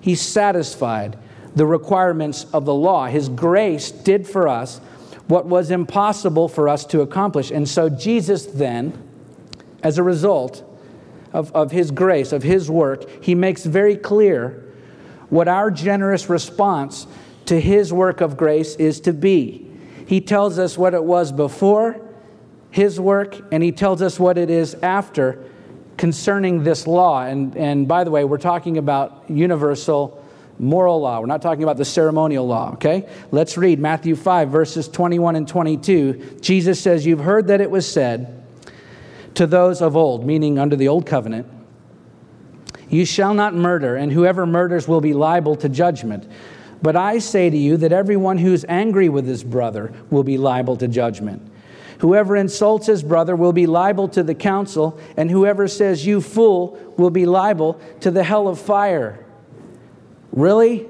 He 0.00 0.14
satisfied 0.14 1.18
the 1.54 1.66
requirements 1.66 2.46
of 2.52 2.64
the 2.64 2.74
law. 2.74 3.06
His 3.06 3.28
grace 3.28 3.90
did 3.90 4.26
for 4.26 4.46
us 4.46 4.78
what 5.26 5.46
was 5.46 5.70
impossible 5.70 6.48
for 6.48 6.68
us 6.68 6.84
to 6.86 7.00
accomplish. 7.00 7.50
And 7.50 7.68
so, 7.68 7.88
Jesus 7.88 8.46
then, 8.46 9.02
as 9.82 9.98
a 9.98 10.02
result 10.02 10.62
of, 11.32 11.50
of 11.52 11.72
his 11.72 11.90
grace, 11.90 12.32
of 12.32 12.42
his 12.42 12.70
work, 12.70 13.24
he 13.24 13.34
makes 13.34 13.64
very 13.64 13.96
clear 13.96 14.65
what 15.30 15.48
our 15.48 15.70
generous 15.70 16.28
response 16.28 17.06
to 17.46 17.60
his 17.60 17.92
work 17.92 18.20
of 18.20 18.36
grace 18.36 18.76
is 18.76 19.00
to 19.00 19.12
be. 19.12 19.70
He 20.06 20.20
tells 20.20 20.58
us 20.58 20.78
what 20.78 20.94
it 20.94 21.02
was 21.02 21.32
before 21.32 22.00
his 22.70 23.00
work, 23.00 23.40
and 23.50 23.62
he 23.62 23.72
tells 23.72 24.02
us 24.02 24.20
what 24.20 24.36
it 24.36 24.50
is 24.50 24.74
after 24.82 25.42
concerning 25.96 26.62
this 26.62 26.86
law. 26.86 27.22
And, 27.22 27.56
and 27.56 27.88
by 27.88 28.04
the 28.04 28.10
way, 28.10 28.24
we're 28.24 28.38
talking 28.38 28.76
about 28.76 29.24
universal 29.28 30.22
moral 30.58 31.00
law. 31.00 31.20
We're 31.20 31.26
not 31.26 31.42
talking 31.42 31.62
about 31.62 31.76
the 31.76 31.84
ceremonial 31.84 32.46
law, 32.46 32.72
okay? 32.74 33.08
Let's 33.30 33.56
read 33.56 33.78
Matthew 33.78 34.16
5, 34.16 34.50
verses 34.50 34.88
21 34.88 35.36
and 35.36 35.48
22. 35.48 36.38
Jesus 36.40 36.80
says, 36.80 37.06
You've 37.06 37.20
heard 37.20 37.48
that 37.48 37.60
it 37.60 37.70
was 37.70 37.90
said 37.90 38.44
to 39.34 39.46
those 39.46 39.82
of 39.82 39.96
old, 39.96 40.26
meaning 40.26 40.58
under 40.58 40.76
the 40.76 40.88
old 40.88 41.06
covenant, 41.06 41.46
You 42.88 43.04
shall 43.04 43.34
not 43.34 43.54
murder, 43.54 43.96
and 43.96 44.12
whoever 44.12 44.46
murders 44.46 44.86
will 44.86 45.00
be 45.00 45.12
liable 45.12 45.56
to 45.56 45.68
judgment. 45.68 46.28
But 46.82 46.96
I 46.96 47.18
say 47.18 47.50
to 47.50 47.56
you 47.56 47.76
that 47.78 47.92
everyone 47.92 48.38
who's 48.38 48.64
angry 48.68 49.08
with 49.08 49.26
his 49.26 49.42
brother 49.42 49.92
will 50.10 50.22
be 50.22 50.38
liable 50.38 50.76
to 50.76 50.88
judgment. 50.88 51.50
Whoever 51.98 52.36
insults 52.36 52.86
his 52.86 53.02
brother 53.02 53.34
will 53.34 53.54
be 53.54 53.66
liable 53.66 54.08
to 54.08 54.22
the 54.22 54.34
council, 54.34 54.98
and 55.16 55.30
whoever 55.30 55.66
says, 55.66 56.06
You 56.06 56.20
fool, 56.20 56.78
will 56.96 57.10
be 57.10 57.26
liable 57.26 57.80
to 58.00 58.10
the 58.10 58.22
hell 58.22 58.48
of 58.48 58.60
fire. 58.60 59.24
Really? 60.32 60.86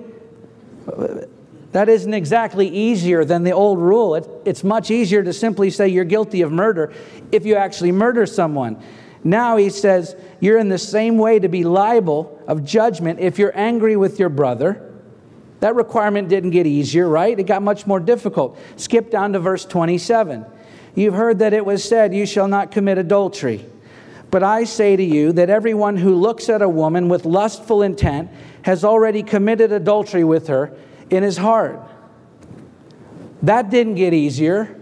That 1.72 1.88
isn't 1.88 2.14
exactly 2.14 2.68
easier 2.68 3.24
than 3.24 3.44
the 3.44 3.52
old 3.52 3.78
rule. 3.78 4.16
It, 4.16 4.28
it's 4.44 4.64
much 4.64 4.90
easier 4.90 5.22
to 5.22 5.32
simply 5.32 5.70
say 5.70 5.88
you're 5.88 6.04
guilty 6.04 6.42
of 6.42 6.50
murder 6.50 6.92
if 7.30 7.46
you 7.46 7.54
actually 7.54 7.92
murder 7.92 8.26
someone. 8.26 8.82
Now 9.26 9.56
he 9.56 9.70
says 9.70 10.14
you're 10.38 10.56
in 10.56 10.68
the 10.68 10.78
same 10.78 11.18
way 11.18 11.40
to 11.40 11.48
be 11.48 11.64
liable 11.64 12.40
of 12.46 12.64
judgment 12.64 13.18
if 13.18 13.40
you're 13.40 13.56
angry 13.58 13.96
with 13.96 14.20
your 14.20 14.28
brother. 14.28 14.94
That 15.58 15.74
requirement 15.74 16.28
didn't 16.28 16.50
get 16.50 16.64
easier, 16.64 17.08
right? 17.08 17.36
It 17.36 17.42
got 17.42 17.60
much 17.60 17.88
more 17.88 17.98
difficult. 17.98 18.56
Skip 18.76 19.10
down 19.10 19.32
to 19.32 19.40
verse 19.40 19.64
27. 19.64 20.46
You've 20.94 21.14
heard 21.14 21.40
that 21.40 21.52
it 21.52 21.66
was 21.66 21.82
said, 21.82 22.14
You 22.14 22.24
shall 22.24 22.46
not 22.46 22.70
commit 22.70 22.98
adultery. 22.98 23.66
But 24.30 24.44
I 24.44 24.62
say 24.62 24.94
to 24.94 25.02
you 25.02 25.32
that 25.32 25.50
everyone 25.50 25.96
who 25.96 26.14
looks 26.14 26.48
at 26.48 26.62
a 26.62 26.68
woman 26.68 27.08
with 27.08 27.24
lustful 27.24 27.82
intent 27.82 28.30
has 28.62 28.84
already 28.84 29.24
committed 29.24 29.72
adultery 29.72 30.22
with 30.22 30.46
her 30.46 30.72
in 31.10 31.24
his 31.24 31.36
heart. 31.36 31.80
That 33.42 33.70
didn't 33.70 33.96
get 33.96 34.14
easier. 34.14 34.80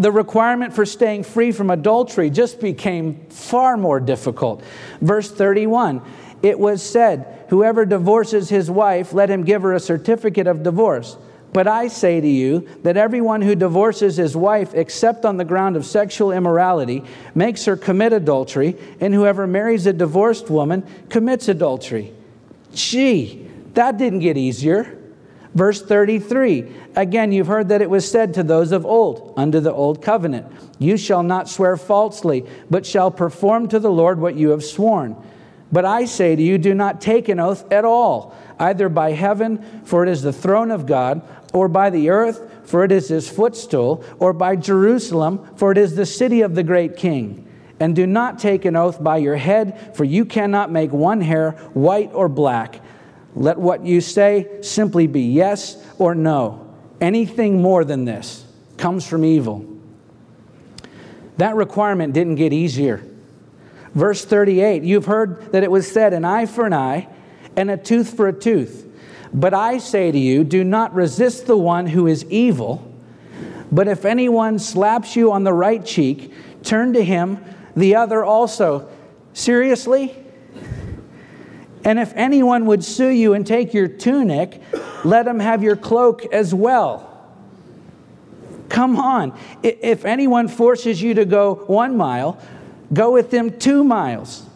The 0.00 0.10
requirement 0.10 0.72
for 0.72 0.86
staying 0.86 1.24
free 1.24 1.52
from 1.52 1.68
adultery 1.68 2.30
just 2.30 2.58
became 2.58 3.26
far 3.28 3.76
more 3.76 4.00
difficult. 4.00 4.62
Verse 5.02 5.30
31 5.30 6.02
it 6.42 6.58
was 6.58 6.82
said, 6.82 7.44
Whoever 7.50 7.84
divorces 7.84 8.48
his 8.48 8.70
wife, 8.70 9.12
let 9.12 9.28
him 9.28 9.44
give 9.44 9.60
her 9.60 9.74
a 9.74 9.80
certificate 9.80 10.46
of 10.46 10.62
divorce. 10.62 11.18
But 11.52 11.66
I 11.68 11.88
say 11.88 12.18
to 12.18 12.26
you 12.26 12.66
that 12.82 12.96
everyone 12.96 13.42
who 13.42 13.54
divorces 13.54 14.16
his 14.16 14.34
wife 14.34 14.72
except 14.72 15.26
on 15.26 15.36
the 15.36 15.44
ground 15.44 15.76
of 15.76 15.84
sexual 15.84 16.32
immorality 16.32 17.04
makes 17.34 17.66
her 17.66 17.76
commit 17.76 18.14
adultery, 18.14 18.76
and 19.00 19.12
whoever 19.12 19.46
marries 19.46 19.86
a 19.86 19.92
divorced 19.92 20.48
woman 20.48 20.82
commits 21.10 21.48
adultery. 21.48 22.14
Gee, 22.72 23.46
that 23.74 23.98
didn't 23.98 24.20
get 24.20 24.38
easier. 24.38 24.96
Verse 25.54 25.82
33 25.82 26.72
Again, 26.96 27.32
you've 27.32 27.46
heard 27.46 27.68
that 27.68 27.82
it 27.82 27.90
was 27.90 28.08
said 28.08 28.34
to 28.34 28.42
those 28.42 28.72
of 28.72 28.86
old, 28.86 29.34
under 29.36 29.60
the 29.60 29.72
old 29.72 30.02
covenant, 30.02 30.46
You 30.78 30.96
shall 30.96 31.22
not 31.22 31.48
swear 31.48 31.76
falsely, 31.76 32.46
but 32.68 32.86
shall 32.86 33.10
perform 33.10 33.68
to 33.68 33.78
the 33.78 33.90
Lord 33.90 34.20
what 34.20 34.36
you 34.36 34.50
have 34.50 34.64
sworn. 34.64 35.16
But 35.72 35.84
I 35.84 36.04
say 36.04 36.34
to 36.34 36.42
you, 36.42 36.58
do 36.58 36.74
not 36.74 37.00
take 37.00 37.28
an 37.28 37.38
oath 37.38 37.70
at 37.72 37.84
all, 37.84 38.34
either 38.58 38.88
by 38.88 39.12
heaven, 39.12 39.82
for 39.84 40.02
it 40.02 40.08
is 40.08 40.22
the 40.22 40.32
throne 40.32 40.70
of 40.70 40.86
God 40.86 41.22
or 41.52 41.68
by 41.68 41.90
the 41.90 42.10
earth, 42.10 42.48
for 42.64 42.84
it 42.84 42.92
is 42.92 43.08
his 43.08 43.28
footstool, 43.28 44.04
or 44.18 44.32
by 44.32 44.56
Jerusalem, 44.56 45.48
for 45.56 45.72
it 45.72 45.78
is 45.78 45.96
the 45.96 46.06
city 46.06 46.42
of 46.42 46.54
the 46.54 46.62
great 46.62 46.96
king. 46.96 47.46
And 47.80 47.96
do 47.96 48.06
not 48.06 48.38
take 48.38 48.64
an 48.64 48.76
oath 48.76 49.02
by 49.02 49.16
your 49.16 49.36
head, 49.36 49.96
for 49.96 50.04
you 50.04 50.24
cannot 50.24 50.70
make 50.70 50.92
one 50.92 51.20
hair 51.20 51.52
white 51.72 52.10
or 52.12 52.28
black. 52.28 52.80
Let 53.34 53.58
what 53.58 53.84
you 53.84 54.00
say 54.00 54.48
simply 54.62 55.06
be 55.06 55.22
yes 55.22 55.82
or 55.98 56.14
no. 56.14 56.66
Anything 57.00 57.62
more 57.62 57.84
than 57.84 58.04
this 58.04 58.44
comes 58.76 59.06
from 59.06 59.24
evil. 59.24 59.64
That 61.36 61.56
requirement 61.56 62.12
didn't 62.12 62.34
get 62.34 62.52
easier. 62.52 63.02
Verse 63.94 64.24
38 64.24 64.82
You've 64.82 65.06
heard 65.06 65.52
that 65.52 65.62
it 65.62 65.70
was 65.70 65.90
said, 65.90 66.12
an 66.12 66.24
eye 66.24 66.46
for 66.46 66.66
an 66.66 66.72
eye 66.72 67.08
and 67.56 67.70
a 67.70 67.76
tooth 67.76 68.14
for 68.14 68.28
a 68.28 68.32
tooth. 68.32 68.86
But 69.32 69.54
I 69.54 69.78
say 69.78 70.10
to 70.10 70.18
you, 70.18 70.44
do 70.44 70.64
not 70.64 70.94
resist 70.94 71.46
the 71.46 71.56
one 71.56 71.86
who 71.86 72.06
is 72.06 72.24
evil. 72.26 72.86
But 73.70 73.86
if 73.86 74.04
anyone 74.04 74.58
slaps 74.58 75.14
you 75.14 75.30
on 75.30 75.44
the 75.44 75.52
right 75.52 75.84
cheek, 75.84 76.32
turn 76.64 76.92
to 76.94 77.04
him 77.04 77.44
the 77.76 77.94
other 77.94 78.24
also. 78.24 78.88
Seriously? 79.32 80.16
And 81.84 81.98
if 81.98 82.12
anyone 82.14 82.66
would 82.66 82.84
sue 82.84 83.08
you 83.08 83.34
and 83.34 83.46
take 83.46 83.72
your 83.72 83.88
tunic, 83.88 84.60
let 85.04 85.26
him 85.26 85.40
have 85.40 85.62
your 85.62 85.76
cloak 85.76 86.26
as 86.26 86.54
well. 86.54 87.06
Come 88.68 88.96
on. 88.96 89.38
If 89.62 90.04
anyone 90.04 90.48
forces 90.48 91.00
you 91.02 91.14
to 91.14 91.24
go 91.24 91.54
one 91.66 91.96
mile, 91.96 92.40
go 92.92 93.12
with 93.12 93.30
them 93.30 93.58
two 93.58 93.82
miles. 93.82 94.46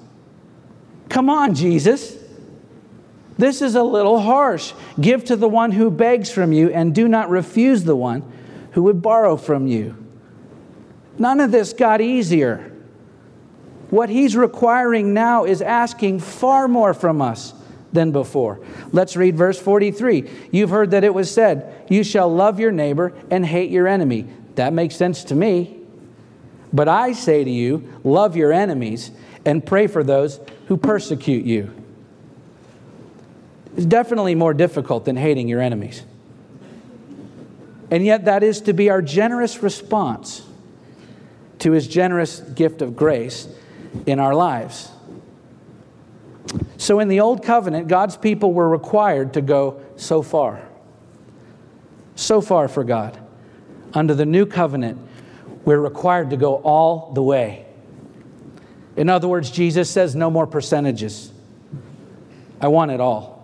Come 1.08 1.30
on, 1.30 1.54
Jesus. 1.54 2.16
This 3.38 3.62
is 3.62 3.74
a 3.74 3.82
little 3.82 4.20
harsh. 4.20 4.72
Give 5.00 5.24
to 5.24 5.36
the 5.36 5.48
one 5.48 5.72
who 5.72 5.90
begs 5.90 6.30
from 6.30 6.52
you, 6.52 6.70
and 6.70 6.94
do 6.94 7.08
not 7.08 7.30
refuse 7.30 7.84
the 7.84 7.96
one 7.96 8.22
who 8.72 8.82
would 8.84 9.02
borrow 9.02 9.36
from 9.36 9.66
you. 9.66 9.96
None 11.18 11.40
of 11.40 11.50
this 11.50 11.72
got 11.72 12.00
easier. 12.00 12.72
What 13.94 14.10
he's 14.10 14.34
requiring 14.34 15.14
now 15.14 15.44
is 15.44 15.62
asking 15.62 16.18
far 16.18 16.66
more 16.66 16.94
from 16.94 17.22
us 17.22 17.54
than 17.92 18.10
before. 18.10 18.58
Let's 18.90 19.16
read 19.16 19.36
verse 19.36 19.56
43. 19.56 20.28
You've 20.50 20.70
heard 20.70 20.90
that 20.90 21.04
it 21.04 21.14
was 21.14 21.30
said, 21.30 21.86
You 21.88 22.02
shall 22.02 22.28
love 22.28 22.58
your 22.58 22.72
neighbor 22.72 23.12
and 23.30 23.46
hate 23.46 23.70
your 23.70 23.86
enemy. 23.86 24.26
That 24.56 24.72
makes 24.72 24.96
sense 24.96 25.22
to 25.24 25.36
me. 25.36 25.78
But 26.72 26.88
I 26.88 27.12
say 27.12 27.44
to 27.44 27.50
you, 27.50 27.88
love 28.02 28.34
your 28.34 28.52
enemies 28.52 29.12
and 29.44 29.64
pray 29.64 29.86
for 29.86 30.02
those 30.02 30.40
who 30.66 30.76
persecute 30.76 31.44
you 31.44 31.72
It's 33.76 33.86
definitely 33.86 34.34
more 34.34 34.54
difficult 34.54 35.04
than 35.04 35.14
hating 35.14 35.46
your 35.46 35.60
enemies. 35.60 36.02
And 37.92 38.04
yet, 38.04 38.24
that 38.24 38.42
is 38.42 38.60
to 38.62 38.72
be 38.72 38.90
our 38.90 39.02
generous 39.02 39.62
response 39.62 40.44
to 41.60 41.70
his 41.70 41.86
generous 41.86 42.40
gift 42.40 42.82
of 42.82 42.96
grace 42.96 43.46
in 44.06 44.18
our 44.18 44.34
lives. 44.34 44.90
So, 46.76 47.00
in 47.00 47.08
the 47.08 47.20
Old 47.20 47.42
Covenant, 47.42 47.88
God's 47.88 48.16
people 48.16 48.52
were 48.52 48.68
required 48.68 49.34
to 49.34 49.40
go 49.40 49.82
so 49.96 50.22
far. 50.22 50.62
So 52.16 52.40
far 52.40 52.68
for 52.68 52.84
God. 52.84 53.18
Under 53.92 54.14
the 54.14 54.26
New 54.26 54.46
Covenant, 54.46 54.98
we're 55.64 55.80
required 55.80 56.30
to 56.30 56.36
go 56.36 56.56
all 56.56 57.12
the 57.12 57.22
way. 57.22 57.64
In 58.96 59.08
other 59.08 59.26
words, 59.26 59.50
Jesus 59.50 59.90
says, 59.90 60.14
no 60.14 60.30
more 60.30 60.46
percentages. 60.46 61.32
I 62.60 62.68
want 62.68 62.90
it 62.90 63.00
all. 63.00 63.34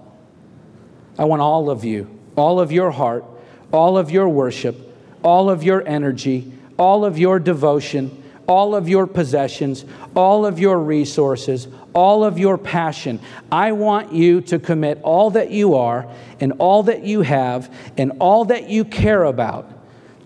I 1.18 1.24
want 1.24 1.42
all 1.42 1.70
of 1.70 1.84
you, 1.84 2.18
all 2.36 2.60
of 2.60 2.70
your 2.72 2.90
heart, 2.90 3.24
all 3.72 3.98
of 3.98 4.10
your 4.10 4.28
worship, 4.28 4.76
all 5.22 5.50
of 5.50 5.62
your 5.62 5.86
energy, 5.86 6.52
all 6.78 7.04
of 7.04 7.18
your 7.18 7.38
devotion, 7.38 8.19
all 8.50 8.74
of 8.74 8.88
your 8.88 9.06
possessions, 9.06 9.84
all 10.16 10.44
of 10.44 10.58
your 10.58 10.76
resources, 10.76 11.68
all 11.92 12.24
of 12.24 12.36
your 12.36 12.58
passion. 12.58 13.20
I 13.52 13.70
want 13.70 14.12
you 14.12 14.40
to 14.40 14.58
commit 14.58 15.00
all 15.02 15.30
that 15.30 15.52
you 15.52 15.76
are 15.76 16.12
and 16.40 16.54
all 16.58 16.82
that 16.82 17.04
you 17.04 17.22
have 17.22 17.72
and 17.96 18.10
all 18.18 18.46
that 18.46 18.68
you 18.68 18.84
care 18.84 19.22
about 19.22 19.70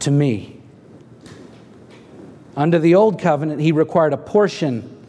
to 0.01 0.11
me. 0.11 0.59
Under 2.57 2.79
the 2.79 2.95
old 2.95 3.21
covenant, 3.21 3.61
he 3.61 3.73
required 3.73 4.15
a 4.15 4.17
portion 4.17 5.07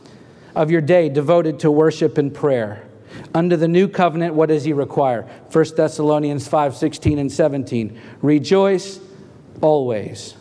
of 0.53 0.69
your 0.69 0.81
day 0.81 1.07
devoted 1.07 1.61
to 1.61 1.71
worship 1.71 2.17
and 2.17 2.33
prayer. 2.33 2.85
Under 3.33 3.55
the 3.55 3.69
new 3.69 3.87
covenant, 3.87 4.33
what 4.33 4.49
does 4.49 4.65
he 4.65 4.73
require? 4.73 5.21
1 5.53 5.65
Thessalonians 5.77 6.49
5 6.49 6.75
16 6.75 7.17
and 7.17 7.31
17. 7.31 7.97
Rejoice 8.21 8.99
always, 9.61 10.35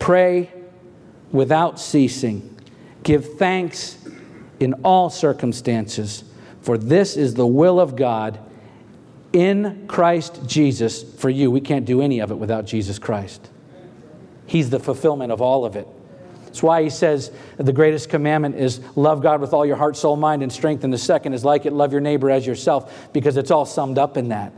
pray 0.00 0.50
without 1.32 1.78
ceasing, 1.78 2.56
give 3.02 3.38
thanks 3.38 3.98
in 4.60 4.74
all 4.84 5.10
circumstances, 5.10 6.24
for 6.62 6.76
this 6.76 7.16
is 7.16 7.34
the 7.34 7.46
will 7.46 7.78
of 7.78 7.96
God 7.96 8.38
in 9.32 9.86
Christ 9.86 10.40
Jesus 10.46 11.02
for 11.02 11.30
you. 11.30 11.50
We 11.50 11.60
can't 11.60 11.84
do 11.84 12.00
any 12.00 12.20
of 12.20 12.30
it 12.30 12.36
without 12.36 12.64
Jesus 12.64 12.98
Christ. 12.98 13.48
He's 14.46 14.70
the 14.70 14.80
fulfillment 14.80 15.30
of 15.30 15.42
all 15.42 15.64
of 15.64 15.76
it. 15.76 15.86
That's 16.44 16.62
why 16.62 16.82
he 16.82 16.90
says 16.90 17.30
the 17.58 17.72
greatest 17.72 18.08
commandment 18.08 18.56
is 18.56 18.80
love 18.96 19.22
God 19.22 19.40
with 19.40 19.52
all 19.52 19.66
your 19.66 19.76
heart, 19.76 19.96
soul, 19.96 20.16
mind, 20.16 20.42
and 20.42 20.50
strength. 20.50 20.82
And 20.82 20.92
the 20.92 20.98
second 20.98 21.34
is 21.34 21.44
like 21.44 21.66
it, 21.66 21.72
love 21.72 21.92
your 21.92 22.00
neighbor 22.00 22.30
as 22.30 22.46
yourself, 22.46 23.12
because 23.12 23.36
it's 23.36 23.50
all 23.50 23.66
summed 23.66 23.98
up 23.98 24.16
in 24.16 24.30
that. 24.30 24.52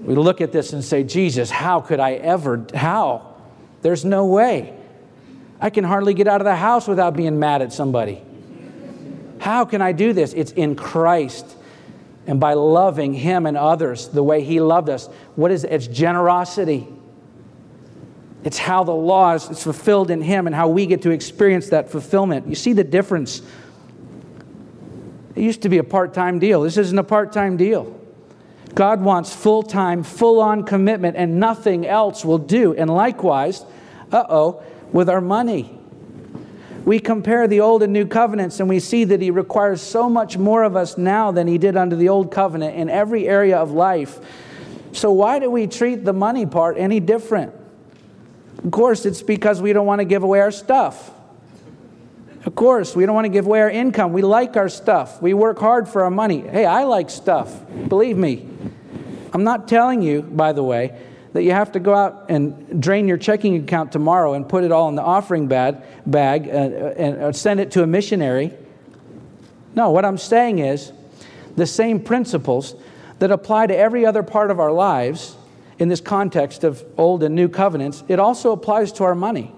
We 0.00 0.14
look 0.14 0.40
at 0.40 0.52
this 0.52 0.72
and 0.72 0.84
say, 0.84 1.04
Jesus, 1.04 1.50
how 1.50 1.80
could 1.80 2.00
I 2.00 2.14
ever? 2.14 2.66
How? 2.74 3.36
There's 3.82 4.04
no 4.04 4.26
way. 4.26 4.77
I 5.60 5.70
can 5.70 5.84
hardly 5.84 6.14
get 6.14 6.28
out 6.28 6.40
of 6.40 6.44
the 6.44 6.56
house 6.56 6.86
without 6.86 7.16
being 7.16 7.38
mad 7.38 7.62
at 7.62 7.72
somebody. 7.72 8.22
How 9.40 9.64
can 9.64 9.82
I 9.82 9.92
do 9.92 10.12
this? 10.12 10.32
It's 10.32 10.52
in 10.52 10.76
Christ. 10.76 11.56
And 12.26 12.38
by 12.38 12.54
loving 12.54 13.14
Him 13.14 13.46
and 13.46 13.56
others 13.56 14.08
the 14.08 14.22
way 14.22 14.42
He 14.42 14.60
loved 14.60 14.88
us. 14.88 15.06
What 15.34 15.50
is 15.50 15.64
it? 15.64 15.72
It's 15.72 15.86
generosity. 15.86 16.86
It's 18.44 18.58
how 18.58 18.84
the 18.84 18.94
law 18.94 19.34
is 19.34 19.62
fulfilled 19.62 20.10
in 20.10 20.22
Him 20.22 20.46
and 20.46 20.54
how 20.54 20.68
we 20.68 20.86
get 20.86 21.02
to 21.02 21.10
experience 21.10 21.70
that 21.70 21.90
fulfillment. 21.90 22.46
You 22.46 22.54
see 22.54 22.72
the 22.72 22.84
difference. 22.84 23.42
It 25.34 25.42
used 25.42 25.62
to 25.62 25.68
be 25.68 25.78
a 25.78 25.84
part 25.84 26.14
time 26.14 26.38
deal. 26.38 26.62
This 26.62 26.76
isn't 26.76 26.98
a 26.98 27.04
part 27.04 27.32
time 27.32 27.56
deal. 27.56 27.98
God 28.74 29.00
wants 29.00 29.34
full 29.34 29.62
time, 29.62 30.02
full 30.02 30.40
on 30.40 30.64
commitment, 30.64 31.16
and 31.16 31.40
nothing 31.40 31.86
else 31.86 32.24
will 32.24 32.38
do. 32.38 32.74
And 32.74 32.90
likewise, 32.90 33.64
uh 34.12 34.24
oh, 34.28 34.62
with 34.92 35.08
our 35.08 35.20
money. 35.20 35.78
We 36.84 37.00
compare 37.00 37.46
the 37.46 37.60
old 37.60 37.82
and 37.82 37.92
new 37.92 38.06
covenants 38.06 38.60
and 38.60 38.68
we 38.68 38.80
see 38.80 39.04
that 39.04 39.20
He 39.20 39.30
requires 39.30 39.82
so 39.82 40.08
much 40.08 40.38
more 40.38 40.62
of 40.62 40.76
us 40.76 40.96
now 40.96 41.30
than 41.32 41.46
He 41.46 41.58
did 41.58 41.76
under 41.76 41.96
the 41.96 42.08
old 42.08 42.30
covenant 42.30 42.76
in 42.76 42.88
every 42.88 43.28
area 43.28 43.58
of 43.58 43.72
life. 43.72 44.18
So, 44.92 45.12
why 45.12 45.38
do 45.38 45.50
we 45.50 45.66
treat 45.66 46.04
the 46.04 46.14
money 46.14 46.46
part 46.46 46.78
any 46.78 46.98
different? 46.98 47.54
Of 48.64 48.70
course, 48.70 49.04
it's 49.06 49.22
because 49.22 49.60
we 49.60 49.72
don't 49.72 49.86
want 49.86 50.00
to 50.00 50.04
give 50.04 50.22
away 50.22 50.40
our 50.40 50.50
stuff. 50.50 51.10
Of 52.44 52.54
course, 52.54 52.96
we 52.96 53.04
don't 53.04 53.14
want 53.14 53.26
to 53.26 53.30
give 53.30 53.46
away 53.46 53.60
our 53.60 53.70
income. 53.70 54.12
We 54.12 54.22
like 54.22 54.56
our 54.56 54.68
stuff. 54.68 55.20
We 55.20 55.34
work 55.34 55.58
hard 55.58 55.88
for 55.88 56.04
our 56.04 56.10
money. 56.10 56.40
Hey, 56.40 56.64
I 56.64 56.84
like 56.84 57.10
stuff. 57.10 57.54
Believe 57.88 58.16
me. 58.16 58.48
I'm 59.32 59.44
not 59.44 59.68
telling 59.68 60.00
you, 60.00 60.22
by 60.22 60.52
the 60.52 60.62
way, 60.62 60.98
that 61.38 61.44
you 61.44 61.52
have 61.52 61.70
to 61.70 61.78
go 61.78 61.94
out 61.94 62.26
and 62.28 62.82
drain 62.82 63.06
your 63.06 63.16
checking 63.16 63.54
account 63.62 63.92
tomorrow 63.92 64.34
and 64.34 64.48
put 64.48 64.64
it 64.64 64.72
all 64.72 64.88
in 64.88 64.96
the 64.96 65.02
offering 65.02 65.46
bag, 65.46 65.76
bag 66.04 66.48
uh, 66.48 66.52
and 66.52 67.16
uh, 67.16 67.32
send 67.32 67.60
it 67.60 67.70
to 67.70 67.84
a 67.84 67.86
missionary. 67.86 68.52
No, 69.76 69.90
what 69.90 70.04
I'm 70.04 70.18
saying 70.18 70.58
is 70.58 70.90
the 71.54 71.64
same 71.64 72.00
principles 72.00 72.74
that 73.20 73.30
apply 73.30 73.68
to 73.68 73.76
every 73.76 74.04
other 74.04 74.24
part 74.24 74.50
of 74.50 74.58
our 74.58 74.72
lives 74.72 75.36
in 75.78 75.86
this 75.86 76.00
context 76.00 76.64
of 76.64 76.84
old 76.96 77.22
and 77.22 77.36
new 77.36 77.48
covenants, 77.48 78.02
it 78.08 78.18
also 78.18 78.50
applies 78.50 78.90
to 78.94 79.04
our 79.04 79.14
money. 79.14 79.52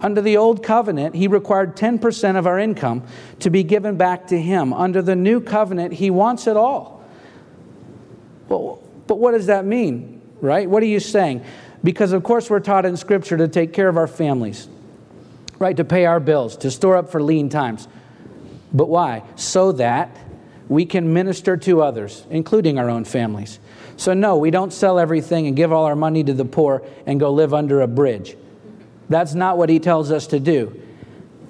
Under 0.00 0.22
the 0.22 0.38
old 0.38 0.64
covenant, 0.64 1.14
he 1.14 1.28
required 1.28 1.76
10% 1.76 2.36
of 2.36 2.48
our 2.48 2.58
income 2.58 3.04
to 3.38 3.48
be 3.48 3.62
given 3.62 3.96
back 3.96 4.26
to 4.26 4.40
him. 4.40 4.72
Under 4.72 5.02
the 5.02 5.14
new 5.14 5.40
covenant, 5.40 5.92
he 5.92 6.10
wants 6.10 6.48
it 6.48 6.56
all. 6.56 7.08
Well, 8.48 8.82
but 9.06 9.18
what 9.18 9.32
does 9.32 9.46
that 9.46 9.64
mean, 9.64 10.21
right? 10.42 10.68
What 10.68 10.82
are 10.82 10.86
you 10.86 11.00
saying? 11.00 11.42
Because, 11.82 12.12
of 12.12 12.22
course, 12.22 12.50
we're 12.50 12.60
taught 12.60 12.84
in 12.84 12.98
Scripture 12.98 13.38
to 13.38 13.48
take 13.48 13.72
care 13.72 13.88
of 13.88 13.96
our 13.96 14.06
families, 14.06 14.68
right? 15.58 15.76
To 15.76 15.84
pay 15.84 16.04
our 16.04 16.20
bills, 16.20 16.58
to 16.58 16.70
store 16.70 16.96
up 16.96 17.10
for 17.10 17.22
lean 17.22 17.48
times. 17.48 17.88
But 18.74 18.88
why? 18.90 19.22
So 19.36 19.72
that 19.72 20.14
we 20.68 20.84
can 20.84 21.12
minister 21.12 21.56
to 21.56 21.82
others, 21.82 22.26
including 22.28 22.78
our 22.78 22.90
own 22.90 23.04
families. 23.04 23.58
So, 23.96 24.14
no, 24.14 24.36
we 24.36 24.50
don't 24.50 24.72
sell 24.72 24.98
everything 24.98 25.46
and 25.46 25.56
give 25.56 25.72
all 25.72 25.84
our 25.84 25.96
money 25.96 26.24
to 26.24 26.32
the 26.32 26.44
poor 26.44 26.82
and 27.06 27.18
go 27.20 27.32
live 27.32 27.54
under 27.54 27.80
a 27.80 27.88
bridge. 27.88 28.36
That's 29.08 29.34
not 29.34 29.58
what 29.58 29.68
he 29.68 29.78
tells 29.78 30.10
us 30.10 30.26
to 30.28 30.40
do. 30.40 30.80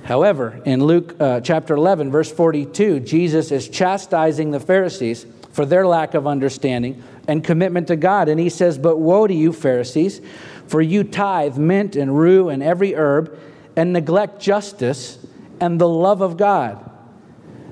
However, 0.04 0.60
in 0.64 0.84
Luke 0.84 1.14
uh, 1.20 1.40
chapter 1.40 1.74
11, 1.74 2.10
verse 2.10 2.30
42, 2.30 3.00
Jesus 3.00 3.52
is 3.52 3.68
chastising 3.68 4.50
the 4.50 4.58
Pharisees 4.58 5.24
for 5.52 5.64
their 5.64 5.86
lack 5.86 6.14
of 6.14 6.26
understanding 6.26 7.02
and 7.28 7.44
commitment 7.44 7.88
to 7.88 7.96
God. 7.96 8.28
And 8.28 8.40
he 8.40 8.48
says, 8.48 8.78
But 8.78 8.98
woe 8.98 9.26
to 9.26 9.34
you, 9.34 9.52
Pharisees, 9.52 10.20
for 10.66 10.80
you 10.80 11.04
tithe 11.04 11.56
mint 11.56 11.96
and 11.96 12.16
rue 12.16 12.48
and 12.48 12.62
every 12.62 12.94
herb 12.94 13.38
and 13.76 13.92
neglect 13.92 14.40
justice 14.40 15.18
and 15.60 15.80
the 15.80 15.88
love 15.88 16.20
of 16.20 16.36
God. 16.36 16.90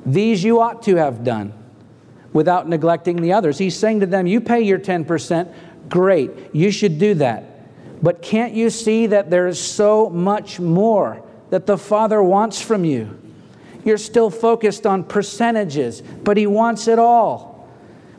These 0.07 0.45
you 0.45 0.61
ought 0.61 0.83
to 0.85 0.97
have 0.97 1.25
done 1.25 1.53
without 2.33 2.69
neglecting 2.69 3.17
the 3.17 3.33
others. 3.33 3.59
He's 3.59 3.77
saying 3.77 4.01
to 4.01 4.07
them, 4.07 4.27
You 4.27 4.41
pay 4.41 4.61
your 4.61 4.79
10%, 4.79 5.53
great, 5.89 6.31
you 6.53 6.71
should 6.71 6.99
do 6.99 7.15
that. 7.15 7.45
But 8.03 8.23
can't 8.23 8.55
you 8.55 8.71
see 8.71 9.09
that 9.09 9.29
there 9.29 9.47
is 9.47 9.61
so 9.61 10.09
much 10.09 10.59
more 10.59 11.23
that 11.51 11.67
the 11.67 11.77
Father 11.77 12.23
wants 12.23 12.61
from 12.61 12.85
you? 12.85 13.19
You're 13.85 13.99
still 13.99 14.31
focused 14.31 14.87
on 14.87 15.05
percentages, 15.05 16.01
but 16.01 16.37
He 16.37 16.47
wants 16.47 16.89
it 16.89 16.99
all. 16.99 17.50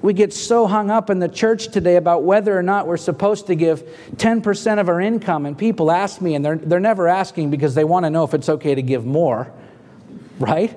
We 0.02 0.14
get 0.14 0.34
so 0.34 0.66
hung 0.66 0.89
up 0.89 1.10
in 1.10 1.20
the 1.20 1.30
church 1.30 1.68
today 1.68 1.95
about 1.95 2.24
whether 2.24 2.58
or 2.58 2.64
not 2.64 2.88
we're 2.88 2.97
supposed 2.97 3.47
to 3.47 3.56
give 3.56 3.84
10% 4.16 4.80
of 4.80 4.89
our 4.89 4.99
income. 4.99 5.45
And 5.45 5.56
people 5.56 5.91
ask 5.91 6.22
me, 6.22 6.34
and 6.34 6.43
they're, 6.43 6.58
they're 6.58 6.80
never 6.80 7.08
asking 7.08 7.52
because 7.52 7.76
they 7.76 7.84
want 7.84 8.06
to 8.06 8.10
know 8.10 8.24
if 8.24 8.34
it's 8.34 8.49
okay 8.49 8.74
to 8.74 8.82
give 8.82 9.06
more, 9.06 9.52
right? 10.39 10.72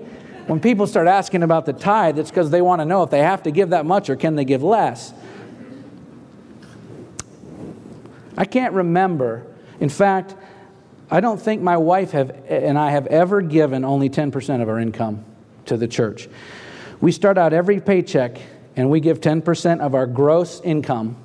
When 0.47 0.61
people 0.61 0.87
start 0.87 1.09
asking 1.09 1.43
about 1.43 1.64
the 1.64 1.72
tithe, 1.72 2.18
it's 2.18 2.31
because 2.31 2.51
they 2.51 2.61
want 2.61 2.81
to 2.81 2.85
know 2.85 3.03
if 3.03 3.09
they 3.09 3.20
have 3.20 3.43
to 3.45 3.51
give 3.51 3.70
that 3.70 3.87
much 3.87 4.11
or 4.11 4.16
can 4.16 4.37
they 4.37 4.45
give 4.45 4.62
less. 4.62 5.14
I 8.37 8.45
can't 8.45 8.75
remember. 8.75 9.47
In 9.81 9.89
fact, 9.89 10.35
I 11.11 11.20
don't 11.20 11.41
think 11.41 11.62
my 11.62 11.79
wife 11.79 12.11
have, 12.11 12.31
and 12.49 12.79
I 12.79 12.91
have 12.91 13.07
ever 13.07 13.41
given 13.41 13.85
only 13.85 14.11
10% 14.11 14.61
of 14.61 14.68
our 14.68 14.79
income 14.79 15.25
to 15.66 15.79
the 15.79 15.89
church. 15.89 16.29
We 17.01 17.11
start 17.11 17.39
out 17.39 17.55
every 17.55 17.81
paycheck 17.81 18.39
and 18.77 18.91
we 18.91 19.01
give 19.01 19.20
10% 19.20 19.81
of 19.81 19.95
our 19.95 20.07
gross 20.07 20.61
income 20.61 21.16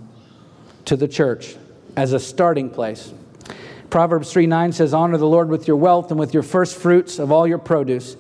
to 0.86 0.96
the 0.96 1.08
church 1.08 1.56
as 1.96 2.14
a 2.14 2.20
starting 2.20 2.70
place. 2.70 3.14
Proverbs 3.90 4.32
3 4.32 4.46
9 4.46 4.72
says, 4.72 4.94
Honor 4.94 5.18
the 5.18 5.28
Lord 5.28 5.50
with 5.50 5.68
your 5.68 5.78
wealth 5.78 6.12
and 6.12 6.20
with 6.20 6.34
your 6.34 6.44
first 6.44 6.78
fruits 6.78 7.20
of 7.20 7.32
all 7.32 7.48
your 7.48 7.58
produce. 7.58 8.16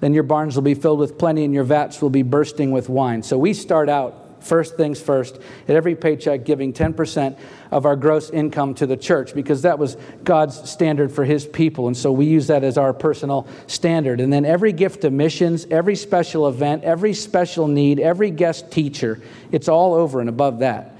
Then 0.00 0.14
your 0.14 0.24
barns 0.24 0.56
will 0.56 0.62
be 0.62 0.74
filled 0.74 0.98
with 0.98 1.16
plenty 1.16 1.44
and 1.44 1.54
your 1.54 1.64
vats 1.64 2.02
will 2.02 2.10
be 2.10 2.22
bursting 2.22 2.72
with 2.72 2.88
wine. 2.88 3.22
So 3.22 3.38
we 3.38 3.54
start 3.54 3.88
out 3.88 4.21
first 4.42 4.76
things 4.76 5.00
first, 5.00 5.38
at 5.68 5.76
every 5.76 5.94
paycheck, 5.94 6.44
giving 6.44 6.72
10% 6.72 7.38
of 7.70 7.86
our 7.86 7.96
gross 7.96 8.30
income 8.30 8.74
to 8.74 8.86
the 8.86 8.96
church 8.96 9.34
because 9.34 9.62
that 9.62 9.78
was 9.78 9.96
God's 10.24 10.70
standard 10.70 11.12
for 11.12 11.24
His 11.24 11.46
people. 11.46 11.86
And 11.86 11.96
so 11.96 12.12
we 12.12 12.26
use 12.26 12.48
that 12.48 12.64
as 12.64 12.76
our 12.76 12.92
personal 12.92 13.46
standard. 13.66 14.20
And 14.20 14.32
then 14.32 14.44
every 14.44 14.72
gift 14.72 15.02
to 15.02 15.10
missions, 15.10 15.66
every 15.70 15.96
special 15.96 16.48
event, 16.48 16.84
every 16.84 17.14
special 17.14 17.68
need, 17.68 18.00
every 18.00 18.30
guest 18.30 18.70
teacher, 18.70 19.20
it's 19.50 19.68
all 19.68 19.94
over 19.94 20.20
and 20.20 20.28
above 20.28 20.58
that. 20.60 20.96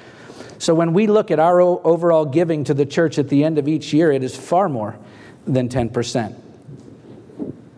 So 0.58 0.74
when 0.74 0.92
we 0.92 1.08
look 1.08 1.30
at 1.30 1.40
our 1.40 1.60
overall 1.60 2.24
giving 2.24 2.64
to 2.64 2.74
the 2.74 2.86
church 2.86 3.18
at 3.18 3.28
the 3.28 3.42
end 3.42 3.58
of 3.58 3.66
each 3.66 3.92
year, 3.92 4.12
it 4.12 4.22
is 4.22 4.36
far 4.36 4.68
more 4.68 4.96
than 5.44 5.68
10%. 5.68 6.36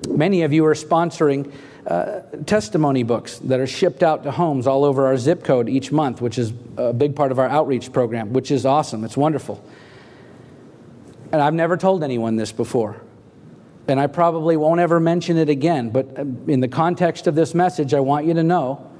Many 0.09 0.43
of 0.43 0.53
you 0.53 0.67
are 0.67 0.75
sponsoring 0.75 1.51
uh, 1.87 2.21
testimony 2.47 3.03
books 3.03 3.39
that 3.41 3.61
are 3.61 3.67
shipped 3.67 4.03
out 4.03 4.23
to 4.23 4.31
homes 4.31 4.67
all 4.67 4.85
over 4.85 5.07
our 5.07 5.19
zip 5.19 5.45
code 5.45 5.69
each 5.69 5.93
month, 5.93 6.21
which 6.23 6.39
is 6.39 6.53
a 6.79 6.93
big 6.93 7.15
part 7.15 7.31
of 7.31 7.39
our 7.39 7.49
outreach 7.49 7.93
program, 7.93 8.33
which 8.33 8.51
is 8.51 8.65
awesome. 8.65 9.05
It's 9.05 9.17
wonderful. 9.17 9.63
And 11.31 11.43
I've 11.43 11.53
never 11.53 11.77
told 11.77 12.03
anyone 12.03 12.37
this 12.37 12.53
before. 12.53 13.03
And 13.87 14.01
I 14.01 14.07
probably 14.07 14.57
won't 14.57 14.81
ever 14.81 14.99
mention 14.99 15.37
it 15.37 15.51
again. 15.51 15.91
But 15.91 16.19
uh, 16.19 16.23
in 16.47 16.61
the 16.61 16.69
context 16.69 17.27
of 17.27 17.35
this 17.35 17.55
message, 17.55 17.93
I 17.93 18.01
want 18.01 18.25
you 18.25 18.33
to 18.35 18.43
know 18.43 18.91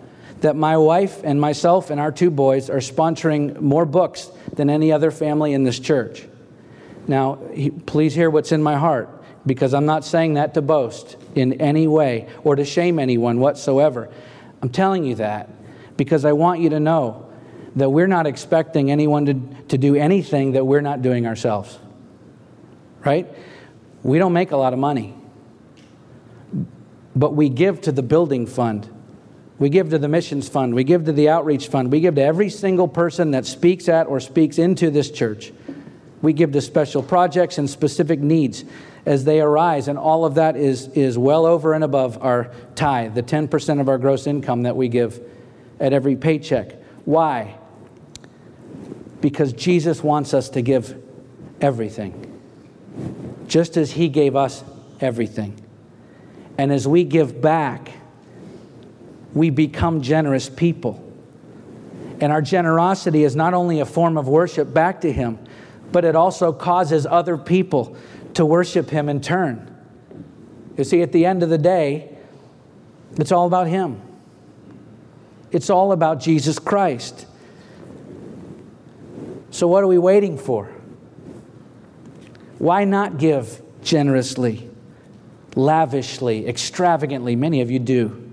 that 0.41 0.55
my 0.55 0.77
wife 0.77 1.23
and 1.25 1.41
myself 1.41 1.89
and 1.89 1.99
our 1.99 2.13
two 2.13 2.31
boys 2.31 2.69
are 2.69 2.79
sponsoring 2.79 3.59
more 3.61 3.87
books 3.87 4.31
than 4.53 4.69
any 4.69 4.93
other 4.93 5.11
family 5.11 5.55
in 5.55 5.65
this 5.65 5.79
church. 5.79 6.27
Now, 7.09 7.39
please 7.87 8.15
hear 8.15 8.29
what's 8.29 8.53
in 8.53 8.63
my 8.63 8.77
heart 8.77 9.24
because 9.47 9.75
I'm 9.75 9.87
not 9.87 10.05
saying 10.05 10.35
that 10.35 10.55
to 10.55 10.63
boast 10.63 11.17
in 11.35 11.61
any 11.61 11.87
way 11.87 12.29
or 12.43 12.57
to 12.57 12.65
shame 12.65 12.99
anyone 12.99 13.41
whatsoever. 13.41 14.11
I'm 14.63 14.71
telling 14.71 15.05
you 15.05 15.17
that 15.17 15.51
because 15.97 16.25
I 16.25 16.33
want 16.33 16.61
you 16.61 16.71
to 16.71 16.81
know 16.81 17.31
that 17.77 17.91
we're 17.91 18.07
not 18.07 18.27
expecting 18.27 18.91
anyone 18.91 19.27
to, 19.27 19.35
to 19.69 19.79
do 19.79 19.97
anything 19.97 20.53
that 20.53 20.65
we're 20.65 20.81
not 20.81 21.03
doing 21.03 21.27
ourselves. 21.27 21.79
Right? 23.05 23.29
We 24.03 24.19
don't 24.19 24.33
make 24.33 24.53
a 24.53 24.57
lot 24.57 24.73
of 24.73 24.79
money, 24.79 25.15
but 27.15 27.35
we 27.35 27.49
give 27.49 27.83
to 27.83 27.93
the 27.93 28.03
building 28.03 28.47
fund. 28.47 28.89
We 29.59 29.69
give 29.69 29.91
to 29.91 29.99
the 29.99 30.09
missions 30.09 30.49
fund. 30.49 30.75
We 30.75 30.85
give 30.85 31.05
to 31.05 31.13
the 31.13 31.29
outreach 31.29 31.69
fund. 31.69 31.93
We 31.93 32.01
give 32.01 32.17
to 32.17 32.23
every 32.23 32.51
single 32.51 32.89
person 32.89 33.33
that 33.33 33.47
speaks 33.47 33.89
at 33.89 34.07
or 34.07 34.21
speaks 34.21 34.59
into 34.59 34.91
this 34.91 35.11
church. 35.11 35.53
We 36.25 36.33
give 36.33 36.51
to 36.53 36.61
special 36.61 37.03
projects 37.03 37.59
and 37.59 37.71
specific 37.71 38.19
needs 38.19 38.65
as 39.07 39.25
they 39.25 39.41
arise. 39.41 39.87
And 39.87 39.99
all 39.99 40.25
of 40.25 40.35
that 40.35 40.57
is, 40.57 40.89
is 40.89 41.17
well 41.17 41.47
over 41.47 41.75
and 41.75 41.85
above 41.85 42.21
our 42.21 42.51
tithe, 42.75 43.15
the 43.15 43.23
10% 43.23 43.81
of 43.81 43.89
our 43.89 43.99
gross 43.99 44.27
income 44.27 44.65
that 44.65 44.77
we 44.77 44.89
give 44.89 45.21
at 45.79 45.93
every 45.93 46.17
paycheck. 46.17 46.83
Why? 47.05 47.59
because 49.25 49.55
Jesus 49.55 50.05
wants 50.05 50.35
us 50.35 50.51
to 50.51 50.61
give 50.61 51.03
everything, 51.59 52.39
just 53.47 53.79
as 53.79 53.91
He 53.91 54.11
gave 54.11 54.37
us 54.37 54.63
everything. 55.01 55.59
And 56.59 56.71
as 56.71 56.87
we 56.87 57.05
give 57.05 57.41
back, 57.41 57.91
we 59.33 59.49
become 59.49 60.03
generous 60.03 60.51
people. 60.51 61.03
And 62.21 62.33
our 62.33 62.43
generosity 62.43 63.25
is 63.25 63.35
not 63.35 63.55
only 63.55 63.81
a 63.81 63.87
form 63.87 64.19
of 64.19 64.29
worship 64.29 64.75
back 64.75 65.01
to 65.01 65.11
Him, 65.11 65.39
but 65.95 66.05
it 66.05 66.17
also 66.17 66.53
causes 66.53 67.07
other 67.07 67.39
people 67.39 67.97
to 68.35 68.45
worship 68.45 68.91
Him 68.91 69.09
in 69.09 69.21
turn. 69.21 69.73
You 70.77 70.83
see, 70.83 71.03
at 71.03 71.13
the 71.13 71.25
end 71.25 71.45
of 71.45 71.51
the 71.51 71.57
day, 71.57 72.19
it's 73.17 73.31
all 73.31 73.47
about 73.47 73.69
Him. 73.69 74.03
It's 75.53 75.71
all 75.71 75.93
about 75.93 76.19
Jesus 76.19 76.59
Christ. 76.59 77.27
So, 79.53 79.69
what 79.69 79.85
are 79.85 79.87
we 79.87 79.99
waiting 79.99 80.37
for? 80.37 80.65
Why 82.59 82.83
not 82.83 83.19
give 83.19 83.63
generously, 83.85 84.69
lavishly, 85.55 86.49
extravagantly? 86.49 87.37
Many 87.37 87.61
of 87.61 87.71
you 87.71 87.79
do. 87.79 88.33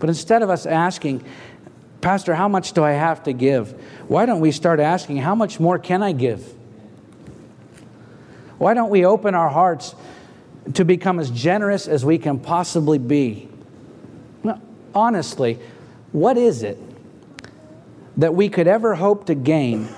But 0.00 0.08
instead 0.08 0.42
of 0.42 0.50
us 0.50 0.66
asking, 0.66 1.24
Pastor, 2.02 2.34
how 2.34 2.48
much 2.48 2.72
do 2.72 2.82
I 2.82 2.92
have 2.92 3.22
to 3.22 3.32
give? 3.32 3.70
Why 4.08 4.26
don't 4.26 4.40
we 4.40 4.50
start 4.50 4.80
asking, 4.80 5.18
how 5.18 5.34
much 5.34 5.58
more 5.58 5.78
can 5.78 6.02
I 6.02 6.12
give? 6.12 6.52
Why 8.58 8.74
don't 8.74 8.90
we 8.90 9.06
open 9.06 9.34
our 9.34 9.48
hearts 9.48 9.94
to 10.74 10.84
become 10.84 11.18
as 11.18 11.30
generous 11.30 11.88
as 11.88 12.04
we 12.04 12.18
can 12.18 12.38
possibly 12.38 12.98
be? 12.98 13.48
honestly, 14.94 15.58
what 16.12 16.36
is 16.36 16.62
it 16.62 16.78
that 18.16 18.34
we 18.34 18.48
could 18.48 18.66
ever 18.66 18.94
hope 18.94 19.26
to 19.26 19.34
gain 19.34 19.88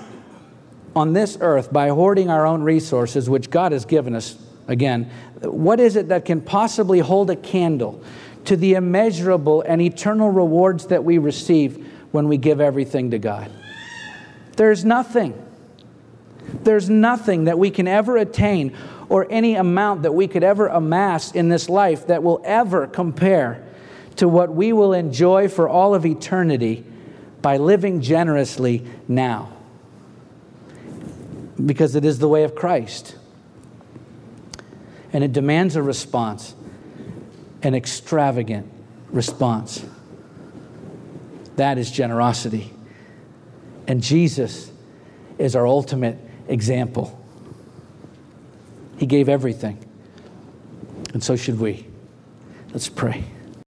on 0.95 1.11
this 1.11 1.37
earth 1.41 1.73
by 1.73 1.89
hoarding 1.89 2.29
our 2.29 2.45
own 2.45 2.63
resources, 2.63 3.29
which 3.29 3.49
God 3.49 3.71
has 3.71 3.83
given 3.85 4.15
us? 4.15 4.37
Again, 4.67 5.11
what 5.41 5.79
is 5.79 5.95
it 5.95 6.07
that 6.07 6.23
can 6.23 6.41
possibly 6.41 6.99
hold 6.99 7.29
a 7.29 7.35
candle 7.35 8.01
to 8.45 8.55
the 8.55 8.75
immeasurable 8.75 9.61
and 9.63 9.81
eternal 9.81 10.31
rewards 10.31 10.87
that 10.87 11.03
we 11.03 11.17
receive 11.17 11.91
when 12.15 12.29
we 12.29 12.37
give 12.37 12.61
everything 12.61 13.11
to 13.11 13.19
God? 13.19 13.51
There's 14.55 14.85
nothing. 14.85 15.33
There's 16.63 16.89
nothing 16.89 17.43
that 17.43 17.59
we 17.59 17.69
can 17.69 17.89
ever 17.89 18.15
attain 18.15 18.75
or 19.09 19.27
any 19.29 19.55
amount 19.55 20.03
that 20.03 20.13
we 20.13 20.27
could 20.27 20.43
ever 20.43 20.67
amass 20.67 21.33
in 21.33 21.49
this 21.49 21.67
life 21.67 22.07
that 22.07 22.23
will 22.23 22.41
ever 22.45 22.87
compare 22.87 23.67
to 24.15 24.29
what 24.29 24.53
we 24.53 24.71
will 24.71 24.93
enjoy 24.93 25.49
for 25.49 25.67
all 25.67 25.93
of 25.93 26.05
eternity 26.05 26.85
by 27.41 27.57
living 27.57 27.99
generously 27.99 28.85
now. 29.09 29.51
Because 31.63 31.95
it 31.95 32.05
is 32.05 32.19
the 32.19 32.29
way 32.29 32.43
of 32.43 32.55
Christ. 32.55 33.17
And 35.11 35.21
it 35.21 35.33
demands 35.33 35.75
a 35.75 35.83
response, 35.83 36.55
an 37.61 37.75
extravagant 37.75 38.71
response. 39.11 39.85
That 41.55 41.77
is 41.77 41.89
generosity. 41.91 42.73
And 43.87 44.01
Jesus 44.01 44.71
is 45.37 45.55
our 45.55 45.67
ultimate 45.67 46.17
example. 46.47 47.21
He 48.97 49.05
gave 49.05 49.29
everything. 49.29 49.77
And 51.13 51.23
so 51.23 51.35
should 51.35 51.59
we. 51.59 51.87
Let's 52.71 52.89
pray. 52.89 53.23